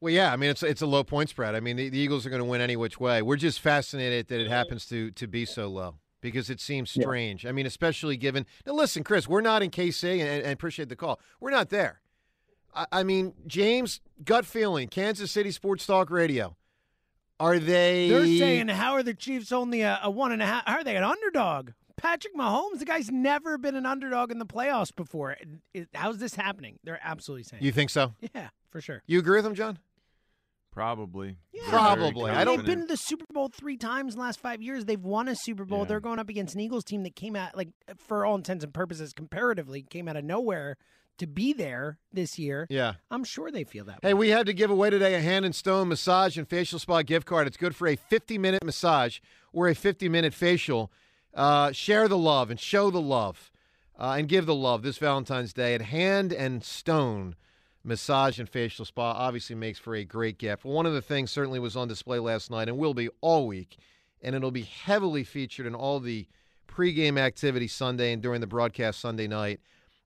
Well, 0.00 0.12
yeah, 0.12 0.32
I 0.32 0.36
mean 0.36 0.50
it's 0.50 0.62
it's 0.62 0.82
a 0.82 0.86
low 0.86 1.02
point 1.04 1.28
spread. 1.28 1.54
I 1.54 1.60
mean 1.60 1.76
the, 1.76 1.88
the 1.90 1.98
Eagles 1.98 2.24
are 2.24 2.30
going 2.30 2.40
to 2.42 2.48
win 2.48 2.60
any 2.60 2.76
which 2.76 2.98
way. 3.00 3.20
We're 3.22 3.36
just 3.36 3.60
fascinated 3.60 4.28
that 4.28 4.40
it 4.40 4.48
happens 4.48 4.86
to 4.86 5.10
to 5.12 5.26
be 5.26 5.44
so 5.44 5.66
low 5.68 5.96
because 6.20 6.48
it 6.50 6.60
seems 6.60 6.94
Yeah. 6.96 7.02
strange. 7.02 7.44
I 7.44 7.52
mean, 7.52 7.66
especially 7.66 8.16
given 8.16 8.46
now. 8.66 8.72
Listen, 8.72 9.02
Chris, 9.04 9.28
we're 9.28 9.40
not 9.42 9.62
in 9.62 9.70
KC, 9.70 10.20
and, 10.20 10.44
and 10.44 10.52
appreciate 10.52 10.88
the 10.88 10.96
call. 10.96 11.20
We're 11.40 11.50
not 11.50 11.68
there. 11.70 12.00
I, 12.74 12.86
I 12.92 13.02
mean, 13.02 13.34
James, 13.46 14.00
gut 14.24 14.46
feeling, 14.46 14.88
Kansas 14.88 15.30
City 15.30 15.50
Sports 15.50 15.86
Talk 15.86 16.10
Radio. 16.10 16.56
Are 17.38 17.58
they? 17.58 18.08
They're 18.10 18.26
saying, 18.26 18.68
how 18.68 18.92
are 18.92 19.02
the 19.02 19.14
Chiefs 19.14 19.50
only 19.50 19.80
a, 19.80 19.98
a 20.02 20.10
one 20.10 20.30
and 20.32 20.42
a 20.42 20.46
half? 20.46 20.62
How 20.66 20.76
are 20.76 20.84
they 20.84 20.96
an 20.96 21.04
underdog? 21.04 21.70
Patrick 22.00 22.34
Mahomes, 22.34 22.78
the 22.78 22.84
guy's 22.84 23.10
never 23.10 23.58
been 23.58 23.74
an 23.76 23.84
underdog 23.86 24.30
in 24.30 24.38
the 24.38 24.46
playoffs 24.46 24.94
before. 24.94 25.32
It- 25.32 25.48
it- 25.74 25.88
how's 25.94 26.18
this 26.18 26.34
happening? 26.34 26.78
They're 26.84 27.00
absolutely 27.02 27.44
saying. 27.44 27.62
You 27.62 27.72
think 27.72 27.90
so? 27.90 28.14
yeah, 28.34 28.48
for 28.70 28.80
sure. 28.80 29.02
You 29.06 29.18
agree 29.18 29.36
with 29.38 29.46
him, 29.46 29.54
John? 29.54 29.78
Probably. 30.72 31.36
Yeah. 31.52 31.62
Probably. 31.68 32.30
I 32.30 32.44
don't- 32.44 32.58
They've 32.58 32.66
been 32.66 32.80
to 32.82 32.86
the 32.86 32.96
Super 32.96 33.26
Bowl 33.32 33.48
three 33.48 33.76
times 33.76 34.14
in 34.14 34.18
the 34.20 34.24
last 34.24 34.38
five 34.38 34.62
years. 34.62 34.84
They've 34.84 35.02
won 35.02 35.26
a 35.28 35.34
Super 35.34 35.64
Bowl. 35.64 35.80
Yeah. 35.80 35.84
They're 35.86 36.00
going 36.00 36.18
up 36.20 36.28
against 36.28 36.54
an 36.54 36.60
Eagles 36.60 36.84
team 36.84 37.02
that 37.02 37.16
came 37.16 37.34
out, 37.34 37.56
like, 37.56 37.70
for 37.98 38.24
all 38.24 38.36
intents 38.36 38.62
and 38.64 38.72
purposes, 38.72 39.12
comparatively, 39.12 39.82
came 39.82 40.06
out 40.06 40.16
of 40.16 40.24
nowhere 40.24 40.76
to 41.18 41.26
be 41.26 41.52
there 41.52 41.98
this 42.12 42.38
year. 42.38 42.66
Yeah. 42.70 42.94
I'm 43.10 43.24
sure 43.24 43.50
they 43.50 43.64
feel 43.64 43.84
that 43.86 43.98
Hey, 44.02 44.14
way. 44.14 44.20
we 44.20 44.28
had 44.30 44.46
to 44.46 44.54
give 44.54 44.70
away 44.70 44.90
today 44.90 45.14
a 45.16 45.20
hand 45.20 45.44
and 45.44 45.54
stone 45.54 45.88
massage 45.88 46.38
and 46.38 46.48
facial 46.48 46.78
spa 46.78 47.02
gift 47.02 47.26
card. 47.26 47.46
It's 47.48 47.56
good 47.58 47.74
for 47.74 47.88
a 47.88 47.96
50 47.96 48.38
minute 48.38 48.64
massage 48.64 49.18
or 49.52 49.68
a 49.68 49.74
50 49.74 50.08
minute 50.08 50.32
facial. 50.32 50.90
Uh, 51.34 51.72
share 51.72 52.08
the 52.08 52.18
love 52.18 52.50
and 52.50 52.58
show 52.58 52.90
the 52.90 53.00
love 53.00 53.50
uh, 53.98 54.16
and 54.18 54.28
give 54.28 54.46
the 54.46 54.54
love 54.54 54.82
this 54.82 54.98
Valentine's 54.98 55.52
Day 55.52 55.74
at 55.74 55.82
Hand 55.82 56.32
and 56.32 56.64
Stone 56.64 57.36
Massage 57.84 58.38
and 58.38 58.48
Facial 58.48 58.84
Spa. 58.84 59.12
Obviously, 59.12 59.54
makes 59.56 59.78
for 59.78 59.94
a 59.94 60.04
great 60.04 60.38
gift. 60.38 60.64
One 60.64 60.86
of 60.86 60.92
the 60.92 61.02
things 61.02 61.30
certainly 61.30 61.58
was 61.58 61.76
on 61.76 61.88
display 61.88 62.18
last 62.18 62.50
night 62.50 62.68
and 62.68 62.78
will 62.78 62.94
be 62.94 63.08
all 63.20 63.46
week, 63.46 63.76
and 64.22 64.34
it'll 64.34 64.50
be 64.50 64.62
heavily 64.62 65.24
featured 65.24 65.66
in 65.66 65.74
all 65.74 66.00
the 66.00 66.26
pregame 66.66 67.18
activity 67.18 67.68
Sunday 67.68 68.12
and 68.12 68.22
during 68.22 68.40
the 68.40 68.46
broadcast 68.46 69.00
Sunday 69.00 69.26
night 69.26 69.60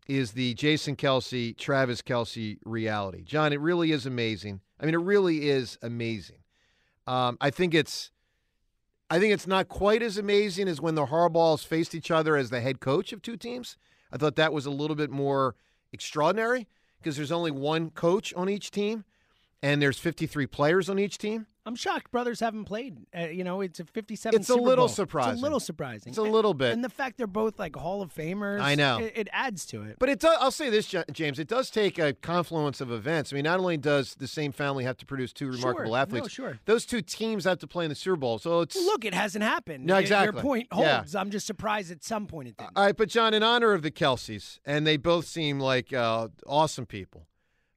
is 0.06 0.32
the 0.32 0.54
Jason 0.54 0.96
Kelce, 0.96 1.56
Travis 1.56 2.02
Kelce 2.02 2.58
reality. 2.64 3.22
John, 3.22 3.52
it 3.52 3.60
really 3.60 3.92
is 3.92 4.06
amazing. 4.06 4.60
I 4.78 4.84
mean, 4.84 4.94
it 4.94 4.98
really 4.98 5.48
is 5.48 5.78
amazing. 5.82 6.38
Um, 7.06 7.38
I 7.40 7.50
think 7.50 7.74
it's, 7.74 8.10
I 9.14 9.20
think 9.20 9.32
it's 9.32 9.46
not 9.46 9.68
quite 9.68 10.02
as 10.02 10.18
amazing 10.18 10.66
as 10.66 10.80
when 10.80 10.96
the 10.96 11.06
Harbaughs 11.06 11.64
faced 11.64 11.94
each 11.94 12.10
other 12.10 12.36
as 12.36 12.50
the 12.50 12.60
head 12.60 12.80
coach 12.80 13.12
of 13.12 13.22
two 13.22 13.36
teams. 13.36 13.76
I 14.10 14.16
thought 14.16 14.34
that 14.34 14.52
was 14.52 14.66
a 14.66 14.72
little 14.72 14.96
bit 14.96 15.08
more 15.08 15.54
extraordinary 15.92 16.66
because 16.98 17.14
there's 17.14 17.30
only 17.30 17.52
one 17.52 17.90
coach 17.90 18.34
on 18.34 18.48
each 18.48 18.72
team, 18.72 19.04
and 19.62 19.80
there's 19.80 20.00
53 20.00 20.48
players 20.48 20.90
on 20.90 20.98
each 20.98 21.16
team. 21.18 21.46
I'm 21.66 21.76
shocked 21.76 22.10
brothers 22.10 22.40
haven't 22.40 22.64
played. 22.66 22.98
Uh, 23.18 23.28
you 23.28 23.42
know, 23.42 23.62
it's 23.62 23.80
a 23.80 23.84
57 23.86 24.38
It's 24.38 24.50
a 24.50 24.54
little 24.54 24.82
Bowl. 24.84 24.88
surprising. 24.88 25.32
It's 25.32 25.40
a 25.40 25.42
little 25.42 25.60
surprising. 25.60 26.10
It's 26.10 26.18
a 26.18 26.22
little 26.22 26.52
bit. 26.52 26.72
And 26.74 26.84
the 26.84 26.90
fact 26.90 27.16
they're 27.16 27.26
both 27.26 27.58
like 27.58 27.74
Hall 27.74 28.02
of 28.02 28.12
Famers. 28.14 28.60
I 28.60 28.74
know. 28.74 28.98
It, 28.98 29.12
it 29.16 29.28
adds 29.32 29.64
to 29.66 29.82
it. 29.82 29.96
But 29.98 30.10
it 30.10 30.20
does, 30.20 30.36
I'll 30.40 30.50
say 30.50 30.68
this, 30.68 30.94
James. 31.12 31.38
It 31.38 31.48
does 31.48 31.70
take 31.70 31.98
a 31.98 32.12
confluence 32.12 32.82
of 32.82 32.92
events. 32.92 33.32
I 33.32 33.36
mean, 33.36 33.44
not 33.44 33.60
only 33.60 33.78
does 33.78 34.14
the 34.16 34.28
same 34.28 34.52
family 34.52 34.84
have 34.84 34.98
to 34.98 35.06
produce 35.06 35.32
two 35.32 35.46
remarkable 35.50 35.92
Sure. 35.92 35.96
athletes, 35.98 36.24
No, 36.24 36.28
sure. 36.28 36.58
those 36.66 36.84
two 36.84 37.00
teams 37.00 37.44
have 37.44 37.58
to 37.60 37.66
play 37.66 37.84
in 37.86 37.88
the 37.88 37.94
Super 37.94 38.16
Bowl. 38.16 38.38
So 38.38 38.60
it's 38.60 38.74
Well, 38.76 38.84
look, 38.84 39.04
it 39.06 39.14
hasn't 39.14 39.42
happened. 39.44 39.86
No, 39.86 39.96
exactly. 39.96 40.34
Your 40.36 40.42
point 40.42 40.68
Yeah. 40.76 40.96
holds. 40.98 41.14
I'm 41.14 41.30
just 41.30 41.46
surprised 41.46 41.90
at 41.90 42.04
some 42.04 42.26
point 42.26 42.48
it 42.48 42.56
didn't. 42.58 42.72
all 42.76 42.84
right. 42.84 42.96
But 42.96 43.08
John, 43.08 43.32
in 43.32 43.42
honor 43.42 43.72
of 43.72 43.80
the 43.80 43.90
Kelces, 43.90 44.58
and 44.66 44.86
they 44.86 44.98
both 44.98 45.26
seem 45.26 45.60
like 45.60 45.92
uh, 45.94 46.28
awesome 46.46 46.84
people. 46.84 47.26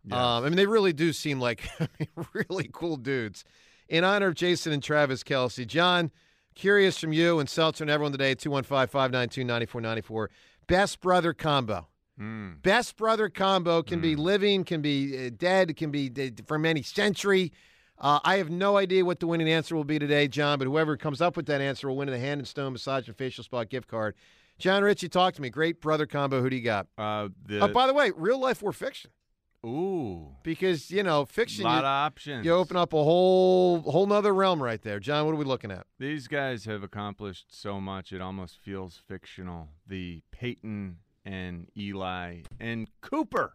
Yes. 0.04 0.18
Um, 0.18 0.44
I 0.46 0.50
mean, 0.50 0.56
they 0.58 0.66
really 0.68 0.94
do 0.94 1.14
seem 1.14 1.40
like 1.40 1.70
I 1.80 1.88
mean, 2.00 2.10
really 2.34 2.70
cool 2.74 2.98
dudes. 2.98 3.44
In 3.90 4.04
honor 4.04 4.28
of 4.28 4.36
Jason 4.36 4.74
and 4.74 4.84
Travis 4.84 5.24
Kelce, 5.24 5.66
John, 5.66 6.12
curious 6.56 6.98
from 6.98 7.14
you 7.14 7.40
and 7.40 7.50
Seltzer 7.50 7.84
and 7.84 7.92
everyone 7.92 8.12
today 8.12 8.32
at 8.32 8.40
215 8.40 8.88
592 8.88 9.44
9494. 9.44 10.30
Best 10.68 11.00
brother 11.00 11.34
combo. 11.34 11.88
Mm. 12.20 12.62
Best 12.62 12.98
brother 12.98 13.30
combo 13.30 13.84
can 13.84 14.02
be 14.02 14.16
living, 14.16 14.64
can 14.64 14.82
be 14.82 15.28
uh, 15.28 15.30
dead, 15.38 15.78
can 15.78 15.92
be 15.92 16.12
uh, 16.20 16.42
from 16.46 16.66
any 16.66 16.82
century. 16.82 17.54
Uh, 18.00 18.20
I 18.24 18.38
have 18.38 18.50
no 18.50 18.78
idea 18.78 19.06
what 19.06 19.20
the 19.20 19.28
winning 19.28 19.50
answer 19.50 19.76
will 19.76 19.84
be 19.84 20.00
today, 20.00 20.28
John, 20.28 20.60
but 20.60 20.66
whoever 20.66 20.98
comes 20.98 21.22
up 21.22 21.38
with 21.38 21.46
that 21.46 21.62
answer 21.62 21.88
will 21.88 21.96
win 21.96 22.10
the 22.10 22.20
Hand 22.20 22.40
and 22.40 22.48
Stone 22.48 22.74
Massage 22.74 23.08
and 23.08 23.16
Facial 23.16 23.44
Spa 23.44 23.64
gift 23.64 23.88
card. 23.88 24.16
John 24.60 24.84
Ritchie, 24.84 25.10
talk 25.10 25.36
to 25.36 25.42
me. 25.42 25.50
Great 25.50 25.80
brother 25.80 26.06
combo. 26.08 26.42
Who 26.42 26.50
do 26.50 26.56
you 26.56 26.64
got? 26.64 26.88
Uh, 26.98 27.30
the, 27.46 27.64
Oh, 27.64 27.68
by 27.68 27.88
the 27.88 27.94
way, 27.94 28.12
real 28.16 28.40
life 28.40 28.62
or 28.64 28.74
fiction? 28.74 29.12
Ooh, 29.66 30.36
Because 30.44 30.92
you 30.92 31.04
know, 31.04 31.22
a 31.22 31.26
fiction. 31.26 31.64
lot 31.64 31.74
You, 31.76 31.80
of 31.80 31.86
options. 31.86 32.46
you 32.46 32.52
open 32.54 32.78
up 32.78 32.94
a 32.94 33.04
whole 33.04 33.82
whole 33.82 34.06
nother 34.08 34.34
realm 34.34 34.62
right 34.62 34.82
there, 34.82 35.00
John. 35.00 35.26
What 35.26 35.34
are 35.34 35.38
we 35.38 35.46
looking 35.46 35.72
at? 35.72 35.86
These 36.00 36.28
guys 36.28 36.66
have 36.66 36.84
accomplished 36.84 37.48
so 37.50 37.80
much, 37.82 38.12
it 38.12 38.22
almost 38.22 38.58
feels 38.60 39.02
fictional. 39.08 39.70
The 39.86 40.22
Peyton 40.32 40.98
and 41.26 41.68
Eli 41.78 42.42
and 42.60 42.88
Cooper. 43.02 43.54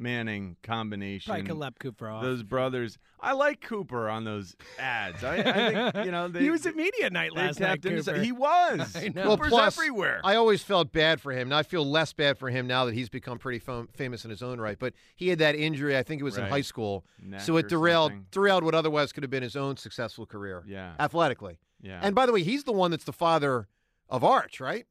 Manning 0.00 0.56
combination. 0.62 1.30
Probably 1.30 1.46
could 1.46 1.56
let 1.56 1.78
Cooper 1.78 2.08
off. 2.08 2.22
Those 2.22 2.42
brothers. 2.42 2.98
I 3.20 3.32
like 3.32 3.60
Cooper 3.60 4.08
on 4.08 4.24
those 4.24 4.54
ads. 4.78 5.24
I, 5.24 5.36
I 5.38 5.92
think 5.92 6.04
you 6.06 6.10
know 6.12 6.28
they, 6.28 6.40
he 6.42 6.50
was 6.50 6.64
at 6.66 6.76
media 6.76 7.10
night 7.10 7.34
last 7.34 7.58
night. 7.58 7.66
tapped 7.82 7.86
into- 7.86 8.02
Cooper. 8.04 8.20
He 8.22 8.30
was. 8.32 8.94
I 8.96 9.08
know. 9.08 9.22
Well, 9.28 9.36
Cooper's 9.36 9.48
plus, 9.50 9.76
everywhere. 9.78 10.20
I 10.22 10.36
always 10.36 10.62
felt 10.62 10.92
bad 10.92 11.20
for 11.20 11.32
him. 11.32 11.48
Now 11.48 11.58
I 11.58 11.62
feel 11.62 11.84
less 11.84 12.12
bad 12.12 12.38
for 12.38 12.48
him 12.50 12.66
now 12.66 12.84
that 12.84 12.94
he's 12.94 13.08
become 13.08 13.38
pretty 13.38 13.58
fam- 13.58 13.88
famous 13.94 14.24
in 14.24 14.30
his 14.30 14.42
own 14.42 14.60
right. 14.60 14.78
But 14.78 14.94
he 15.16 15.28
had 15.28 15.40
that 15.40 15.54
injury. 15.56 15.96
I 15.96 16.02
think 16.02 16.20
it 16.20 16.24
was 16.24 16.38
in 16.38 16.44
high 16.46 16.60
school, 16.60 17.04
Neck 17.20 17.40
so 17.40 17.56
it 17.56 17.68
derailed 17.68 18.12
something. 18.12 18.26
derailed 18.30 18.64
what 18.64 18.74
otherwise 18.74 19.12
could 19.12 19.22
have 19.24 19.30
been 19.30 19.42
his 19.42 19.56
own 19.56 19.76
successful 19.76 20.26
career 20.26 20.62
Yeah. 20.66 20.92
athletically. 21.00 21.58
Yeah. 21.80 21.98
And 22.02 22.14
by 22.14 22.26
the 22.26 22.32
way, 22.32 22.42
he's 22.42 22.64
the 22.64 22.72
one 22.72 22.90
that's 22.90 23.04
the 23.04 23.12
father 23.12 23.68
of 24.08 24.22
Arch, 24.24 24.60
right? 24.60 24.86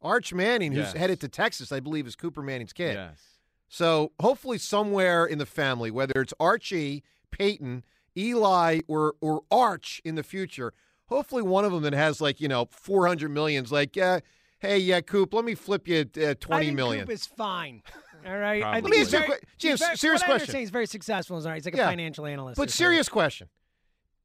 Arch 0.00 0.32
Manning, 0.34 0.72
who's 0.72 0.86
Yes. 0.86 0.92
headed 0.94 1.20
to 1.20 1.28
Texas, 1.28 1.70
I 1.70 1.78
believe, 1.80 2.06
is 2.06 2.16
Cooper 2.16 2.42
Manning's 2.42 2.72
kid. 2.72 2.94
yes. 2.94 3.20
So 3.74 4.12
hopefully, 4.20 4.58
somewhere 4.58 5.24
in 5.24 5.38
the 5.38 5.46
family, 5.46 5.90
whether 5.90 6.20
it's 6.20 6.34
Archie, 6.38 7.02
Peyton, 7.30 7.84
Eli, 8.14 8.80
or 8.86 9.14
or 9.22 9.44
Arch 9.50 10.02
in 10.04 10.14
the 10.14 10.22
future, 10.22 10.74
hopefully 11.06 11.40
one 11.42 11.64
of 11.64 11.72
them 11.72 11.82
that 11.84 11.94
has 11.94 12.20
like 12.20 12.38
you 12.38 12.48
know 12.48 12.68
four 12.70 13.06
hundred 13.06 13.30
millions. 13.30 13.72
Like, 13.72 13.96
uh, 13.96 14.20
hey, 14.58 14.76
yeah, 14.76 15.00
Coop, 15.00 15.32
let 15.32 15.46
me 15.46 15.54
flip 15.54 15.88
you 15.88 16.04
uh, 16.18 16.28
I 16.28 16.34
twenty 16.34 16.66
think 16.66 16.76
million. 16.76 17.06
Coop 17.06 17.14
is 17.14 17.24
fine. 17.24 17.82
All 18.26 18.36
right. 18.36 18.62
I 18.62 18.80
Probably. 18.82 18.82
think 18.82 18.84
Let 18.84 18.90
me 18.92 19.00
ask 19.00 19.12
you 19.12 19.18
a 19.18 19.20
very, 19.22 19.40
James, 19.56 19.80
very, 19.80 19.96
serious 19.96 20.20
what 20.20 20.24
I 20.24 20.26
question. 20.26 20.42
understand, 20.42 20.60
He's 20.60 20.70
very 20.70 20.86
successful. 20.86 21.36
He's 21.38 21.46
all 21.46 21.52
right. 21.52 21.56
He's 21.56 21.64
like 21.64 21.74
Yeah. 21.74 21.86
a 21.86 21.90
financial 21.90 22.26
analyst. 22.26 22.58
or 22.58 22.62
But 22.64 22.70
something. 22.70 22.84
serious 22.84 23.08
question: 23.08 23.48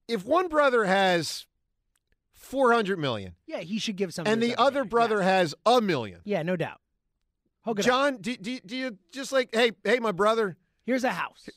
If 0.10 0.26
one 0.26 0.50
brother 0.50 0.84
has 0.84 1.46
four 2.34 2.74
hundred 2.74 3.00
million 3.00 3.36
Yeah, 3.46 3.60
he 3.60 3.80
should 3.80 3.96
give 3.96 4.14
some. 4.14 4.28
and 4.28 4.44
the 4.44 4.58
other 4.58 4.84
brother. 4.84 5.16
brother 5.16 5.18
Yes. 5.20 5.26
has 5.26 5.56
a 5.66 5.80
million, 5.82 6.20
Yeah, 6.26 6.44
no 6.44 6.58
doubt. 6.58 6.82
Hook 7.68 7.80
it 7.80 7.86
up. 7.86 7.86
John, 7.88 8.18
do, 8.18 8.36
do, 8.38 8.60
do 8.66 8.76
you 8.78 8.98
just 9.12 9.32
like, 9.32 9.50
hey, 9.54 9.72
hey, 9.84 10.00
my 10.00 10.12
brother, 10.12 10.58
Here's 10.86 11.04
a 11.04 11.10
house. 11.10 11.50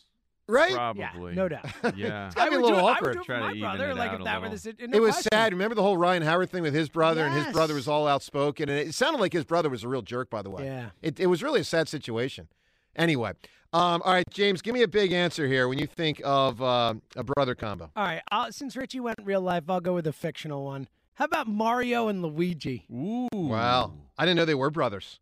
right? 0.48 0.72
Probably. 0.74 1.02
Yeah, 1.02 1.34
no 1.36 1.48
doubt. 1.48 1.64
Yeah. 1.96 2.26
It's 2.26 2.34
gotta 2.34 2.50
be 2.50 2.56
a 2.56 2.58
I 2.58 2.62
would 2.62 2.66
little 2.66 2.70
do 2.70 2.74
it- 2.74 2.78
I 2.78 2.92
awkward. 2.92 3.08
would 3.08 3.14
do 3.14 3.20
it 3.20 3.26
for 3.26 3.34
to 3.34 3.40
my 3.40 3.48
even 3.50 3.60
brother. 3.60 3.90
it 3.90 3.96
Like 3.96 4.12
if 4.18 4.24
that 4.24 4.42
were 4.42 4.48
the 4.48 4.58
sit- 4.58 4.80
no 4.80 4.96
it 4.96 5.00
was 5.00 5.12
question. 5.14 5.28
sad. 5.32 5.52
Remember 5.52 5.74
the 5.76 5.82
whole 5.82 5.96
Ryan 5.96 6.22
Howard 6.24 6.50
thing 6.50 6.62
with 6.62 6.74
his 6.74 6.88
brother, 6.88 7.24
and 7.24 7.32
his 7.34 7.52
brother 7.52 7.74
was 7.74 7.86
all 7.86 8.08
outspoken, 8.08 8.68
and 8.68 8.78
it 8.78 8.92
sounded 8.94 9.20
like 9.20 9.32
his 9.32 9.44
brother 9.44 9.68
was 9.70 9.84
a 9.84 9.88
real 9.88 10.02
jerk. 10.02 10.28
By 10.30 10.42
the 10.42 10.50
way, 10.50 10.64
Yeah. 10.64 10.90
it, 11.02 11.20
it 11.20 11.26
was 11.26 11.42
really 11.42 11.60
a 11.60 11.64
sad 11.64 11.88
situation. 11.88 12.48
Anyway, 12.96 13.30
um, 13.72 14.02
all 14.04 14.12
right, 14.12 14.28
James, 14.30 14.62
give 14.62 14.74
me 14.74 14.82
a 14.82 14.88
big 14.88 15.12
answer 15.12 15.46
here 15.46 15.68
when 15.68 15.78
you 15.78 15.86
think 15.86 16.20
of 16.24 16.60
uh, 16.60 16.94
a 17.14 17.22
brother 17.22 17.54
combo. 17.54 17.88
All 17.94 18.02
right. 18.04 18.20
I'll, 18.32 18.50
since 18.50 18.76
Richie 18.76 18.98
went 18.98 19.18
real 19.22 19.40
life, 19.40 19.62
I'll 19.68 19.80
go 19.80 19.94
with 19.94 20.08
a 20.08 20.12
fictional 20.12 20.64
one. 20.64 20.88
How 21.14 21.26
about 21.26 21.46
Mario 21.46 22.08
and 22.08 22.20
Luigi? 22.22 22.86
Ooh. 22.92 23.28
Wow, 23.32 23.92
I 24.18 24.24
didn't 24.24 24.38
know 24.38 24.44
they 24.44 24.54
were 24.56 24.70
brothers. 24.70 25.20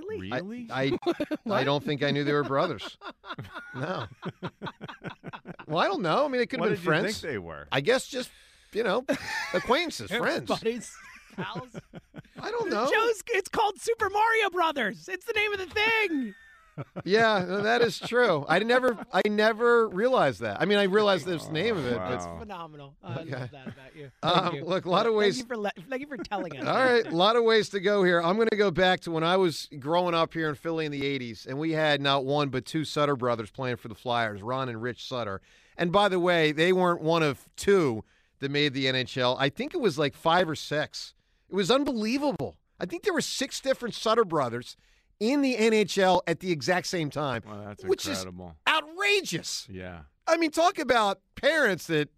Really? 0.00 0.32
I- 0.32 0.38
Really? 0.38 0.68
I 0.70 0.98
I, 1.06 1.12
What? 1.44 1.64
don't 1.64 1.84
think 1.84 2.02
I 2.02 2.10
knew 2.10 2.24
they 2.24 2.32
were 2.32 2.44
brothers. 2.44 2.96
no. 3.74 4.06
well, 5.66 5.78
I 5.78 5.86
don't 5.86 6.02
know. 6.02 6.24
I 6.24 6.28
mean, 6.28 6.38
they 6.40 6.46
could 6.46 6.60
what 6.60 6.70
have 6.70 6.78
did 6.78 6.84
been 6.84 6.86
friends. 7.02 7.22
you 7.22 7.28
think 7.28 7.32
they 7.32 7.38
were? 7.38 7.66
I 7.72 7.80
guess 7.80 8.06
just 8.06 8.30
you 8.72 8.82
know 8.82 9.04
acquaintances, 9.52 10.10
friends. 10.16 10.48
Buddies. 10.48 10.92
Pals. 11.36 11.68
I 12.40 12.50
don't 12.50 12.70
know. 12.70 12.88
Joe's, 12.92 13.22
it's 13.28 13.48
called 13.48 13.80
Super 13.80 14.08
Mario 14.10 14.50
Brothers. 14.50 15.08
It's 15.08 15.24
the 15.26 15.32
name 15.32 15.52
of 15.52 15.58
the 15.58 15.66
thing. 15.66 16.34
Yeah, 17.04 17.44
no, 17.46 17.62
that 17.62 17.82
is 17.82 17.98
true. 17.98 18.44
I 18.48 18.58
never, 18.60 18.96
I 19.12 19.22
never 19.28 19.88
realized 19.88 20.40
that. 20.40 20.60
I 20.60 20.64
mean, 20.64 20.78
I 20.78 20.84
realized 20.84 21.26
the 21.26 21.36
name 21.52 21.76
of 21.76 21.86
it, 21.86 21.96
Wow. 21.96 22.08
but 22.08 22.14
It's 22.14 22.24
phenomenal. 22.38 22.94
I 23.02 23.12
Okay. 23.20 23.30
love 23.30 23.50
that 23.52 23.66
about 23.68 23.96
you. 23.96 24.10
Thank 24.22 24.36
Um, 24.36 24.54
you. 24.56 24.64
look, 24.64 24.84
a 24.84 24.90
lot 24.90 25.06
of 25.06 25.14
ways- 25.14 25.36
Thank 25.36 25.44
you 25.50 25.54
for, 25.54 25.60
le- 25.62 25.70
thank 25.88 26.00
you 26.00 26.06
for 26.08 26.16
telling 26.16 26.56
us. 26.56 26.66
all 26.66 26.74
right, 26.74 27.06
a 27.06 27.14
lot 27.16 27.36
of 27.36 27.44
ways 27.44 27.68
to 27.70 27.80
go 27.80 28.02
here. 28.02 28.20
I'm 28.22 28.36
going 28.36 28.48
to 28.50 28.56
go 28.56 28.70
back 28.70 29.00
to 29.00 29.10
when 29.10 29.22
I 29.24 29.36
was 29.36 29.68
growing 29.78 30.14
up 30.14 30.32
here 30.34 30.48
in 30.48 30.54
Philly 30.54 30.86
in 30.86 30.92
the 30.92 31.02
'80s, 31.02 31.46
and 31.46 31.58
we 31.58 31.72
had 31.72 32.00
not 32.00 32.24
one 32.24 32.48
but 32.48 32.64
two 32.64 32.84
Sutter 32.84 33.16
brothers 33.16 33.50
playing 33.50 33.76
for 33.76 33.88
the 33.88 33.94
Flyers, 33.94 34.42
Ron 34.42 34.68
and 34.68 34.80
Rich 34.82 35.06
Sutter. 35.08 35.40
And 35.76 35.90
by 35.92 36.08
the 36.08 36.20
way, 36.20 36.52
they 36.52 36.72
weren't 36.72 37.00
one 37.02 37.22
of 37.22 37.48
two 37.56 38.04
that 38.40 38.50
made 38.50 38.74
the 38.74 38.86
NHL. 38.86 39.36
I 39.38 39.48
think 39.48 39.74
it 39.74 39.80
was 39.80 39.98
like 39.98 40.14
five 40.14 40.48
or 40.48 40.54
six. 40.56 41.14
It 41.48 41.54
was 41.54 41.70
unbelievable. 41.70 42.56
I 42.80 42.86
think 42.86 43.02
there 43.04 43.12
were 43.14 43.20
six 43.20 43.60
different 43.60 43.94
Sutter 43.94 44.24
brothers 44.24 44.76
in 45.20 45.42
the 45.42 45.56
NHL 45.56 46.22
at 46.26 46.40
the 46.40 46.50
exact 46.50 46.86
same 46.86 47.10
time, 47.10 47.42
that's 47.64 47.84
which 47.84 48.06
is 48.06 48.26
outrageous. 48.68 49.66
yeah. 49.70 50.00
I 50.26 50.36
mean, 50.36 50.50
talk 50.50 50.78
about 50.78 51.20
parents 51.34 51.86
that, 51.88 52.08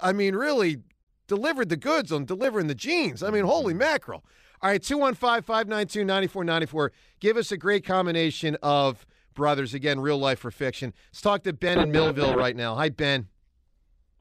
I 0.00 0.12
mean, 0.12 0.36
really 0.36 0.78
delivered 1.26 1.68
the 1.68 1.76
goods 1.76 2.12
on 2.12 2.24
delivering 2.24 2.68
the 2.68 2.74
jeans. 2.74 3.22
I 3.22 3.30
mean, 3.30 3.42
mm-hmm. 3.42 3.50
holy 3.50 3.74
mackerel. 3.74 4.24
All 4.62 4.70
right, 4.70 4.82
215 4.82 5.42
592 5.42 6.04
9494. 6.04 6.92
Give 7.20 7.36
us 7.36 7.52
a 7.52 7.56
great 7.56 7.84
combination 7.84 8.56
of 8.62 9.06
brothers. 9.34 9.74
Again, 9.74 10.00
real 10.00 10.18
life 10.18 10.44
or 10.44 10.50
fiction. 10.50 10.94
Let's 11.10 11.20
talk 11.20 11.42
to 11.44 11.52
Ben 11.52 11.78
in 11.78 11.90
Millville 11.90 12.34
right 12.34 12.56
now. 12.56 12.74
Hi, 12.76 12.88
Ben. 12.88 13.28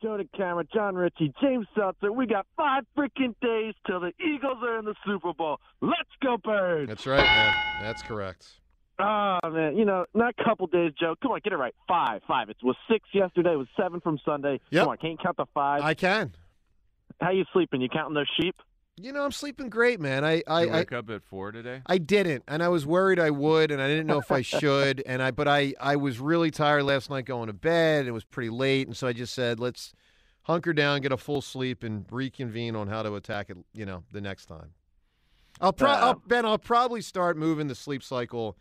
Joe 0.02 0.18
the 0.18 0.28
camera, 0.38 0.64
John 0.74 0.96
Ritchie, 0.96 1.34
James 1.42 1.68
Seltzer. 1.76 2.12
We 2.12 2.28
got 2.28 2.46
five 2.58 2.84
freaking 2.98 3.36
days 3.42 3.74
till 3.88 4.00
the 4.00 4.12
Eagles 4.20 4.58
are 4.62 4.80
in 4.80 4.86
the 4.86 4.96
Super 5.06 5.34
Bowl. 5.34 5.60
Let's 5.82 6.10
go, 6.22 6.38
Birds! 6.38 6.88
That's 6.90 7.06
right, 7.06 7.24
man. 7.24 7.56
That's 7.82 8.02
correct. 8.02 8.48
Ah, 8.98 9.40
man, 9.44 9.76
you 9.76 9.84
know, 9.84 10.06
not 10.14 10.34
a 10.38 10.44
couple 10.44 10.68
days, 10.68 10.94
Joe. 10.98 11.16
Come 11.22 11.32
on, 11.32 11.42
get 11.44 11.52
it 11.52 11.58
right. 11.58 11.76
Five, 11.88 12.22
five. 12.28 12.50
It 12.50 12.58
was 12.64 12.78
six 12.90 13.08
yesterday. 13.14 13.54
It 13.54 13.58
was 13.58 13.68
seven 13.76 14.00
from 14.00 14.20
Sunday. 14.24 14.60
Yep. 14.70 14.84
Come 14.84 14.90
on, 14.90 14.98
can't 14.98 15.12
you 15.12 15.18
count 15.22 15.38
the 15.38 15.46
five? 15.54 15.82
I 15.82 15.94
can. 15.94 16.34
How 17.20 17.32
you 17.32 17.44
sleeping? 17.52 17.82
You 17.82 17.90
counting 17.90 18.14
those 18.14 18.30
sheep? 18.40 18.56
You 18.98 19.12
know, 19.12 19.26
I'm 19.26 19.32
sleeping 19.34 19.70
great, 19.70 20.00
man. 20.00 20.24
I, 20.24 20.36
Did 20.38 20.44
I, 20.48 20.64
you 20.64 20.70
I, 20.70 20.74
wake 20.78 20.94
up 20.94 21.10
at 21.10 21.22
four 21.22 21.52
today? 21.52 21.82
I 21.86 21.98
didn't, 21.98 22.44
and 22.48 22.64
I 22.64 22.70
was 22.70 22.86
worried 22.86 23.20
I 23.20 23.30
would, 23.30 23.70
and 23.72 23.82
I 23.82 23.88
didn't 23.88 24.08
know 24.08 24.20
if 24.20 24.32
I 24.32 24.42
should, 24.42 25.04
and 25.06 25.22
I 25.22 25.32
but 25.32 25.50
I 25.50 25.74
I 25.82 25.98
was 25.98 26.20
really 26.20 26.50
tired 26.50 26.84
last 26.84 27.10
night 27.10 27.26
going 27.26 27.48
to 27.48 27.54
bed. 27.54 28.08
It 28.08 28.12
was 28.12 28.24
pretty 28.24 28.50
late, 28.50 28.88
and 28.88 28.96
so 28.96 29.06
I 29.08 29.12
just 29.14 29.34
said, 29.34 29.60
let's 29.60 29.94
hunker 30.44 30.72
down, 30.72 31.02
get 31.02 31.12
a 31.12 31.18
full 31.18 31.42
sleep, 31.42 31.84
and 31.84 32.06
reconvene 32.10 32.76
on 32.78 32.88
how 32.88 33.04
to 33.04 33.16
attack 33.16 33.50
it. 33.50 33.58
You 33.74 33.86
know, 33.86 34.04
the 34.14 34.22
next 34.22 34.46
time. 34.46 34.72
I'll, 35.60 35.74
pro- 35.74 35.90
Uh, 35.90 35.94
I'll 35.96 36.22
Ben. 36.26 36.46
I'll 36.46 36.58
probably 36.58 37.02
start 37.02 37.36
moving 37.36 37.68
the 37.68 37.76
sleep 37.76 38.02
cycle 38.02 38.58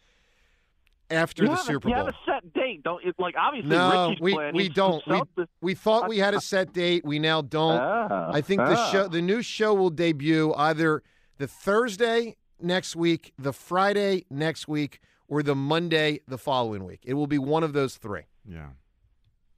after 1.14 1.44
you 1.44 1.48
the 1.48 1.54
have 1.56 1.64
a- 1.64 1.66
Super 1.66 1.88
you 1.88 1.94
Bowl. 1.94 2.06
have 2.06 2.14
a 2.14 2.18
set 2.26 2.52
date, 2.52 2.82
don't 2.82 3.02
you? 3.04 3.12
Like 3.18 3.34
obviously, 3.38 3.70
No, 3.70 4.08
Richie's 4.08 4.20
we 4.20 4.34
plan. 4.34 4.54
we 4.54 4.68
don't. 4.68 5.02
We, 5.06 5.22
we 5.60 5.74
thought 5.74 6.08
we 6.08 6.18
had 6.18 6.34
a 6.34 6.40
set 6.40 6.72
date. 6.72 7.04
We 7.04 7.18
now 7.18 7.40
don't. 7.42 7.80
Ah, 7.80 8.30
I 8.32 8.40
think 8.40 8.60
the 8.60 8.76
ah. 8.76 8.90
show, 8.90 9.08
the 9.08 9.22
new 9.22 9.42
show, 9.42 9.74
will 9.74 9.90
debut 9.90 10.52
either 10.54 11.02
the 11.38 11.46
Thursday 11.46 12.36
next 12.60 12.96
week, 12.96 13.32
the 13.38 13.52
Friday 13.52 14.26
next 14.30 14.68
week, 14.68 15.00
or 15.28 15.42
the 15.42 15.54
Monday 15.54 16.20
the 16.28 16.38
following 16.38 16.84
week. 16.84 17.00
It 17.04 17.14
will 17.14 17.26
be 17.26 17.38
one 17.38 17.62
of 17.62 17.72
those 17.72 17.96
three. 17.96 18.22
Yeah. 18.48 18.68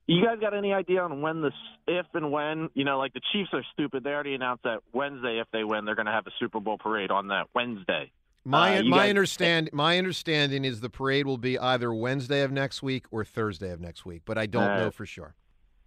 You 0.08 0.24
guys 0.24 0.38
got 0.40 0.54
any 0.54 0.72
idea 0.72 1.02
on 1.02 1.20
when 1.20 1.42
this, 1.42 1.52
if 1.88 2.06
and 2.14 2.30
when, 2.30 2.68
you 2.74 2.84
know, 2.84 2.96
like 2.96 3.12
the 3.12 3.20
Chiefs 3.32 3.50
are 3.52 3.64
stupid. 3.72 4.04
They 4.04 4.10
already 4.10 4.34
announced 4.34 4.62
that 4.62 4.78
Wednesday, 4.92 5.40
if 5.40 5.48
they 5.52 5.64
win, 5.64 5.84
they're 5.84 5.96
going 5.96 6.06
to 6.06 6.12
have 6.12 6.28
a 6.28 6.30
Super 6.38 6.60
Bowl 6.60 6.78
parade 6.78 7.10
on 7.10 7.28
that 7.28 7.48
Wednesday. 7.54 8.12
My 8.46 8.78
Uh, 8.78 8.82
my 8.84 8.96
guys- 8.98 9.08
understand 9.10 9.70
my 9.72 9.98
understanding 9.98 10.64
is 10.64 10.80
the 10.80 10.88
parade 10.88 11.26
will 11.26 11.36
be 11.36 11.58
either 11.58 11.92
Wednesday 11.92 12.42
of 12.42 12.52
next 12.52 12.80
week 12.80 13.06
or 13.10 13.24
Thursday 13.24 13.72
of 13.72 13.80
next 13.80 14.06
week, 14.06 14.22
but 14.24 14.38
I 14.38 14.46
don't 14.46 14.70
Uh, 14.70 14.76
know 14.84 14.90
for 14.92 15.04
sure. 15.04 15.34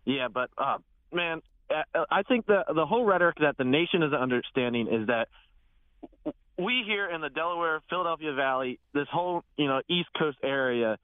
Yeah, 0.04 0.28
but 0.28 0.50
uh, 0.58 0.80
man, 1.14 1.42
uh, 1.70 1.84
I 2.12 2.24
think 2.24 2.48
the 2.48 2.66
the 2.76 2.86
whole 2.86 3.06
rhetoric 3.06 3.38
that 3.40 3.56
the 3.56 3.64
nation 3.64 4.04
is 4.04 4.12
understanding 4.12 4.88
is 4.88 5.08
that 5.08 5.30
we 6.58 6.84
here 6.84 7.08
in 7.10 7.22
the 7.22 7.30
Delaware, 7.30 7.80
Philadelphia 7.90 8.34
Valley, 8.34 8.78
this 8.92 9.08
whole 9.08 9.46
you 9.56 9.68
know 9.68 9.82
East 9.88 10.10
Coast 10.18 10.40
area, 10.44 10.98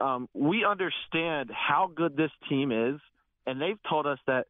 um, 0.00 0.28
we 0.34 0.64
understand 0.64 1.50
how 1.50 1.88
good 1.88 2.16
this 2.16 2.30
team 2.48 2.70
is, 2.70 3.00
and 3.44 3.60
they've 3.60 3.82
told 3.88 4.06
us 4.06 4.20
that 4.26 4.46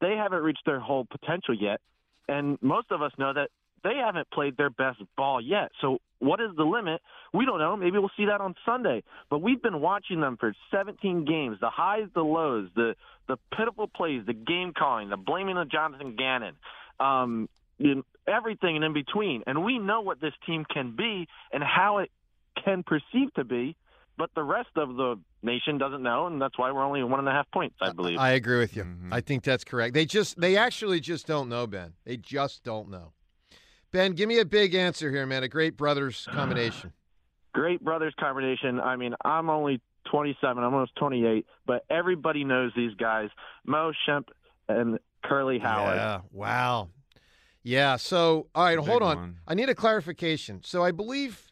they 0.00 0.16
haven't 0.16 0.44
reached 0.44 0.64
their 0.66 0.78
whole 0.78 1.04
potential 1.04 1.52
yet, 1.54 1.80
and 2.28 2.62
most 2.62 2.92
of 2.92 3.02
us 3.02 3.10
know 3.18 3.32
that 3.32 3.50
they 3.82 3.96
haven't 3.96 4.30
played 4.30 4.56
their 4.56 4.70
best 4.70 4.98
ball 5.16 5.40
yet. 5.40 5.70
So 5.80 5.98
what 6.18 6.40
is 6.40 6.50
the 6.56 6.64
limit? 6.64 7.00
We 7.32 7.46
don't 7.46 7.58
know. 7.58 7.76
Maybe 7.76 7.98
we'll 7.98 8.10
see 8.16 8.26
that 8.26 8.40
on 8.40 8.54
Sunday. 8.66 9.02
But 9.30 9.40
we've 9.40 9.60
been 9.62 9.80
watching 9.80 10.20
them 10.20 10.36
for 10.38 10.54
17 10.70 11.24
games, 11.24 11.58
the 11.60 11.70
highs, 11.70 12.08
the 12.14 12.22
lows, 12.22 12.68
the 12.74 12.94
the 13.26 13.36
pitiful 13.56 13.86
plays, 13.86 14.22
the 14.26 14.32
game 14.34 14.72
calling, 14.76 15.08
the 15.08 15.16
blaming 15.16 15.56
of 15.56 15.70
Jonathan 15.70 16.16
Gannon, 16.16 16.56
um, 16.98 17.48
you 17.78 18.04
everything 18.26 18.76
and 18.76 18.84
in 18.84 18.92
between. 18.92 19.42
And 19.46 19.64
we 19.64 19.78
know 19.78 20.00
what 20.00 20.20
this 20.20 20.34
team 20.46 20.64
can 20.64 20.94
be 20.96 21.28
and 21.52 21.62
how 21.62 21.98
it 21.98 22.10
can 22.64 22.82
perceive 22.82 23.32
to 23.34 23.44
be. 23.44 23.76
But 24.18 24.30
the 24.34 24.42
rest 24.42 24.68
of 24.76 24.96
the 24.96 25.18
nation 25.42 25.78
doesn't 25.78 26.02
know, 26.02 26.26
and 26.26 26.42
that's 26.42 26.58
why 26.58 26.70
we're 26.72 26.84
only 26.84 27.02
one 27.02 27.20
and 27.20 27.28
a 27.28 27.32
half 27.32 27.50
points, 27.52 27.76
I 27.80 27.92
believe. 27.92 28.18
I 28.18 28.32
agree 28.32 28.58
with 28.58 28.76
you. 28.76 28.84
Mhm. 28.84 29.12
I 29.12 29.22
think 29.22 29.44
that's 29.44 29.64
correct. 29.64 29.94
They 29.94 30.04
just 30.04 30.38
they 30.38 30.56
actually 30.58 31.00
just 31.00 31.26
don't 31.26 31.48
know, 31.48 31.66
Ben. 31.66 31.94
They 32.04 32.18
just 32.18 32.62
don't 32.62 32.90
know. 32.90 33.12
Ben, 33.92 34.12
give 34.12 34.28
me 34.28 34.38
a 34.38 34.44
big 34.44 34.74
answer 34.74 35.10
here, 35.10 35.26
man. 35.26 35.42
A 35.42 35.48
great 35.48 35.76
brothers 35.76 36.28
combination. 36.30 36.92
great 37.52 37.82
brothers 37.82 38.14
combination. 38.18 38.80
I 38.80 38.96
mean, 38.96 39.14
I'm 39.24 39.50
only 39.50 39.80
27, 40.10 40.62
I'm 40.62 40.72
almost 40.72 40.94
28, 40.96 41.46
but 41.66 41.84
everybody 41.90 42.44
knows 42.44 42.72
these 42.76 42.94
guys: 42.94 43.30
Moe 43.64 43.92
Shemp 44.06 44.28
and 44.68 44.98
Curly 45.24 45.58
Howard. 45.58 45.96
Yeah. 45.96 46.20
Wow. 46.32 46.88
Yeah. 47.62 47.96
So, 47.96 48.46
all 48.54 48.64
right, 48.64 48.78
hold 48.78 49.02
on. 49.02 49.16
one. 49.16 49.36
I 49.46 49.54
need 49.54 49.68
a 49.68 49.74
clarification. 49.74 50.62
So, 50.64 50.82
I 50.82 50.92
believe 50.92 51.50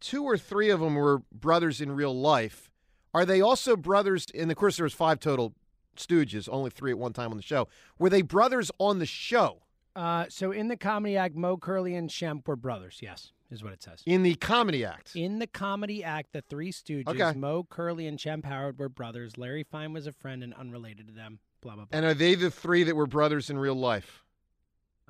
two 0.00 0.24
or 0.24 0.36
three 0.36 0.70
of 0.70 0.80
them 0.80 0.94
were 0.94 1.22
brothers 1.32 1.80
in 1.80 1.92
real 1.92 2.18
life. 2.18 2.70
Are 3.12 3.24
they 3.24 3.40
also 3.40 3.76
brothers? 3.76 4.26
And 4.34 4.50
of 4.50 4.56
course, 4.56 4.76
there 4.76 4.84
was 4.84 4.94
five 4.94 5.20
total 5.20 5.54
Stooges, 5.96 6.48
only 6.50 6.70
three 6.70 6.90
at 6.90 6.98
one 6.98 7.12
time 7.12 7.30
on 7.30 7.36
the 7.36 7.42
show. 7.42 7.68
Were 7.98 8.10
they 8.10 8.22
brothers 8.22 8.70
on 8.78 8.98
the 8.98 9.06
show? 9.06 9.62
Uh, 9.96 10.26
so 10.28 10.50
in 10.52 10.68
the 10.68 10.76
comedy 10.76 11.16
act, 11.16 11.36
Moe 11.36 11.56
Curly 11.56 11.94
and 11.94 12.10
Shemp 12.10 12.46
were 12.48 12.56
brothers. 12.56 12.98
Yes, 13.00 13.32
is 13.50 13.62
what 13.62 13.72
it 13.72 13.82
says. 13.82 14.02
In 14.06 14.22
the 14.24 14.34
comedy 14.34 14.84
act. 14.84 15.14
In 15.14 15.38
the 15.38 15.46
comedy 15.46 16.02
act, 16.02 16.32
the 16.32 16.42
Three 16.42 16.72
Stooges, 16.72 17.08
Okay. 17.08 17.38
Moe 17.38 17.64
Curly 17.70 18.06
and 18.08 18.18
Shemp 18.18 18.44
Howard 18.44 18.78
were 18.78 18.88
brothers. 18.88 19.38
Larry 19.38 19.62
Fine 19.62 19.92
was 19.92 20.06
a 20.06 20.12
friend 20.12 20.42
and 20.42 20.52
unrelated 20.54 21.06
to 21.08 21.12
them. 21.14 21.38
Blah 21.60 21.76
blah 21.76 21.84
blah. 21.84 21.96
And 21.96 22.04
are 22.04 22.14
they 22.14 22.34
the 22.34 22.50
three 22.50 22.82
that 22.84 22.96
were 22.96 23.06
brothers 23.06 23.50
in 23.50 23.58
real 23.58 23.74
life? 23.76 24.24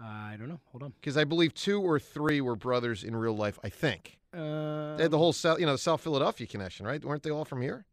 Uh, 0.00 0.06
I 0.06 0.36
don't 0.38 0.48
know. 0.48 0.60
Hold 0.72 0.82
on. 0.82 0.92
Because 1.00 1.16
I 1.16 1.24
believe 1.24 1.54
two 1.54 1.80
or 1.80 1.98
three 1.98 2.40
were 2.40 2.56
brothers 2.56 3.04
in 3.04 3.14
real 3.16 3.36
life. 3.36 3.58
I 3.64 3.68
think 3.70 4.18
Uh, 4.32 4.96
they 4.96 5.04
had 5.04 5.10
the 5.12 5.18
whole 5.18 5.32
South, 5.32 5.60
you 5.60 5.66
know, 5.66 5.72
the 5.72 5.78
South 5.78 6.00
Philadelphia 6.00 6.46
connection, 6.46 6.84
right? 6.86 7.02
Weren't 7.04 7.22
they 7.22 7.30
all 7.30 7.44
from 7.44 7.62
here? 7.62 7.86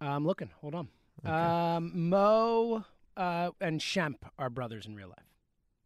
I'm 0.00 0.24
looking. 0.26 0.50
Hold 0.60 0.74
on. 0.74 0.88
Um, 1.24 2.08
Moe 2.08 2.84
uh, 3.16 3.50
and 3.60 3.80
Shemp 3.80 4.16
are 4.38 4.50
brothers 4.50 4.86
in 4.86 4.94
real 4.96 5.08
life. 5.08 5.26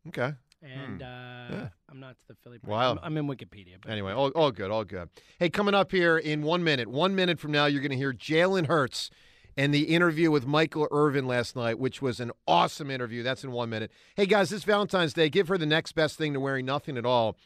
Okay. 0.08 0.32
And 0.62 1.02
uh, 1.02 1.06
Yeah. 1.06 1.68
I'm 1.90 2.00
not 2.00 2.16
to 2.16 2.28
the 2.28 2.34
Philly. 2.42 2.58
part. 2.58 2.70
Wow. 2.70 2.92
I'm, 2.92 2.98
I'm 3.02 3.16
in 3.18 3.26
Wikipedia. 3.26 3.76
But 3.80 3.90
Anyway, 3.92 4.12
all, 4.12 4.30
all 4.30 4.50
good, 4.50 4.70
all 4.70 4.84
good. 4.84 5.08
Hey, 5.38 5.48
coming 5.48 5.74
up 5.74 5.90
here 5.92 6.18
in 6.18 6.42
one 6.42 6.64
minute, 6.64 6.88
one 6.88 7.14
minute 7.14 7.38
from 7.38 7.52
now, 7.52 7.66
you're 7.66 7.80
going 7.82 7.90
to 7.90 7.96
hear 7.96 8.12
Jalen 8.12 8.66
Hurts 8.66 9.10
and 9.56 9.72
the 9.72 9.84
interview 9.94 10.30
with 10.30 10.46
Michael 10.46 10.88
Irvin 10.90 11.26
last 11.26 11.56
night, 11.56 11.78
which 11.78 12.02
was 12.02 12.20
an 12.20 12.30
awesome 12.46 12.90
interview. 12.90 13.22
That's 13.22 13.44
in 13.44 13.52
one 13.52 13.70
minute. 13.70 13.90
Hey, 14.16 14.26
guys, 14.26 14.50
this 14.50 14.64
Valentine's 14.64 15.12
Day, 15.12 15.28
give 15.28 15.48
her 15.48 15.56
the 15.58 15.66
next 15.66 15.92
best 15.92 16.16
thing 16.18 16.32
to 16.34 16.40
wearing 16.40 16.66
nothing 16.66 16.96
at 16.98 17.06
all 17.06 17.36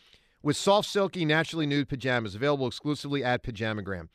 with 0.42 0.56
soft, 0.56 0.88
silky, 0.88 1.24
naturally 1.24 1.66
nude 1.66 1.88
pajamas 1.88 2.34
available 2.34 2.66
exclusively 2.66 3.22
at 3.22 3.42
Pajamagram. 3.44 4.08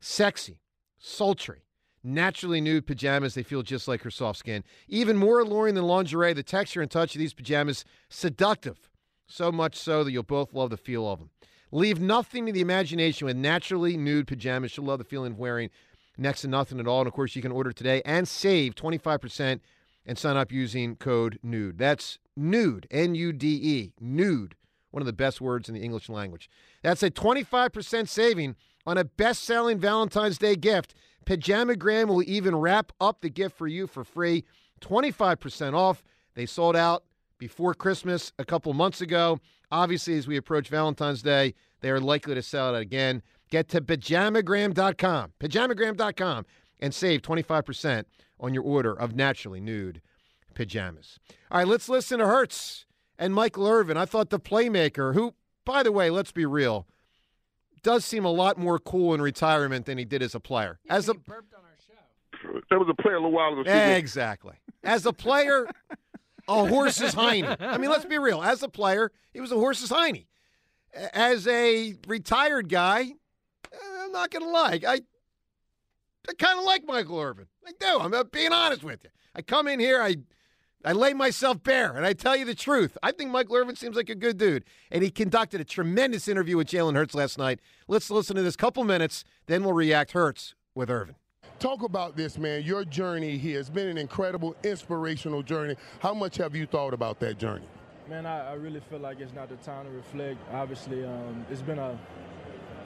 Sexy, 0.00 0.60
sultry, 0.98 1.62
naturally 2.02 2.60
nude 2.60 2.86
pajamas. 2.86 3.34
They 3.34 3.42
feel 3.42 3.62
just 3.62 3.88
like 3.88 4.02
her 4.02 4.10
soft 4.10 4.38
skin. 4.38 4.64
Even 4.88 5.16
more 5.16 5.40
alluring 5.40 5.74
than 5.74 5.84
lingerie, 5.84 6.32
the 6.32 6.42
texture 6.42 6.82
and 6.82 6.90
touch 6.90 7.14
of 7.14 7.18
these 7.18 7.34
pajamas 7.34 7.84
seductive. 8.08 8.90
So 9.26 9.52
much 9.52 9.76
so 9.76 10.04
that 10.04 10.12
you'll 10.12 10.22
both 10.22 10.54
love 10.54 10.70
the 10.70 10.76
feel 10.76 11.10
of 11.10 11.18
them. 11.18 11.30
Leave 11.70 12.00
nothing 12.00 12.46
to 12.46 12.52
the 12.52 12.62
imagination 12.62 13.26
with 13.26 13.36
naturally 13.36 13.96
nude 13.96 14.26
pajamas. 14.26 14.76
You'll 14.76 14.86
love 14.86 14.98
the 14.98 15.04
feeling 15.04 15.32
of 15.32 15.38
wearing 15.38 15.70
next 16.16 16.40
to 16.42 16.48
nothing 16.48 16.80
at 16.80 16.88
all. 16.88 17.00
And 17.00 17.08
of 17.08 17.12
course, 17.12 17.36
you 17.36 17.42
can 17.42 17.52
order 17.52 17.72
today 17.72 18.00
and 18.04 18.26
save 18.26 18.74
25% 18.74 19.60
and 20.06 20.18
sign 20.18 20.36
up 20.36 20.50
using 20.50 20.96
code 20.96 21.38
NUDE. 21.42 21.78
That's 21.78 22.18
NUDE, 22.36 22.86
N 22.90 23.14
U 23.14 23.32
D 23.32 23.60
E, 23.62 23.92
NUDE, 24.00 24.54
one 24.90 25.02
of 25.02 25.06
the 25.06 25.12
best 25.12 25.40
words 25.40 25.68
in 25.68 25.74
the 25.74 25.82
English 25.82 26.08
language. 26.08 26.48
That's 26.82 27.02
a 27.02 27.10
25% 27.10 28.08
saving 28.08 28.56
on 28.86 28.96
a 28.96 29.04
best 29.04 29.44
selling 29.44 29.78
Valentine's 29.78 30.38
Day 30.38 30.56
gift. 30.56 30.94
Pajamagram 31.28 32.06
will 32.06 32.22
even 32.22 32.56
wrap 32.56 32.90
up 33.02 33.20
the 33.20 33.28
gift 33.28 33.54
for 33.54 33.66
you 33.66 33.86
for 33.86 34.02
free. 34.02 34.44
25% 34.80 35.74
off. 35.74 36.02
They 36.34 36.46
sold 36.46 36.74
out 36.74 37.04
before 37.36 37.74
Christmas 37.74 38.32
a 38.38 38.46
couple 38.46 38.72
months 38.72 39.02
ago. 39.02 39.38
Obviously, 39.70 40.16
as 40.16 40.26
we 40.26 40.38
approach 40.38 40.70
Valentine's 40.70 41.20
Day, 41.20 41.54
they 41.82 41.90
are 41.90 42.00
likely 42.00 42.34
to 42.34 42.40
sell 42.40 42.74
it 42.74 42.80
again. 42.80 43.22
Get 43.50 43.68
to 43.68 43.82
pajamagram.com, 43.82 45.32
pajamagram.com, 45.38 46.46
and 46.80 46.94
save 46.94 47.20
25% 47.20 48.04
on 48.40 48.54
your 48.54 48.62
order 48.62 48.98
of 48.98 49.14
naturally 49.14 49.60
nude 49.60 50.00
pajamas. 50.54 51.18
All 51.50 51.58
right, 51.58 51.68
let's 51.68 51.90
listen 51.90 52.20
to 52.20 52.26
Hurts 52.26 52.86
and 53.18 53.34
Michael 53.34 53.68
Irvin. 53.68 53.98
I 53.98 54.06
thought 54.06 54.30
the 54.30 54.40
playmaker, 54.40 55.12
who, 55.12 55.34
by 55.66 55.82
the 55.82 55.92
way, 55.92 56.08
let's 56.08 56.32
be 56.32 56.46
real, 56.46 56.86
does 57.82 58.04
seem 58.04 58.24
a 58.24 58.30
lot 58.30 58.58
more 58.58 58.78
cool 58.78 59.14
in 59.14 59.22
retirement 59.22 59.86
than 59.86 59.98
he 59.98 60.04
did 60.04 60.22
as 60.22 60.34
a 60.34 60.40
player. 60.40 60.78
As 60.88 61.08
a 61.08 61.14
That 62.70 62.78
was 62.78 62.88
a 62.88 63.02
player 63.02 63.16
a 63.16 63.18
little 63.18 63.32
while 63.32 63.58
ago. 63.58 63.70
Exactly. 63.70 64.54
As 64.84 65.06
a 65.06 65.12
player, 65.12 65.66
a 66.46 66.66
horse's 66.66 67.14
hiney. 67.14 67.56
I 67.60 67.78
mean, 67.78 67.90
let's 67.90 68.04
be 68.04 68.18
real. 68.18 68.42
As 68.42 68.62
a 68.62 68.68
player, 68.68 69.10
he 69.32 69.40
was 69.40 69.52
a 69.52 69.56
horse's 69.56 69.90
hiney. 69.90 70.26
As 71.12 71.46
a 71.46 71.94
retired 72.06 72.68
guy, 72.68 73.02
eh, 73.72 73.76
I'm 74.00 74.12
not 74.12 74.30
going 74.30 74.44
to 74.44 74.50
lie. 74.50 74.80
I, 74.86 75.00
I 76.28 76.32
kind 76.38 76.58
of 76.58 76.64
like 76.64 76.84
Michael 76.86 77.20
Irvin. 77.20 77.46
I 77.66 77.72
do. 77.78 77.98
I'm 78.00 78.14
being 78.32 78.52
honest 78.52 78.82
with 78.82 79.04
you. 79.04 79.10
I 79.34 79.42
come 79.42 79.68
in 79.68 79.78
here, 79.78 80.00
I, 80.02 80.16
I 80.84 80.92
lay 80.92 81.12
myself 81.12 81.60
bare, 81.64 81.96
and 81.96 82.06
I 82.06 82.12
tell 82.12 82.36
you 82.36 82.44
the 82.44 82.54
truth. 82.54 82.96
I 83.02 83.10
think 83.10 83.32
Michael 83.32 83.56
Irvin 83.56 83.74
seems 83.74 83.96
like 83.96 84.08
a 84.08 84.14
good 84.14 84.38
dude, 84.38 84.64
and 84.92 85.02
he 85.02 85.10
conducted 85.10 85.60
a 85.60 85.64
tremendous 85.64 86.28
interview 86.28 86.56
with 86.56 86.68
Jalen 86.68 86.94
Hurts 86.94 87.14
last 87.16 87.36
night. 87.36 87.58
Let's 87.88 88.10
listen 88.10 88.36
to 88.36 88.42
this 88.42 88.54
couple 88.54 88.84
minutes, 88.84 89.24
then 89.46 89.64
we'll 89.64 89.72
react 89.72 90.12
Hurts 90.12 90.54
with 90.76 90.88
Irvin. 90.88 91.16
Talk 91.58 91.82
about 91.82 92.16
this, 92.16 92.38
man. 92.38 92.62
Your 92.62 92.84
journey 92.84 93.36
here 93.36 93.58
has 93.58 93.68
been 93.68 93.88
an 93.88 93.98
incredible, 93.98 94.54
inspirational 94.62 95.42
journey. 95.42 95.74
How 95.98 96.14
much 96.14 96.36
have 96.36 96.54
you 96.54 96.66
thought 96.66 96.94
about 96.94 97.18
that 97.18 97.38
journey? 97.38 97.66
Man, 98.08 98.24
I, 98.24 98.50
I 98.50 98.52
really 98.52 98.80
feel 98.88 99.00
like 99.00 99.18
it's 99.18 99.34
not 99.34 99.48
the 99.48 99.56
time 99.56 99.86
to 99.86 99.90
reflect. 99.90 100.38
Obviously, 100.52 101.04
um, 101.04 101.44
it's 101.50 101.60
been 101.60 101.80
a 101.80 101.98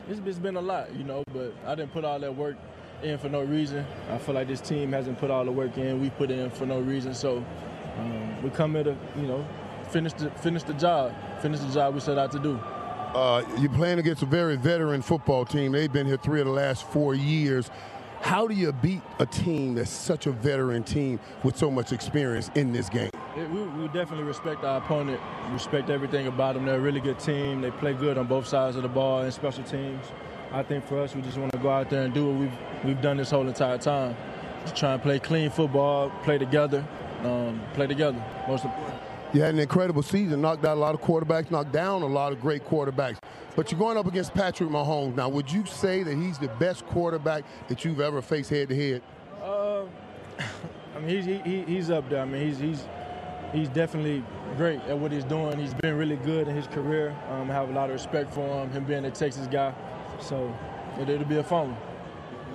it's, 0.08 0.20
it's 0.24 0.38
been 0.38 0.56
a 0.56 0.60
lot, 0.60 0.94
you 0.96 1.04
know, 1.04 1.22
but 1.32 1.54
I 1.66 1.74
didn't 1.74 1.92
put 1.92 2.04
all 2.04 2.18
that 2.18 2.34
work 2.34 2.56
in 3.02 3.18
for 3.18 3.28
no 3.28 3.42
reason. 3.42 3.84
I 4.10 4.18
feel 4.18 4.34
like 4.34 4.48
this 4.48 4.60
team 4.60 4.92
hasn't 4.92 5.18
put 5.18 5.30
all 5.30 5.44
the 5.44 5.52
work 5.52 5.76
in. 5.76 6.00
We 6.00 6.10
put 6.10 6.30
it 6.30 6.38
in 6.38 6.50
for 6.50 6.66
no 6.66 6.80
reason. 6.80 7.14
So 7.14 7.44
um, 7.98 8.42
we 8.42 8.50
come 8.50 8.74
here 8.74 8.84
to, 8.84 8.96
you 9.16 9.26
know, 9.26 9.46
finish 9.88 10.12
the 10.14 10.30
finish 10.30 10.62
the 10.62 10.74
job, 10.74 11.12
finish 11.40 11.60
the 11.60 11.72
job 11.72 11.94
we 11.94 12.00
set 12.00 12.18
out 12.18 12.32
to 12.32 12.38
do. 12.38 12.58
Uh, 13.14 13.44
you're 13.58 13.70
playing 13.72 13.98
against 13.98 14.22
a 14.22 14.26
very 14.26 14.56
veteran 14.56 15.02
football 15.02 15.44
team. 15.44 15.72
They've 15.72 15.92
been 15.92 16.06
here 16.06 16.16
three 16.16 16.40
of 16.40 16.46
the 16.46 16.52
last 16.52 16.86
four 16.90 17.14
years. 17.14 17.70
How 18.22 18.46
do 18.46 18.54
you 18.54 18.72
beat 18.72 19.02
a 19.18 19.26
team 19.26 19.74
that's 19.74 19.90
such 19.90 20.26
a 20.26 20.32
veteran 20.32 20.84
team 20.84 21.18
with 21.42 21.56
so 21.56 21.70
much 21.70 21.92
experience 21.92 22.50
in 22.54 22.72
this 22.72 22.88
game? 22.88 23.10
It, 23.36 23.50
we, 23.50 23.62
we 23.62 23.86
definitely 23.88 24.24
respect 24.24 24.64
our 24.64 24.78
opponent, 24.78 25.20
respect 25.50 25.90
everything 25.90 26.28
about 26.28 26.54
them. 26.54 26.64
They're 26.64 26.76
a 26.76 26.80
really 26.80 27.00
good 27.00 27.18
team. 27.18 27.60
They 27.60 27.70
play 27.72 27.94
good 27.94 28.16
on 28.16 28.28
both 28.28 28.46
sides 28.46 28.76
of 28.76 28.82
the 28.82 28.88
ball 28.88 29.20
and 29.20 29.34
special 29.34 29.64
teams. 29.64 30.06
I 30.52 30.62
think 30.62 30.86
for 30.86 31.00
us, 31.00 31.14
we 31.14 31.22
just 31.22 31.36
want 31.36 31.52
to 31.52 31.58
go 31.58 31.70
out 31.70 31.90
there 31.90 32.02
and 32.02 32.14
do 32.14 32.26
what 32.26 32.36
we've 32.36 32.58
we've 32.84 33.02
done 33.02 33.16
this 33.16 33.30
whole 33.30 33.46
entire 33.46 33.78
time. 33.78 34.16
Just 34.62 34.76
try 34.76 34.92
and 34.92 35.02
play 35.02 35.18
clean 35.18 35.50
football, 35.50 36.10
play 36.22 36.38
together, 36.38 36.86
um, 37.24 37.60
play 37.74 37.86
together. 37.86 38.22
Most 38.48 38.64
important. 38.64 39.00
You 39.32 39.40
had 39.40 39.54
an 39.54 39.60
incredible 39.60 40.02
season, 40.02 40.42
knocked 40.42 40.64
out 40.64 40.76
a 40.76 40.80
lot 40.80 40.94
of 40.94 41.00
quarterbacks, 41.00 41.50
knocked 41.50 41.72
down 41.72 42.02
a 42.02 42.06
lot 42.06 42.32
of 42.32 42.40
great 42.40 42.66
quarterbacks. 42.66 43.16
But 43.56 43.70
you're 43.70 43.78
going 43.78 43.96
up 43.96 44.06
against 44.06 44.34
Patrick 44.34 44.68
Mahomes. 44.68 45.16
Now, 45.16 45.28
would 45.30 45.50
you 45.50 45.64
say 45.64 46.02
that 46.02 46.14
he's 46.14 46.38
the 46.38 46.48
best 46.48 46.86
quarterback 46.86 47.44
that 47.68 47.84
you've 47.84 48.00
ever 48.00 48.20
faced 48.20 48.50
head 48.50 48.68
to 48.68 48.76
head? 48.76 49.02
Uh, 49.42 49.84
I 50.96 50.98
mean, 51.00 51.08
he's 51.08 51.24
he, 51.24 51.38
he, 51.38 51.62
he's 51.62 51.90
up 51.90 52.08
there. 52.10 52.20
I 52.20 52.24
mean, 52.26 52.46
he's 52.46 52.58
he's 52.58 52.86
he's 53.52 53.68
definitely 53.70 54.22
great 54.56 54.80
at 54.82 54.98
what 54.98 55.12
he's 55.12 55.24
doing. 55.24 55.58
He's 55.58 55.74
been 55.74 55.96
really 55.96 56.16
good 56.16 56.48
in 56.48 56.54
his 56.54 56.66
career. 56.66 57.16
Um, 57.30 57.50
I 57.50 57.54
have 57.54 57.70
a 57.70 57.72
lot 57.72 57.88
of 57.88 57.94
respect 57.94 58.32
for 58.34 58.62
him. 58.62 58.70
Him 58.70 58.84
being 58.84 59.04
a 59.06 59.10
Texas 59.10 59.46
guy, 59.46 59.74
so 60.20 60.54
it, 60.98 61.08
it'll 61.08 61.26
be 61.26 61.38
a 61.38 61.44
fun 61.44 61.74
one. 61.74 61.80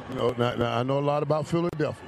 You 0.09 0.15
know, 0.15 0.35
now, 0.37 0.55
now, 0.55 0.77
I 0.77 0.83
know 0.83 0.99
a 0.99 1.01
lot 1.01 1.23
about 1.23 1.47
Philadelphia. 1.47 2.06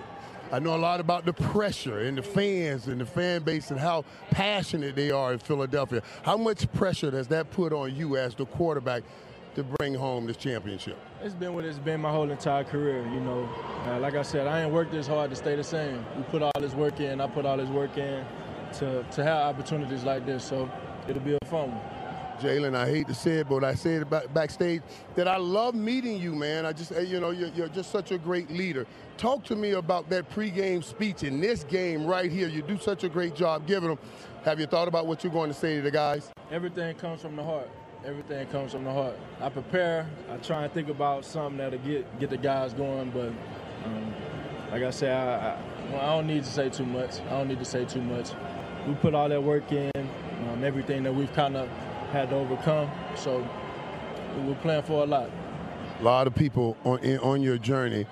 I 0.52 0.58
know 0.58 0.76
a 0.76 0.78
lot 0.78 1.00
about 1.00 1.26
the 1.26 1.34
pressure 1.34 2.00
and 2.00 2.18
the 2.18 2.24
fans 2.24 2.88
and 2.88 3.00
the 3.00 3.06
fan 3.06 3.44
base 3.44 3.70
and 3.70 3.80
how 3.80 4.04
passionate 4.32 4.96
they 4.96 5.12
are 5.12 5.34
in 5.34 5.40
Philadelphia. 5.40 6.02
How 6.24 6.38
much 6.38 6.72
pressure 6.74 7.12
does 7.12 7.28
that 7.28 7.52
put 7.52 7.72
on 7.72 7.96
you 7.96 8.18
as 8.18 8.34
the 8.34 8.48
quarterback 8.48 9.04
to 9.54 9.64
bring 9.64 9.94
home 9.94 10.26
this 10.26 10.38
championship? 10.38 10.98
It's 11.22 11.36
been 11.36 11.54
what 11.54 11.66
it's 11.66 11.78
been 11.78 12.02
my 12.02 12.12
whole 12.12 12.32
entire 12.32 12.64
career. 12.64 13.04
You 13.14 13.20
know, 13.20 13.48
uh, 13.86 14.00
like 14.00 14.16
I 14.16 14.24
said, 14.24 14.48
I 14.48 14.64
ain't 14.64 14.74
worked 14.74 14.92
this 14.92 15.06
hard 15.06 15.30
to 15.30 15.36
stay 15.36 15.56
the 15.56 15.64
same. 15.64 16.04
We 16.18 16.24
put 16.24 16.42
all 16.42 16.52
this 16.60 16.74
work 16.74 17.00
in. 17.00 17.22
I 17.22 17.28
put 17.28 17.46
all 17.46 17.58
this 17.58 17.70
work 17.70 17.96
in 17.98 18.26
to 18.80 19.04
to 19.04 19.24
have 19.24 19.56
opportunities 19.56 20.04
like 20.04 20.26
this. 20.26 20.44
So 20.44 20.68
it'll 21.08 21.22
be 21.22 21.38
a 21.40 21.46
fun 21.46 21.72
one. 21.72 21.99
Jalen, 22.40 22.76
I 22.76 22.88
hate 22.90 23.08
to 23.08 23.14
say 23.14 23.40
it, 23.40 23.50
but 23.50 23.64
I 23.64 23.76
said 23.76 24.04
it 24.04 24.10
back, 24.10 24.34
backstage 24.34 24.82
that 25.16 25.28
I 25.28 25.38
love 25.38 25.76
meeting 25.76 26.18
you, 26.18 26.34
man. 26.34 26.66
I 26.66 26.72
just, 26.72 26.92
you 26.92 27.20
know, 27.20 27.32
you're, 27.32 27.50
you're 27.50 27.68
just 27.68 27.92
such 27.92 28.12
a 28.12 28.18
great 28.18 28.50
leader. 28.50 28.88
Talk 29.18 29.44
to 29.46 29.56
me 29.56 29.72
about 29.72 30.10
that 30.10 30.30
pregame 30.32 30.84
speech 30.84 31.24
in 31.24 31.42
this 31.42 31.66
game 31.66 32.06
right 32.06 32.32
here. 32.32 32.48
You 32.48 32.62
do 32.62 32.78
such 32.78 33.04
a 33.04 33.10
great 33.10 33.36
job 33.36 33.68
giving 33.68 33.90
them. 33.90 34.00
Have 34.46 34.60
you 34.60 34.66
thought 34.66 34.88
about 34.88 35.06
what 35.06 35.24
you're 35.24 35.34
going 35.34 35.50
to 35.50 35.54
say 35.54 35.76
to 35.76 35.82
the 35.82 35.92
guys? 35.92 36.32
Everything 36.50 36.96
comes 36.96 37.22
from 37.22 37.36
the 37.36 37.44
heart. 37.44 37.70
Everything 38.06 38.48
comes 38.48 38.72
from 38.72 38.86
the 38.86 38.94
heart. 38.94 39.20
I 39.42 39.50
prepare. 39.50 40.10
I 40.32 40.38
try 40.38 40.64
and 40.64 40.74
think 40.74 40.88
about 40.88 41.26
something 41.26 41.58
that'll 41.58 41.80
get 41.80 42.20
get 42.20 42.30
the 42.30 42.38
guys 42.38 42.74
going. 42.74 43.10
But 43.10 43.34
um, 43.84 44.14
like 44.72 44.84
I 44.84 44.90
said, 44.92 45.12
I, 45.12 45.50
I, 45.50 45.92
well, 45.92 46.02
I 46.02 46.16
don't 46.16 46.28
need 46.28 46.46
to 46.46 46.50
say 46.50 46.70
too 46.70 46.86
much. 46.86 47.20
I 47.20 47.32
don't 47.32 47.50
need 47.50 47.60
to 47.60 47.66
say 47.66 47.84
too 47.84 48.02
much. 48.02 48.30
We 48.88 48.94
put 48.96 49.14
all 49.14 49.28
that 49.28 49.44
work 49.44 49.70
in. 49.74 49.92
Um, 49.96 50.64
everything 50.64 51.04
that 51.04 51.14
we've 51.14 51.32
kind 51.34 51.58
of 51.58 51.70
had 52.12 52.30
to 52.30 52.36
overcome. 52.36 52.90
So 53.16 53.48
we're 54.38 54.56
playing 54.56 54.84
for 54.84 55.04
a 55.04 55.06
lot. 55.06 55.30
A 56.00 56.04
lot 56.04 56.28
of 56.28 56.36
people 56.36 56.78
on 56.84 57.00
in, 57.00 57.20
on 57.20 57.42
your 57.42 57.58
journey 57.58 58.06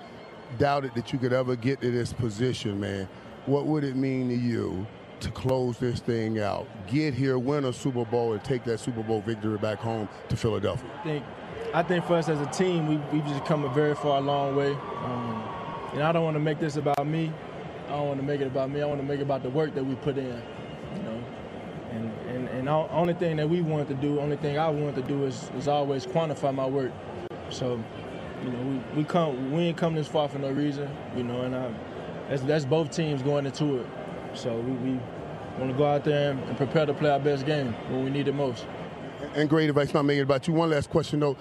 doubted 0.58 0.94
that 0.94 1.12
you 1.12 1.18
could 1.18 1.32
ever 1.32 1.56
get 1.56 1.80
to 1.80 1.90
this 1.90 2.12
position, 2.12 2.80
man. 2.80 3.08
What 3.46 3.66
would 3.66 3.84
it 3.84 3.96
mean 3.96 4.28
to 4.28 4.34
you 4.34 4.86
to 5.20 5.30
close 5.30 5.78
this 5.78 6.00
thing 6.00 6.38
out, 6.38 6.68
get 6.86 7.12
here, 7.12 7.38
win 7.38 7.64
a 7.64 7.72
Super 7.72 8.04
Bowl, 8.04 8.34
and 8.34 8.44
take 8.44 8.64
that 8.64 8.78
Super 8.78 9.02
Bowl 9.02 9.20
victory 9.20 9.58
back 9.58 9.78
home 9.78 10.08
to 10.28 10.36
Philadelphia? 10.36 10.88
I 11.00 11.02
think 11.02 11.24
I 11.74 11.82
think 11.82 12.04
for 12.06 12.14
us 12.14 12.28
as 12.28 12.40
a 12.40 12.46
team, 12.46 12.86
we 12.86 12.96
we've 13.12 13.26
just 13.26 13.44
come 13.44 13.64
a 13.64 13.68
very 13.68 13.94
far 13.94 14.20
long 14.20 14.56
way. 14.56 14.72
Um, 14.72 15.44
and 15.94 16.02
I 16.02 16.12
don't 16.12 16.24
want 16.24 16.34
to 16.34 16.40
make 16.40 16.60
this 16.60 16.76
about 16.76 17.06
me. 17.06 17.32
I 17.86 17.90
don't 17.92 18.08
want 18.08 18.20
to 18.20 18.26
make 18.26 18.40
it 18.40 18.46
about 18.46 18.70
me. 18.70 18.82
I 18.82 18.86
want 18.86 19.00
to 19.00 19.06
make 19.06 19.20
it 19.20 19.22
about 19.22 19.42
the 19.42 19.50
work 19.50 19.74
that 19.74 19.84
we 19.84 19.94
put 19.96 20.18
in. 20.18 20.26
You 20.26 21.02
know, 21.02 21.24
and 21.92 22.12
the 22.68 22.92
only 22.92 23.14
thing 23.14 23.36
that 23.36 23.48
we 23.48 23.62
wanted 23.62 23.88
to 23.88 23.94
do, 23.94 24.20
only 24.20 24.36
thing 24.36 24.58
I 24.58 24.68
wanted 24.68 24.96
to 24.96 25.02
do 25.02 25.24
is 25.24 25.50
is 25.56 25.68
always 25.68 26.04
quantify 26.06 26.54
my 26.54 26.66
work. 26.66 26.92
So, 27.50 27.82
you 28.44 28.50
know, 28.50 28.58
we, 28.58 28.98
we 28.98 29.04
come 29.04 29.52
we 29.52 29.62
ain't 29.62 29.76
come 29.76 29.94
this 29.94 30.06
far 30.06 30.28
for 30.28 30.38
no 30.38 30.50
reason. 30.50 30.90
You 31.16 31.22
know, 31.22 31.42
and 31.42 31.54
I, 31.54 31.72
that's 32.28 32.42
that's 32.42 32.64
both 32.66 32.90
teams 32.90 33.22
going 33.22 33.46
into 33.46 33.78
it. 33.78 33.86
So 34.34 34.54
we, 34.58 34.72
we 34.72 35.00
want 35.58 35.70
to 35.70 35.78
go 35.78 35.86
out 35.86 36.04
there 36.04 36.32
and, 36.32 36.42
and 36.44 36.56
prepare 36.56 36.84
to 36.84 36.92
play 36.92 37.10
our 37.10 37.18
best 37.18 37.46
game 37.46 37.72
when 37.88 38.04
we 38.04 38.10
need 38.10 38.28
it 38.28 38.34
most. 38.34 38.66
And 39.34 39.48
great 39.48 39.68
advice, 39.68 39.94
not 39.94 40.04
making 40.04 40.20
it 40.20 40.22
about 40.24 40.46
you. 40.46 40.54
One 40.54 40.70
last 40.70 40.90
question 40.90 41.20
though. 41.20 41.36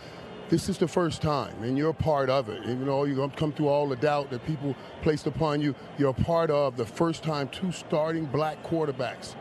This 0.49 0.69
is 0.69 0.77
the 0.77 0.87
first 0.87 1.21
time, 1.21 1.61
and 1.61 1.77
you're 1.77 1.89
a 1.89 1.93
part 1.93 2.29
of 2.29 2.47
it. 2.47 2.61
Even 2.63 2.85
though 2.85 3.05
to 3.05 3.29
come 3.35 3.51
through 3.51 3.67
all 3.67 3.85
the 3.85 3.97
doubt 3.97 4.29
that 4.29 4.45
people 4.45 4.77
placed 5.01 5.27
upon 5.27 5.59
you, 5.59 5.75
you're 5.97 6.11
a 6.11 6.13
part 6.13 6.49
of 6.49 6.77
the 6.77 6.85
first 6.85 7.21
time 7.21 7.49
two 7.49 7.73
starting 7.73 8.23
black 8.23 8.63
quarterbacks 8.63 9.35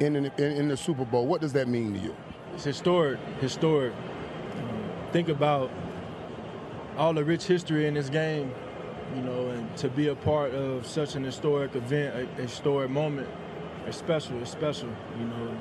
in, 0.00 0.16
in, 0.16 0.32
in 0.38 0.68
the 0.68 0.76
Super 0.76 1.04
Bowl. 1.04 1.26
What 1.26 1.40
does 1.40 1.52
that 1.52 1.68
mean 1.68 1.94
to 1.94 1.98
you? 2.00 2.16
It's 2.54 2.64
historic. 2.64 3.18
Historic. 3.40 3.92
Think 5.12 5.28
about 5.28 5.70
all 6.96 7.12
the 7.14 7.24
rich 7.24 7.44
history 7.44 7.86
in 7.86 7.94
this 7.94 8.08
game, 8.08 8.52
you 9.14 9.22
know, 9.22 9.48
and 9.48 9.76
to 9.76 9.88
be 9.88 10.08
a 10.08 10.14
part 10.14 10.54
of 10.54 10.86
such 10.86 11.14
an 11.16 11.24
historic 11.24 11.74
event, 11.74 12.14
a, 12.14 12.40
a 12.40 12.42
historic 12.42 12.90
moment, 12.90 13.28
it's 13.86 13.96
special. 13.96 14.40
It's 14.40 14.50
special, 14.50 14.88
you 15.18 15.24
know. 15.26 15.56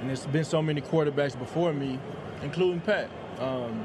And 0.00 0.08
there's 0.08 0.26
been 0.26 0.44
so 0.44 0.60
many 0.62 0.80
quarterbacks 0.80 1.38
before 1.38 1.72
me, 1.72 1.98
including 2.42 2.80
Pat, 2.80 3.08
um, 3.38 3.84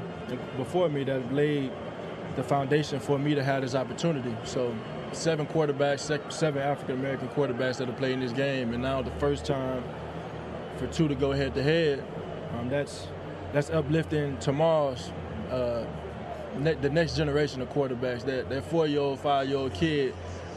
before 0.56 0.88
me 0.88 1.04
that 1.04 1.32
laid 1.32 1.70
the 2.36 2.42
foundation 2.42 3.00
for 3.00 3.18
me 3.18 3.34
to 3.34 3.42
have 3.42 3.62
this 3.62 3.74
opportunity. 3.74 4.34
So 4.44 4.74
seven 5.12 5.46
quarterbacks, 5.46 6.32
seven 6.32 6.62
African 6.62 6.96
American 6.98 7.28
quarterbacks 7.28 7.78
that 7.78 7.88
have 7.88 7.96
played 7.96 8.12
in 8.12 8.20
this 8.20 8.32
game, 8.32 8.72
and 8.72 8.82
now 8.82 9.02
the 9.02 9.10
first 9.12 9.44
time 9.44 9.82
for 10.76 10.86
two 10.88 11.08
to 11.08 11.14
go 11.14 11.32
head 11.32 11.54
to 11.54 11.62
head. 11.62 12.04
Um, 12.58 12.68
that's 12.68 13.08
that's 13.52 13.70
uplifting 13.70 14.36
tomorrow's 14.38 15.10
uh, 15.50 15.84
ne- 16.58 16.74
the 16.74 16.90
next 16.90 17.16
generation 17.16 17.60
of 17.62 17.68
quarterbacks. 17.70 18.24
That 18.24 18.48
that 18.48 18.64
four 18.64 18.86
year 18.86 19.00
old, 19.00 19.20
five 19.20 19.48
year 19.48 19.58
old 19.58 19.74
kid 19.74 20.14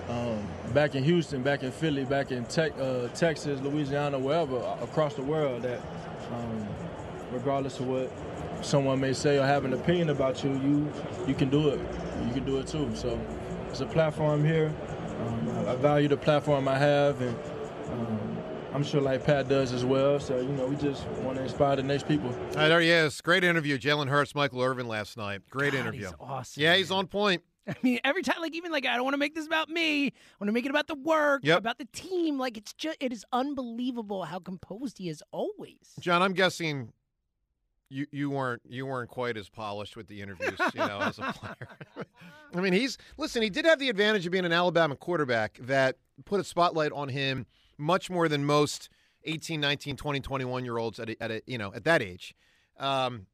um, 0.09 0.47
back 0.73 0.95
in 0.95 1.03
Houston, 1.03 1.41
back 1.41 1.63
in 1.63 1.71
Philly, 1.71 2.05
back 2.05 2.31
in 2.31 2.45
te- 2.45 2.71
uh, 2.79 3.07
Texas, 3.09 3.59
Louisiana, 3.61 4.19
wherever 4.19 4.57
across 4.81 5.15
the 5.15 5.23
world. 5.23 5.63
That 5.63 5.81
um, 6.31 6.67
regardless 7.31 7.79
of 7.79 7.87
what 7.87 8.11
someone 8.61 8.99
may 8.99 9.13
say 9.13 9.37
or 9.39 9.45
have 9.45 9.65
an 9.65 9.73
opinion 9.73 10.09
about 10.09 10.43
you, 10.43 10.51
you 10.53 10.91
you 11.27 11.33
can 11.33 11.49
do 11.49 11.69
it. 11.69 11.79
You 12.27 12.33
can 12.33 12.45
do 12.45 12.57
it 12.59 12.67
too. 12.67 12.89
So 12.95 13.19
it's 13.71 13.81
a 13.81 13.85
platform 13.87 14.43
here. 14.45 14.71
Um, 15.25 15.67
I 15.67 15.75
value 15.75 16.07
the 16.07 16.17
platform 16.17 16.67
I 16.67 16.77
have, 16.77 17.21
and 17.21 17.35
um, 17.91 18.37
I'm 18.73 18.83
sure 18.83 19.01
like 19.01 19.25
Pat 19.25 19.47
does 19.47 19.71
as 19.73 19.85
well. 19.85 20.19
So 20.19 20.37
you 20.39 20.49
know, 20.49 20.65
we 20.67 20.75
just 20.75 21.07
want 21.23 21.37
to 21.37 21.43
inspire 21.43 21.75
the 21.77 21.83
next 21.83 22.07
people. 22.07 22.29
All 22.29 22.35
right, 22.55 22.67
there 22.67 22.81
he 22.81 22.89
is. 22.89 23.21
Great 23.21 23.43
interview, 23.43 23.77
Jalen 23.77 24.07
Hurts, 24.09 24.35
Michael 24.35 24.61
Irvin 24.61 24.87
last 24.87 25.17
night. 25.17 25.41
Great 25.49 25.73
God, 25.73 25.79
interview. 25.79 26.05
he's 26.05 26.13
awesome. 26.19 26.61
Yeah, 26.63 26.75
he's 26.75 26.91
on 26.91 27.07
point. 27.07 27.43
I 27.67 27.75
mean, 27.83 27.99
every 28.03 28.23
time, 28.23 28.41
like 28.41 28.55
even 28.55 28.71
like 28.71 28.85
I 28.87 28.95
don't 28.95 29.03
want 29.03 29.13
to 29.13 29.19
make 29.19 29.35
this 29.35 29.45
about 29.45 29.69
me. 29.69 30.07
I 30.07 30.11
want 30.39 30.47
to 30.49 30.51
make 30.51 30.65
it 30.65 30.71
about 30.71 30.87
the 30.87 30.95
work, 30.95 31.41
Yep. 31.43 31.59
about 31.59 31.77
the 31.77 31.87
team. 31.93 32.37
Like 32.39 32.57
it's 32.57 32.73
just 32.73 32.97
it 32.99 33.13
is 33.13 33.23
unbelievable 33.31 34.23
how 34.23 34.39
composed 34.39 34.97
he 34.97 35.09
is 35.09 35.23
always. 35.31 35.77
John, 35.99 36.21
I'm 36.23 36.33
guessing 36.33 36.91
you 37.91 38.07
you 38.11 38.29
weren't 38.29 38.61
you 38.67 38.85
weren't 38.85 39.09
quite 39.09 39.37
as 39.37 39.49
polished 39.49 39.97
with 39.97 40.07
the 40.07 40.21
interviews, 40.21 40.59
you 40.73 40.79
know, 40.79 40.99
as 41.01 41.19
a 41.19 41.33
player. 41.35 42.05
I 42.55 42.61
mean, 42.61 42.73
he's 42.73 42.97
listen. 43.17 43.41
He 43.41 43.49
did 43.49 43.65
have 43.65 43.79
the 43.79 43.89
advantage 43.89 44.25
of 44.25 44.31
being 44.31 44.45
an 44.45 44.53
Alabama 44.53 44.95
quarterback 44.95 45.57
that 45.61 45.97
put 46.25 46.39
a 46.39 46.43
spotlight 46.43 46.91
on 46.93 47.09
him 47.09 47.45
much 47.77 48.09
more 48.09 48.27
than 48.27 48.45
most 48.45 48.89
18, 49.25 49.59
19, 49.59 49.97
20, 49.97 50.19
21 50.19 50.65
year 50.65 50.77
olds 50.77 50.99
at 50.99 51.09
a, 51.09 51.21
at 51.21 51.31
a, 51.31 51.41
you 51.45 51.57
know 51.57 51.73
at 51.73 51.83
that 51.83 52.01
age. 52.01 52.33
Um, 52.79 53.27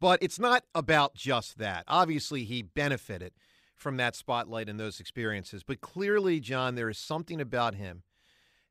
but 0.00 0.22
it's 0.22 0.38
not 0.38 0.64
about 0.74 1.14
just 1.14 1.58
that. 1.58 1.84
Obviously, 1.88 2.44
he 2.44 2.62
benefited 2.62 3.32
from 3.74 3.96
that 3.96 4.14
spotlight 4.14 4.68
and 4.68 4.78
those 4.78 5.00
experiences. 5.00 5.62
But 5.62 5.80
clearly, 5.80 6.40
John, 6.40 6.74
there 6.74 6.88
is 6.88 6.98
something 6.98 7.40
about 7.40 7.74
him, 7.74 8.02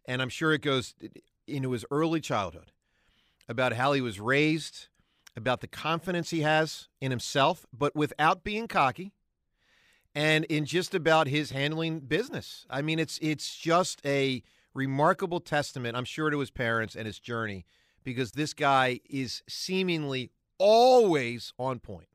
and 0.06 0.22
I'm 0.22 0.30
sure 0.30 0.54
it 0.54 0.62
goes 0.62 0.94
into 1.48 1.72
his 1.72 1.86
early 1.92 2.22
childhood 2.22 2.72
about 3.50 3.74
how 3.74 3.94
he 3.94 4.02
was 4.02 4.20
raised, 4.20 4.88
about 5.38 5.62
the 5.62 5.68
confidence 5.68 6.32
he 6.32 6.42
has 6.42 6.90
in 7.00 7.12
himself, 7.12 7.66
but 7.72 7.96
without 7.96 8.44
being 8.44 8.68
cocky, 8.68 9.14
and 10.16 10.44
in 10.46 10.66
just 10.66 10.96
about 10.96 11.28
his 11.28 11.52
handling 11.52 12.00
business. 12.00 12.66
I 12.70 12.82
mean, 12.82 12.98
it's 12.98 13.20
it's 13.22 13.56
just 13.56 14.02
a 14.04 14.42
remarkable 14.74 15.40
testament, 15.40 15.96
I'm 15.96 16.06
sure, 16.06 16.30
to 16.32 16.40
his 16.40 16.52
parents 16.52 16.96
and 16.96 17.06
his 17.06 17.20
journey, 17.20 17.66
because 18.04 18.32
this 18.32 18.54
guy 18.54 19.00
is 19.10 19.44
seemingly 19.48 20.32
always 20.58 21.54
on 21.60 21.80
point. 21.80 22.08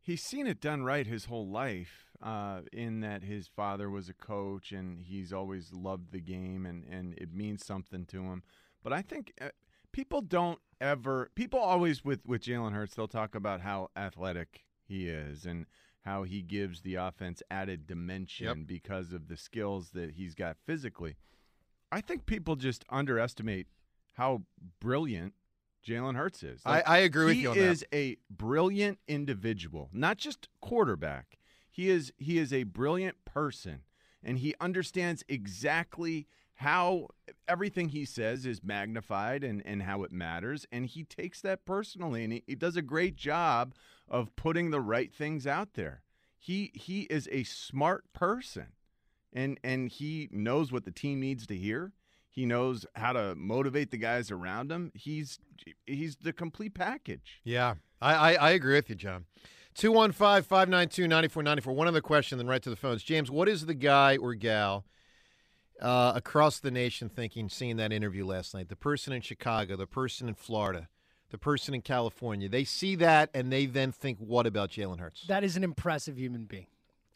He's 0.00 0.22
seen 0.22 0.46
it 0.46 0.60
done 0.60 0.82
right 0.82 1.06
his 1.06 1.26
whole 1.26 1.46
life. 1.48 2.02
Uh, 2.22 2.62
in 2.72 3.00
that 3.00 3.22
his 3.22 3.46
father 3.46 3.90
was 3.90 4.08
a 4.08 4.14
coach 4.14 4.72
and 4.72 5.02
he's 5.02 5.34
always 5.34 5.74
loved 5.74 6.12
the 6.12 6.20
game 6.20 6.64
and, 6.64 6.82
and 6.90 7.12
it 7.18 7.34
means 7.34 7.62
something 7.62 8.06
to 8.06 8.22
him. 8.22 8.42
But 8.82 8.94
I 8.94 9.02
think 9.02 9.34
uh, 9.38 9.50
people 9.96 10.20
don't 10.20 10.58
ever 10.78 11.30
people 11.34 11.58
always 11.58 12.04
with 12.04 12.20
with 12.26 12.42
Jalen 12.42 12.72
Hurts 12.74 12.94
they'll 12.94 13.08
talk 13.08 13.34
about 13.34 13.62
how 13.62 13.88
athletic 13.96 14.66
he 14.86 15.08
is 15.08 15.46
and 15.46 15.64
how 16.02 16.22
he 16.22 16.42
gives 16.42 16.82
the 16.82 16.96
offense 16.96 17.42
added 17.50 17.86
dimension 17.86 18.58
Yep. 18.58 18.66
because 18.66 19.12
of 19.14 19.26
the 19.28 19.36
skills 19.38 19.90
that 19.90 20.12
he's 20.12 20.34
got 20.34 20.58
physically. 20.66 21.16
I 21.90 22.02
think 22.02 22.26
people 22.26 22.56
just 22.56 22.84
underestimate 22.90 23.68
how 24.12 24.42
brilliant 24.80 25.32
Jalen 25.84 26.14
Hurts 26.16 26.42
is. 26.42 26.60
I- 26.66 26.82
I 26.82 26.98
agree 26.98 27.24
with 27.26 27.34
he 27.36 27.42
you 27.42 27.50
on 27.52 27.56
that. 27.58 27.64
is 27.64 27.84
a 27.92 28.16
brilliant 28.28 28.98
individual, 29.08 29.88
not 29.92 30.18
just 30.18 30.48
quarterback. 30.60 31.38
He 31.70 31.88
is 31.88 32.12
he 32.18 32.36
is 32.38 32.52
a 32.52 32.64
brilliant 32.64 33.24
person, 33.24 33.82
and 34.22 34.38
he 34.40 34.54
understands 34.60 35.24
exactly 35.28 36.26
how 36.56 37.08
everything 37.46 37.90
he 37.90 38.04
says 38.04 38.46
is 38.46 38.62
magnified 38.62 39.44
and, 39.44 39.62
and 39.66 39.82
how 39.82 40.02
it 40.02 40.12
matters, 40.12 40.66
and 40.72 40.86
he 40.86 41.04
takes 41.04 41.40
that 41.42 41.64
personally, 41.64 42.24
and 42.24 42.32
he, 42.32 42.42
he 42.46 42.54
does 42.54 42.76
a 42.76 42.82
great 42.82 43.16
job 43.16 43.74
of 44.08 44.34
putting 44.36 44.70
the 44.70 44.80
right 44.80 45.12
things 45.12 45.46
out 45.46 45.74
there. 45.74 46.02
He 46.38 46.70
he 46.74 47.02
is 47.02 47.28
a 47.30 47.44
smart 47.44 48.04
person, 48.12 48.68
and 49.32 49.58
and 49.62 49.90
he 49.90 50.28
knows 50.30 50.72
what 50.72 50.84
the 50.84 50.90
team 50.90 51.20
needs 51.20 51.46
to 51.48 51.56
hear. 51.56 51.92
He 52.30 52.46
knows 52.46 52.86
how 52.94 53.12
to 53.12 53.34
motivate 53.34 53.90
the 53.90 53.96
guys 53.98 54.30
around 54.30 54.70
him. 54.70 54.92
He's 54.94 55.38
he's 55.84 56.16
the 56.16 56.32
complete 56.32 56.74
package. 56.74 57.40
Yeah, 57.44 57.74
I, 58.00 58.14
I, 58.14 58.32
I 58.34 58.50
agree 58.50 58.74
with 58.74 58.88
you, 58.88 58.96
John. 58.96 59.26
215 59.74 60.42
592 60.42 61.02
9494. 61.06 61.74
One 61.74 61.86
other 61.88 62.00
question, 62.00 62.38
then 62.38 62.46
right 62.46 62.62
to 62.62 62.70
the 62.70 62.76
phones. 62.76 63.02
James, 63.02 63.30
what 63.30 63.48
is 63.48 63.66
the 63.66 63.74
guy 63.74 64.16
or 64.16 64.34
gal 64.34 64.86
uh, 65.80 66.12
across 66.14 66.58
the 66.58 66.70
nation 66.70 67.08
thinking, 67.08 67.48
seeing 67.48 67.76
that 67.76 67.92
interview 67.92 68.24
last 68.26 68.54
night? 68.54 68.68
The 68.68 68.76
person 68.76 69.12
in 69.12 69.22
Chicago, 69.22 69.76
the 69.76 69.86
person 69.86 70.28
in 70.28 70.34
Florida, 70.34 70.88
the 71.30 71.38
person 71.38 71.74
in 71.74 71.82
California. 71.82 72.48
They 72.48 72.64
see 72.64 72.94
that 72.96 73.30
and 73.34 73.52
they 73.52 73.66
then 73.66 73.92
think, 73.92 74.18
what 74.18 74.46
about 74.46 74.70
Jalen 74.70 75.00
Hurts? 75.00 75.24
That 75.28 75.44
is 75.44 75.56
an 75.56 75.64
impressive 75.64 76.18
human 76.18 76.44
being. 76.44 76.66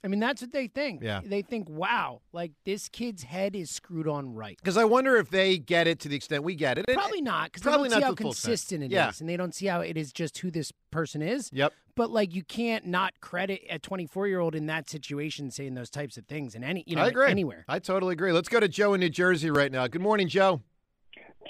I 0.02 0.08
mean, 0.08 0.18
that's 0.20 0.40
what 0.40 0.52
they 0.52 0.66
think. 0.66 1.02
Yeah. 1.02 1.20
They 1.22 1.42
think, 1.42 1.68
wow, 1.68 2.22
like 2.32 2.52
this 2.64 2.88
kid's 2.88 3.22
head 3.22 3.54
is 3.54 3.70
screwed 3.70 4.08
on 4.08 4.34
right. 4.34 4.56
Because 4.56 4.78
I 4.78 4.84
wonder 4.84 5.16
if 5.16 5.28
they 5.28 5.58
get 5.58 5.86
it 5.86 6.00
to 6.00 6.08
the 6.08 6.16
extent 6.16 6.42
we 6.42 6.54
get 6.54 6.78
it. 6.78 6.86
And- 6.88 6.96
Probably 6.96 7.20
not, 7.20 7.52
because 7.52 7.62
they 7.62 7.70
don't 7.70 7.90
see 7.90 8.00
how 8.00 8.08
to 8.10 8.14
the 8.14 8.22
full 8.22 8.30
extent. 8.30 8.50
consistent 8.50 8.82
it 8.84 8.86
is, 8.86 8.92
Yeah. 8.92 9.12
and 9.20 9.28
they 9.28 9.36
don't 9.36 9.54
see 9.54 9.66
how 9.66 9.80
it 9.82 9.98
is 9.98 10.10
just 10.12 10.38
who 10.38 10.50
this 10.50 10.72
person 10.90 11.20
is. 11.20 11.50
Yep. 11.52 11.74
But 11.96 12.10
like, 12.10 12.34
you 12.34 12.42
can't 12.42 12.86
not 12.86 13.20
credit 13.20 13.60
a 13.68 13.78
24 13.78 14.26
year 14.26 14.40
old 14.40 14.54
in 14.54 14.66
that 14.66 14.88
situation 14.88 15.50
saying 15.50 15.74
those 15.74 15.90
types 15.90 16.16
of 16.16 16.24
things 16.24 16.54
in 16.54 16.64
any, 16.64 16.82
you 16.86 16.96
know, 16.96 17.02
I 17.02 17.08
agree. 17.08 17.28
anywhere. 17.30 17.66
I 17.68 17.78
totally 17.78 18.14
agree. 18.14 18.32
Let's 18.32 18.48
go 18.48 18.58
to 18.58 18.68
Joe 18.68 18.94
in 18.94 19.00
New 19.00 19.10
Jersey 19.10 19.50
right 19.50 19.70
now. 19.70 19.86
Good 19.86 20.00
morning, 20.00 20.28
Joe. 20.28 20.62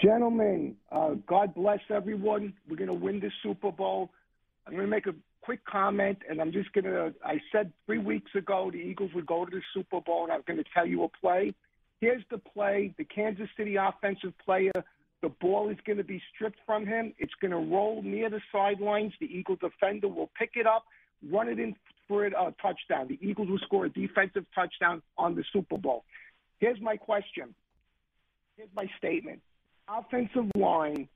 Gentlemen, 0.02 0.76
uh, 0.90 1.10
God 1.26 1.54
bless 1.54 1.80
everyone. 1.90 2.54
We're 2.68 2.76
going 2.76 2.88
to 2.88 2.94
win 2.94 3.20
this 3.20 3.32
Super 3.42 3.70
Bowl. 3.70 4.10
I'm 4.66 4.72
going 4.72 4.86
to 4.86 4.90
make 4.90 5.06
a 5.06 5.14
quick 5.50 5.64
comment, 5.64 6.18
and 6.28 6.40
I'm 6.40 6.52
just 6.52 6.72
going 6.74 6.84
to. 6.84 7.12
I 7.24 7.40
said 7.50 7.72
three 7.84 7.98
weeks 7.98 8.30
ago 8.36 8.70
the 8.72 8.78
Eagles 8.78 9.10
would 9.16 9.26
go 9.26 9.44
to 9.44 9.50
the 9.50 9.60
Super 9.74 10.00
Bowl, 10.00 10.22
and 10.22 10.32
I 10.32 10.36
was 10.36 10.44
going 10.46 10.60
to 10.60 10.70
tell 10.72 10.86
you 10.86 11.02
a 11.02 11.08
play. 11.08 11.52
Here's 12.00 12.22
the 12.30 12.38
play 12.38 12.94
the 12.98 13.04
Kansas 13.04 13.48
City 13.56 13.74
offensive 13.74 14.32
player. 14.44 14.70
The 15.22 15.28
ball 15.40 15.68
is 15.68 15.76
going 15.84 15.98
to 15.98 16.04
be 16.04 16.22
stripped 16.32 16.60
from 16.64 16.86
him. 16.86 17.12
It's 17.18 17.32
going 17.40 17.50
to 17.50 17.56
roll 17.56 18.00
near 18.00 18.30
the 18.30 18.40
sidelines. 18.52 19.12
The 19.18 19.26
Eagle 19.26 19.56
defender 19.56 20.06
will 20.06 20.30
pick 20.38 20.52
it 20.54 20.68
up, 20.68 20.84
run 21.28 21.48
it 21.48 21.58
in 21.58 21.74
for 22.06 22.26
a 22.26 22.30
touchdown. 22.62 23.08
The 23.08 23.18
Eagles 23.20 23.48
will 23.48 23.58
score 23.58 23.86
a 23.86 23.88
defensive 23.88 24.46
touchdown 24.54 25.02
on 25.18 25.34
the 25.34 25.42
Super 25.52 25.78
Bowl. 25.78 26.04
Here's 26.60 26.80
my 26.80 26.96
question. 26.96 27.56
Here's 28.56 28.70
my 28.76 28.88
statement 28.98 29.40
offensive 29.88 30.48
line 30.56 31.08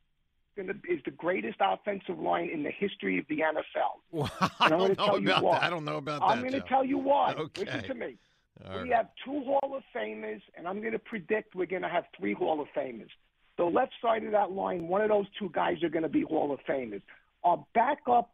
is 0.57 1.01
the 1.05 1.11
greatest 1.11 1.59
offensive 1.61 2.19
line 2.19 2.51
in 2.51 2.63
the 2.63 2.71
history 2.71 3.19
of 3.19 3.27
the 3.29 3.39
NFL. 3.41 4.01
Well, 4.13 4.31
I 4.61 4.69
don't 4.69 4.97
know 4.97 5.17
about 5.17 5.43
that. 5.43 5.63
I 5.63 5.71
don't 5.71 5.85
know 5.85 5.97
about 5.97 6.23
I'm 6.23 6.41
that. 6.41 6.51
going 6.51 6.63
to 6.63 6.69
tell 6.69 6.85
you 6.85 6.99
why. 6.99 7.35
Okay. 7.35 7.65
Listen 7.65 7.83
to 7.85 7.95
me. 7.95 8.17
All 8.65 8.83
we 8.83 8.91
right. 8.91 8.93
have 8.93 9.09
two 9.25 9.43
Hall 9.45 9.75
of 9.77 9.83
Famers, 9.95 10.41
and 10.57 10.69
I'm 10.69 10.81
going 10.81 10.93
to 10.93 10.99
predict 10.99 11.55
we're 11.55 11.67
going 11.67 11.83
to 11.83 11.89
have 11.89 12.05
three 12.19 12.33
Hall 12.35 12.61
of 12.61 12.69
Famers. 12.77 13.09
The 13.57 13.65
left 13.65 13.93
side 14.01 14.25
of 14.25 14.33
that 14.33 14.53
line, 14.53 14.89
one 14.89 15.01
of 15.01 15.09
those 15.09 15.27
two 15.39 15.51
guys 15.53 15.83
are 15.83 15.89
going 15.89 16.03
to 16.03 16.09
be 16.09 16.23
Hall 16.23 16.53
of 16.53 16.61
Famers. 16.69 17.03
Our 17.43 17.65
backup 17.75 18.31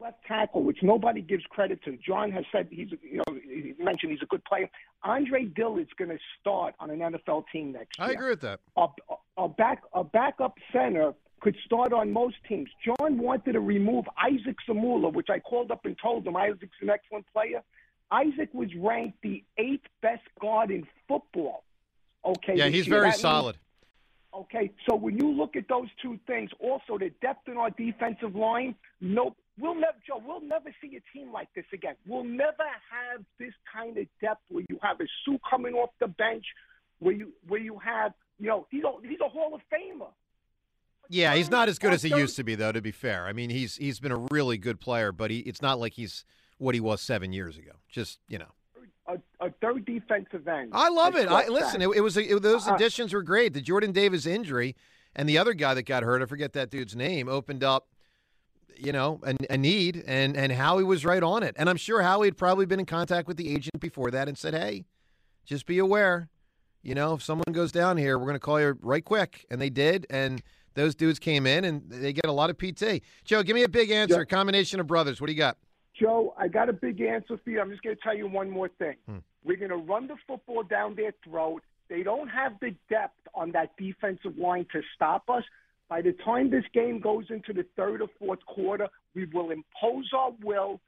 left 0.00 0.24
tackle, 0.26 0.62
which 0.62 0.78
nobody 0.82 1.20
gives 1.20 1.44
credit 1.50 1.82
to. 1.84 1.96
John 2.06 2.30
has 2.30 2.44
said 2.52 2.68
he's, 2.70 2.88
you 3.02 3.18
know, 3.26 3.38
he 3.42 3.74
mentioned 3.78 4.12
he's 4.12 4.22
a 4.22 4.26
good 4.26 4.44
player. 4.44 4.68
Andre 5.02 5.44
Dill 5.44 5.78
is 5.78 5.88
going 5.98 6.10
to 6.10 6.18
start 6.40 6.74
on 6.78 6.90
an 6.90 6.98
NFL 7.00 7.44
team 7.52 7.72
next 7.72 7.98
year. 7.98 8.08
I 8.08 8.12
agree 8.12 8.30
with 8.30 8.40
that. 8.42 8.60
A, 8.76 8.86
a 9.36 9.48
back 9.48 9.82
a 9.92 10.04
backup 10.04 10.54
center 10.72 11.12
could 11.40 11.56
start 11.64 11.92
on 11.92 12.12
most 12.12 12.36
teams. 12.48 12.68
John 12.84 13.18
wanted 13.18 13.52
to 13.52 13.60
remove 13.60 14.04
Isaac 14.20 14.56
Seumalo, 14.68 15.12
which 15.12 15.28
I 15.30 15.38
called 15.38 15.70
up 15.70 15.84
and 15.84 15.96
told 16.00 16.26
him 16.26 16.36
Isaac's 16.36 16.76
an 16.80 16.90
excellent 16.90 17.26
player. 17.32 17.62
Isaac 18.10 18.48
was 18.52 18.68
ranked 18.76 19.18
the 19.22 19.44
eighth 19.58 19.86
best 20.02 20.22
guard 20.40 20.70
in 20.70 20.86
football. 21.06 21.64
Okay. 22.24 22.54
Yeah, 22.56 22.68
he's 22.68 22.86
year. 22.86 22.96
very 22.96 23.02
That 23.10 23.14
means- 23.16 23.20
solid. 23.20 23.56
Okay, 24.34 24.70
so 24.88 24.94
when 24.94 25.16
you 25.16 25.30
look 25.32 25.56
at 25.56 25.66
those 25.68 25.88
two 26.02 26.18
things, 26.26 26.50
also 26.60 26.98
the 26.98 27.10
depth 27.22 27.48
in 27.48 27.56
our 27.56 27.70
defensive 27.70 28.36
line, 28.36 28.74
no, 29.00 29.34
we'll 29.60 29.74
never, 29.74 29.96
Joe, 30.06 30.22
we'll 30.24 30.40
never 30.40 30.74
see 30.80 30.96
a 30.96 31.16
team 31.16 31.32
like 31.32 31.48
this 31.54 31.64
again. 31.72 31.94
We'll 32.06 32.24
never 32.24 32.64
have 32.90 33.24
this 33.38 33.52
kind 33.72 33.96
of 33.98 34.06
depth 34.20 34.42
where 34.48 34.64
you 34.68 34.78
have 34.82 35.00
a 35.00 35.06
Suh 35.24 35.38
coming 35.48 35.74
off 35.74 35.90
the 36.00 36.08
bench, 36.08 36.44
where 36.98 37.14
you 37.14 37.32
where 37.46 37.60
you 37.60 37.78
have, 37.78 38.12
you 38.38 38.48
know, 38.48 38.66
he's 38.70 38.84
a 38.84 38.92
he's 39.06 39.20
a 39.20 39.28
Hall 39.28 39.54
of 39.54 39.60
Famer. 39.72 40.08
Yeah, 41.10 41.34
he's 41.34 41.50
not 41.50 41.68
as 41.68 41.78
good 41.78 41.94
as 41.94 42.02
he 42.02 42.10
used 42.10 42.36
to 42.36 42.44
be, 42.44 42.54
though. 42.54 42.72
To 42.72 42.82
be 42.82 42.90
fair, 42.90 43.26
I 43.26 43.32
mean, 43.32 43.50
he's 43.50 43.76
he's 43.76 43.98
been 43.98 44.12
a 44.12 44.26
really 44.30 44.58
good 44.58 44.78
player, 44.78 45.10
but 45.10 45.30
he, 45.30 45.38
it's 45.40 45.62
not 45.62 45.78
like 45.78 45.94
he's 45.94 46.24
what 46.58 46.74
he 46.74 46.80
was 46.80 47.00
seven 47.00 47.32
years 47.32 47.56
ago. 47.56 47.72
Just 47.88 48.18
you 48.28 48.38
know, 48.38 48.52
A, 49.06 49.18
a 49.40 49.50
third 49.62 49.86
defensive 49.86 50.46
end. 50.46 50.72
I 50.74 50.90
love 50.90 51.16
it. 51.16 51.28
I 51.28 51.48
listen. 51.48 51.80
It, 51.80 51.88
it 51.96 52.00
was 52.00 52.16
it, 52.16 52.42
those 52.42 52.68
Uh, 52.68 52.74
additions 52.74 53.14
were 53.14 53.22
great. 53.22 53.54
The 53.54 53.62
Jordan 53.62 53.92
Davis 53.92 54.26
injury 54.26 54.76
and 55.16 55.26
the 55.28 55.38
other 55.38 55.54
guy 55.54 55.72
that 55.72 55.84
got 55.84 56.02
hurt, 56.02 56.20
I 56.20 56.26
forget 56.26 56.52
that 56.52 56.70
dude's 56.70 56.94
name, 56.94 57.26
opened 57.28 57.64
up, 57.64 57.88
you 58.78 58.92
know, 58.92 59.20
a, 59.24 59.34
a 59.50 59.56
need, 59.58 60.04
and 60.06 60.36
and 60.36 60.52
Howie 60.52 60.84
was 60.84 61.04
right 61.04 61.22
on 61.22 61.42
it. 61.42 61.54
And 61.58 61.68
I'm 61.68 61.76
sure 61.76 62.02
Howie 62.02 62.28
had 62.28 62.36
probably 62.36 62.66
been 62.66 62.80
in 62.80 62.86
contact 62.86 63.28
with 63.28 63.36
the 63.36 63.52
agent 63.52 63.80
before 63.80 64.10
that 64.10 64.28
and 64.28 64.38
said, 64.38 64.54
hey, 64.54 64.84
just 65.44 65.66
be 65.66 65.78
aware, 65.78 66.28
you 66.82 66.94
know, 66.94 67.14
if 67.14 67.22
someone 67.22 67.52
goes 67.52 67.72
down 67.72 67.96
here, 67.96 68.18
we're 68.18 68.26
going 68.26 68.34
to 68.34 68.40
call 68.40 68.60
you 68.60 68.78
right 68.80 69.04
quick, 69.04 69.46
and 69.50 69.60
they 69.60 69.70
did, 69.70 70.06
and. 70.10 70.42
Those 70.74 70.94
dudes 70.94 71.18
came 71.18 71.44
in 71.44 71.64
and 71.64 71.82
they 71.90 72.12
get 72.12 72.26
a 72.26 72.32
lot 72.32 72.50
of 72.50 72.56
PT. 72.56 73.02
Joe, 73.24 73.42
give 73.42 73.56
me 73.56 73.64
a 73.64 73.68
big 73.68 73.90
answer. 73.90 74.24
Combination 74.24 74.78
of 74.78 74.86
brothers. 74.86 75.20
What 75.20 75.26
do 75.26 75.32
you 75.32 75.38
got? 75.38 75.58
Joe, 75.98 76.34
I 76.38 76.46
got 76.46 76.68
a 76.68 76.72
big 76.72 77.00
answer 77.00 77.36
for 77.42 77.50
you. 77.50 77.60
I'm 77.60 77.70
just 77.70 77.82
going 77.82 77.96
to 77.96 78.02
tell 78.02 78.16
you 78.16 78.28
one 78.28 78.48
more 78.48 78.68
thing. 78.68 78.94
Hmm. 79.06 79.16
We're 79.44 79.56
going 79.56 79.70
to 79.70 79.76
run 79.76 80.06
the 80.06 80.16
football 80.26 80.62
down 80.62 80.94
their 80.94 81.12
throat. 81.24 81.62
They 81.88 82.02
don't 82.02 82.28
have 82.28 82.52
the 82.60 82.74
depth 82.88 83.18
on 83.34 83.52
that 83.52 83.76
defensive 83.76 84.38
line 84.38 84.66
to 84.72 84.82
stop 84.94 85.28
us. 85.28 85.42
By 85.88 86.02
the 86.02 86.12
time 86.12 86.50
this 86.50 86.64
game 86.74 87.00
goes 87.00 87.26
into 87.30 87.52
the 87.52 87.64
third 87.76 88.02
or 88.02 88.08
fourth 88.18 88.44
quarter, 88.46 88.88
we 89.14 89.24
will 89.26 89.50
impose 89.50 90.10
our 90.14 90.32
will. 90.42 90.80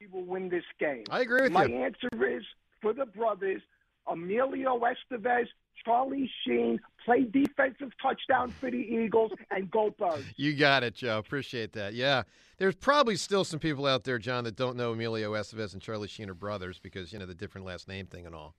We 0.00 0.06
will 0.06 0.24
win 0.24 0.48
this 0.48 0.64
game. 0.78 1.04
I 1.10 1.20
agree 1.20 1.42
with 1.42 1.52
My 1.52 1.64
you. 1.64 1.74
My 1.74 1.86
answer 1.86 2.36
is 2.36 2.44
for 2.80 2.92
the 2.92 3.06
brothers, 3.06 3.62
Emilio 4.06 4.80
Estevez, 4.80 5.46
Charlie 5.84 6.30
Sheen, 6.44 6.78
play 7.04 7.24
defensive 7.24 7.90
touchdown 8.00 8.52
for 8.60 8.70
the 8.70 8.78
Eagles, 8.78 9.32
and 9.50 9.70
go 9.70 9.90
Birds. 9.98 10.24
You 10.36 10.54
got 10.54 10.84
it, 10.84 10.94
Joe. 10.94 11.18
Appreciate 11.18 11.72
that. 11.72 11.94
Yeah. 11.94 12.22
There's 12.58 12.74
probably 12.74 13.16
still 13.16 13.44
some 13.44 13.60
people 13.60 13.86
out 13.86 14.04
there, 14.04 14.18
John, 14.18 14.44
that 14.44 14.56
don't 14.56 14.76
know 14.76 14.92
Emilio 14.92 15.32
Estevez 15.32 15.72
and 15.72 15.82
Charlie 15.82 16.08
Sheen 16.08 16.30
are 16.30 16.34
brothers 16.34 16.78
because, 16.78 17.12
you 17.12 17.18
know, 17.18 17.26
the 17.26 17.34
different 17.34 17.66
last 17.66 17.88
name 17.88 18.06
thing 18.06 18.24
and 18.26 18.34
all. 18.34 18.54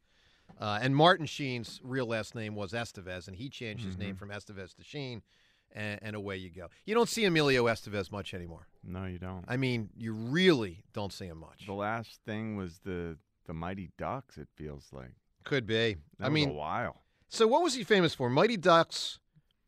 Uh, 0.59 0.79
and 0.81 0.95
Martin 0.95 1.25
Sheen's 1.25 1.79
real 1.83 2.05
last 2.07 2.33
name 2.35 2.55
was 2.55 2.71
Estevez, 2.73 3.27
and 3.27 3.35
he 3.37 3.49
changed 3.49 3.85
his 3.85 3.97
name 3.97 4.15
Mhm. 4.15 4.19
from 4.19 4.29
Estevez 4.29 4.75
to 4.75 4.83
Sheen, 4.83 5.21
and, 5.71 5.99
and 6.01 6.15
away 6.15 6.37
you 6.37 6.49
go. 6.49 6.67
You 6.85 6.95
don't 6.95 7.09
see 7.09 7.25
Emilio 7.25 7.65
Estevez 7.65 8.11
much 8.11 8.33
anymore. 8.33 8.67
No, 8.83 9.05
you 9.05 9.19
don't. 9.19 9.45
I 9.47 9.57
mean, 9.57 9.89
you 9.95 10.13
really 10.13 10.83
don't 10.93 11.13
see 11.13 11.25
him 11.27 11.37
much. 11.39 11.65
The 11.67 11.73
last 11.73 12.21
thing 12.25 12.55
was 12.57 12.79
the 12.79 13.17
the 13.45 13.53
Mighty 13.53 13.91
Ducks. 13.97 14.37
It 14.37 14.49
feels 14.55 14.89
like 14.91 15.11
Could 15.45 15.65
be. 15.65 15.97
that 16.19 16.25
I 16.25 16.29
mean, 16.29 16.49
a 16.49 16.53
while. 16.53 17.03
so 17.29 17.47
what 17.47 17.61
was 17.63 17.75
he 17.75 17.83
famous 17.85 18.13
for? 18.13 18.29
Mighty 18.29 18.57
Ducks, 18.57 19.19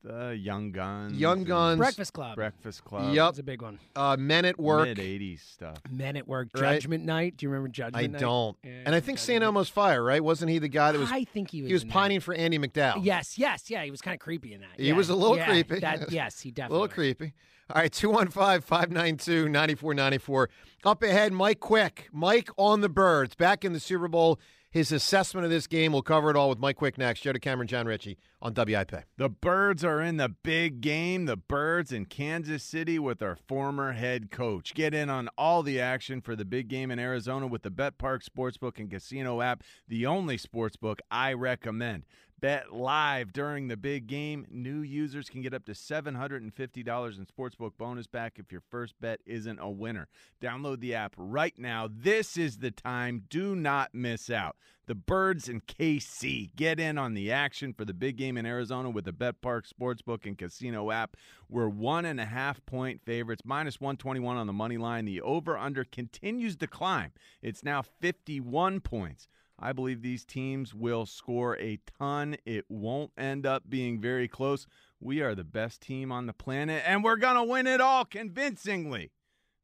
The 0.04 0.34
Young 0.39 0.72
Guns, 0.72 1.18
Young 1.18 1.43
Guns, 1.43 1.78
Breakfast 1.78 2.14
Club. 2.14 2.36
Breakfast 2.36 2.86
Club. 2.86 3.14
Yep. 3.14 3.26
That's 3.28 3.39
a 3.39 3.43
big 3.43 3.62
one. 3.62 3.80
uh, 3.97 4.16
Men 4.18 4.45
at 4.45 4.58
Work. 4.58 4.88
mid 4.88 4.97
'80s 4.97 5.41
stuff. 5.41 5.78
Men 5.91 6.16
at 6.16 6.26
Work. 6.26 6.50
Right. 6.56 6.76
Judgment 6.80 7.04
Night. 7.04 7.36
Do 7.36 7.45
you 7.45 7.50
remember 7.50 7.68
Judgment 7.68 7.97
I 8.04 8.08
Night? 8.08 8.22
don't. 8.22 8.58
Yeah, 8.64 8.72
and 8.86 8.95
I 8.95 9.02
think 9.02 9.18
St. 9.18 9.43
Elmo's 9.43 9.68
Fire, 9.68 10.02
right? 10.02 10.24
Wasn't 10.24 10.50
he 10.50 10.58
the 10.58 10.70
guy 10.70 10.93
that 10.93 11.00
was? 11.00 11.12
I 11.12 11.26
think 11.26 11.52
he 11.52 11.62
was. 11.62 11.68
he 11.68 11.74
was 11.74 11.82
in 11.82 11.89
that. 11.89 11.93
pining 11.93 12.20
for 12.22 12.34
Andie 12.34 12.60
MacDowell. 12.60 13.04
Yes, 13.04 13.38
yes, 13.38 13.70
yeah. 13.70 13.84
He 13.84 13.91
was 13.91 14.02
kind 14.02 14.14
of 14.16 14.22
creepy 14.22 14.54
in 14.54 14.62
that. 14.62 14.70
He 14.78 14.88
Yeah, 14.88 14.93
was 14.93 15.10
a 15.10 15.16
little 15.16 15.36
yeah, 15.36 15.45
creepy. 15.50 15.80
That, 15.80 16.10
yes, 16.12 16.39
he 16.39 16.52
definitely. 16.52 16.52
A 16.52 16.54
definitely. 16.54 16.74
little 16.80 16.88
creepy. 17.28 17.34
All 17.72 17.82
right, 17.82 17.91
215 17.91 18.62
592 18.62 19.50
9494. 19.50 20.50
Up 20.86 21.04
ahead, 21.04 21.34
Mike 21.34 21.60
Quick. 21.60 22.08
Mike 22.12 22.50
on 22.58 22.82
the 22.82 22.89
birds. 22.89 23.36
Back 23.36 23.64
in 23.66 23.74
the 23.74 23.80
Super 23.80 24.08
Bowl. 24.08 24.39
His 24.72 24.91
assessment 24.91 25.45
of 25.45 25.51
this 25.51 25.65
game. 25.65 25.93
We'll 25.93 26.03
cover 26.03 26.30
it 26.30 26.36
all 26.36 26.49
with 26.49 26.59
Mike 26.59 26.76
Quick 26.76 26.97
next. 26.97 27.22
Joe 27.22 27.34
DeCamara, 27.34 27.65
John 27.65 27.88
Ritchie 27.88 28.20
on 28.39 28.53
WIP. 28.53 29.03
The 29.17 29.30
Birds 29.30 29.84
are 29.84 29.99
in 29.99 30.17
the 30.17 30.30
big 30.30 30.80
game. 30.80 31.26
The 31.26 31.38
Birds 31.38 31.91
in 31.91 32.05
Kansas 32.05 32.61
City 32.61 32.99
with 32.99 33.24
our 33.24 33.36
former 33.36 33.93
head 33.93 34.30
coach. 34.30 34.76
Get 34.76 34.93
in 34.93 35.09
on 35.09 35.28
all 35.39 35.63
the 35.63 35.80
action 35.80 36.22
for 36.22 36.36
the 36.36 36.45
big 36.45 36.67
game 36.67 36.91
in 36.91 36.99
Arizona 36.99 37.47
with 37.47 37.63
the 37.63 37.72
BetParx 37.72 38.26
Sportsbook 38.30 38.78
and 38.78 38.91
Casino 38.91 39.41
app, 39.41 39.63
the 39.88 40.05
only 40.05 40.38
sportsbook 40.38 40.99
I 41.09 41.34
recommend. 41.34 42.03
Bet 42.40 42.72
live 42.72 43.34
during 43.34 43.68
the 43.68 43.76
big 43.76 44.08
game. 44.08 44.46
New 44.50 44.80
users 44.80 45.30
can 45.30 45.42
get 45.42 45.54
up 45.54 45.66
to 45.66 45.74
$750 45.74 46.38
in 46.38 47.26
sportsbook 47.26 47.72
bonus 47.78 48.08
back 48.08 48.38
if 48.38 48.52
your 48.52 48.62
first 48.70 48.96
bet 49.02 49.20
isn't 49.26 49.60
a 49.60 49.70
winner. 49.70 50.08
Download 50.42 50.80
the 50.80 50.96
app 50.96 51.16
right 51.18 51.58
now. 51.58 51.90
This 51.92 52.38
is 52.38 52.60
the 52.60 52.72
time. 52.72 53.24
Do 53.30 53.56
not 53.56 53.94
miss 53.94 54.30
out. 54.30 54.56
The 54.86 54.96
Birds 54.96 55.50
and 55.50 55.66
KC. 55.68 56.56
Get 56.56 56.80
in 56.80 56.98
on 56.98 57.14
the 57.14 57.32
action 57.32 57.74
for 57.74 57.86
the 57.86 57.94
big 57.94 58.16
game 58.16 58.38
in 58.38 58.46
Arizona 58.46 58.90
with 58.90 59.06
the 59.06 59.12
BetParx 59.12 59.72
Sportsbook 59.74 60.26
and 60.26 60.38
Casino 60.38 60.92
app. 60.92 61.18
We're 61.50 61.70
one 61.70 62.06
and 62.06 62.20
a 62.20 62.26
half 62.26 62.66
point 62.66 63.02
favorites, 63.06 63.44
minus 63.46 63.80
121 63.80 64.38
on 64.38 64.48
the 64.48 64.54
money 64.54 64.78
line. 64.78 65.06
The 65.06 65.22
over 65.22 65.58
under 65.58 65.84
continues 65.84 66.56
to 66.58 66.68
climb. 66.68 67.12
It's 67.42 67.64
now 67.64 67.82
51 67.82 68.80
points. 68.80 69.28
I 69.62 69.74
believe 69.74 70.01
these 70.01 70.24
teams 70.24 70.74
will 70.74 71.05
score 71.05 71.57
a 71.57 71.80
ton. 71.99 72.38
It 72.45 72.66
won't 72.70 73.12
end 73.18 73.45
up 73.45 73.70
being 73.70 73.99
very 73.99 74.28
close. 74.28 74.66
We 75.01 75.22
are 75.22 75.36
the 75.36 75.43
best 75.43 75.82
team 75.82 76.12
on 76.12 76.26
the 76.26 76.34
planet, 76.34 76.84
and 76.86 77.03
we're 77.03 77.18
going 77.18 77.36
to 77.36 77.43
win 77.43 77.68
it 77.68 77.82
all 77.82 78.05
convincingly. 78.05 79.12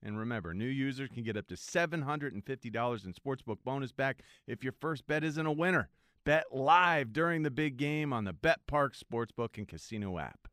And 0.03 0.19
remember, 0.19 0.53
new 0.53 0.65
users 0.65 1.09
can 1.09 1.23
get 1.23 1.37
up 1.37 1.47
to 1.47 1.55
$750 1.55 2.33
in 2.35 3.13
sportsbook 3.13 3.57
bonus 3.63 3.91
back 3.91 4.21
if 4.45 4.63
your 4.63 4.73
first 4.73 5.07
bet 5.07 5.23
isn't 5.23 5.45
a 5.45 5.51
winner. 5.51 5.89
Bet 6.25 6.45
live 6.51 7.13
during 7.13 7.43
the 7.43 7.51
big 7.51 7.77
game 7.77 8.11
on 8.11 8.25
the 8.25 8.33
BetParx 8.33 9.01
Sportsbook 9.03 9.57
and 9.57 9.67
Casino 9.67 10.19
app. 10.19 10.47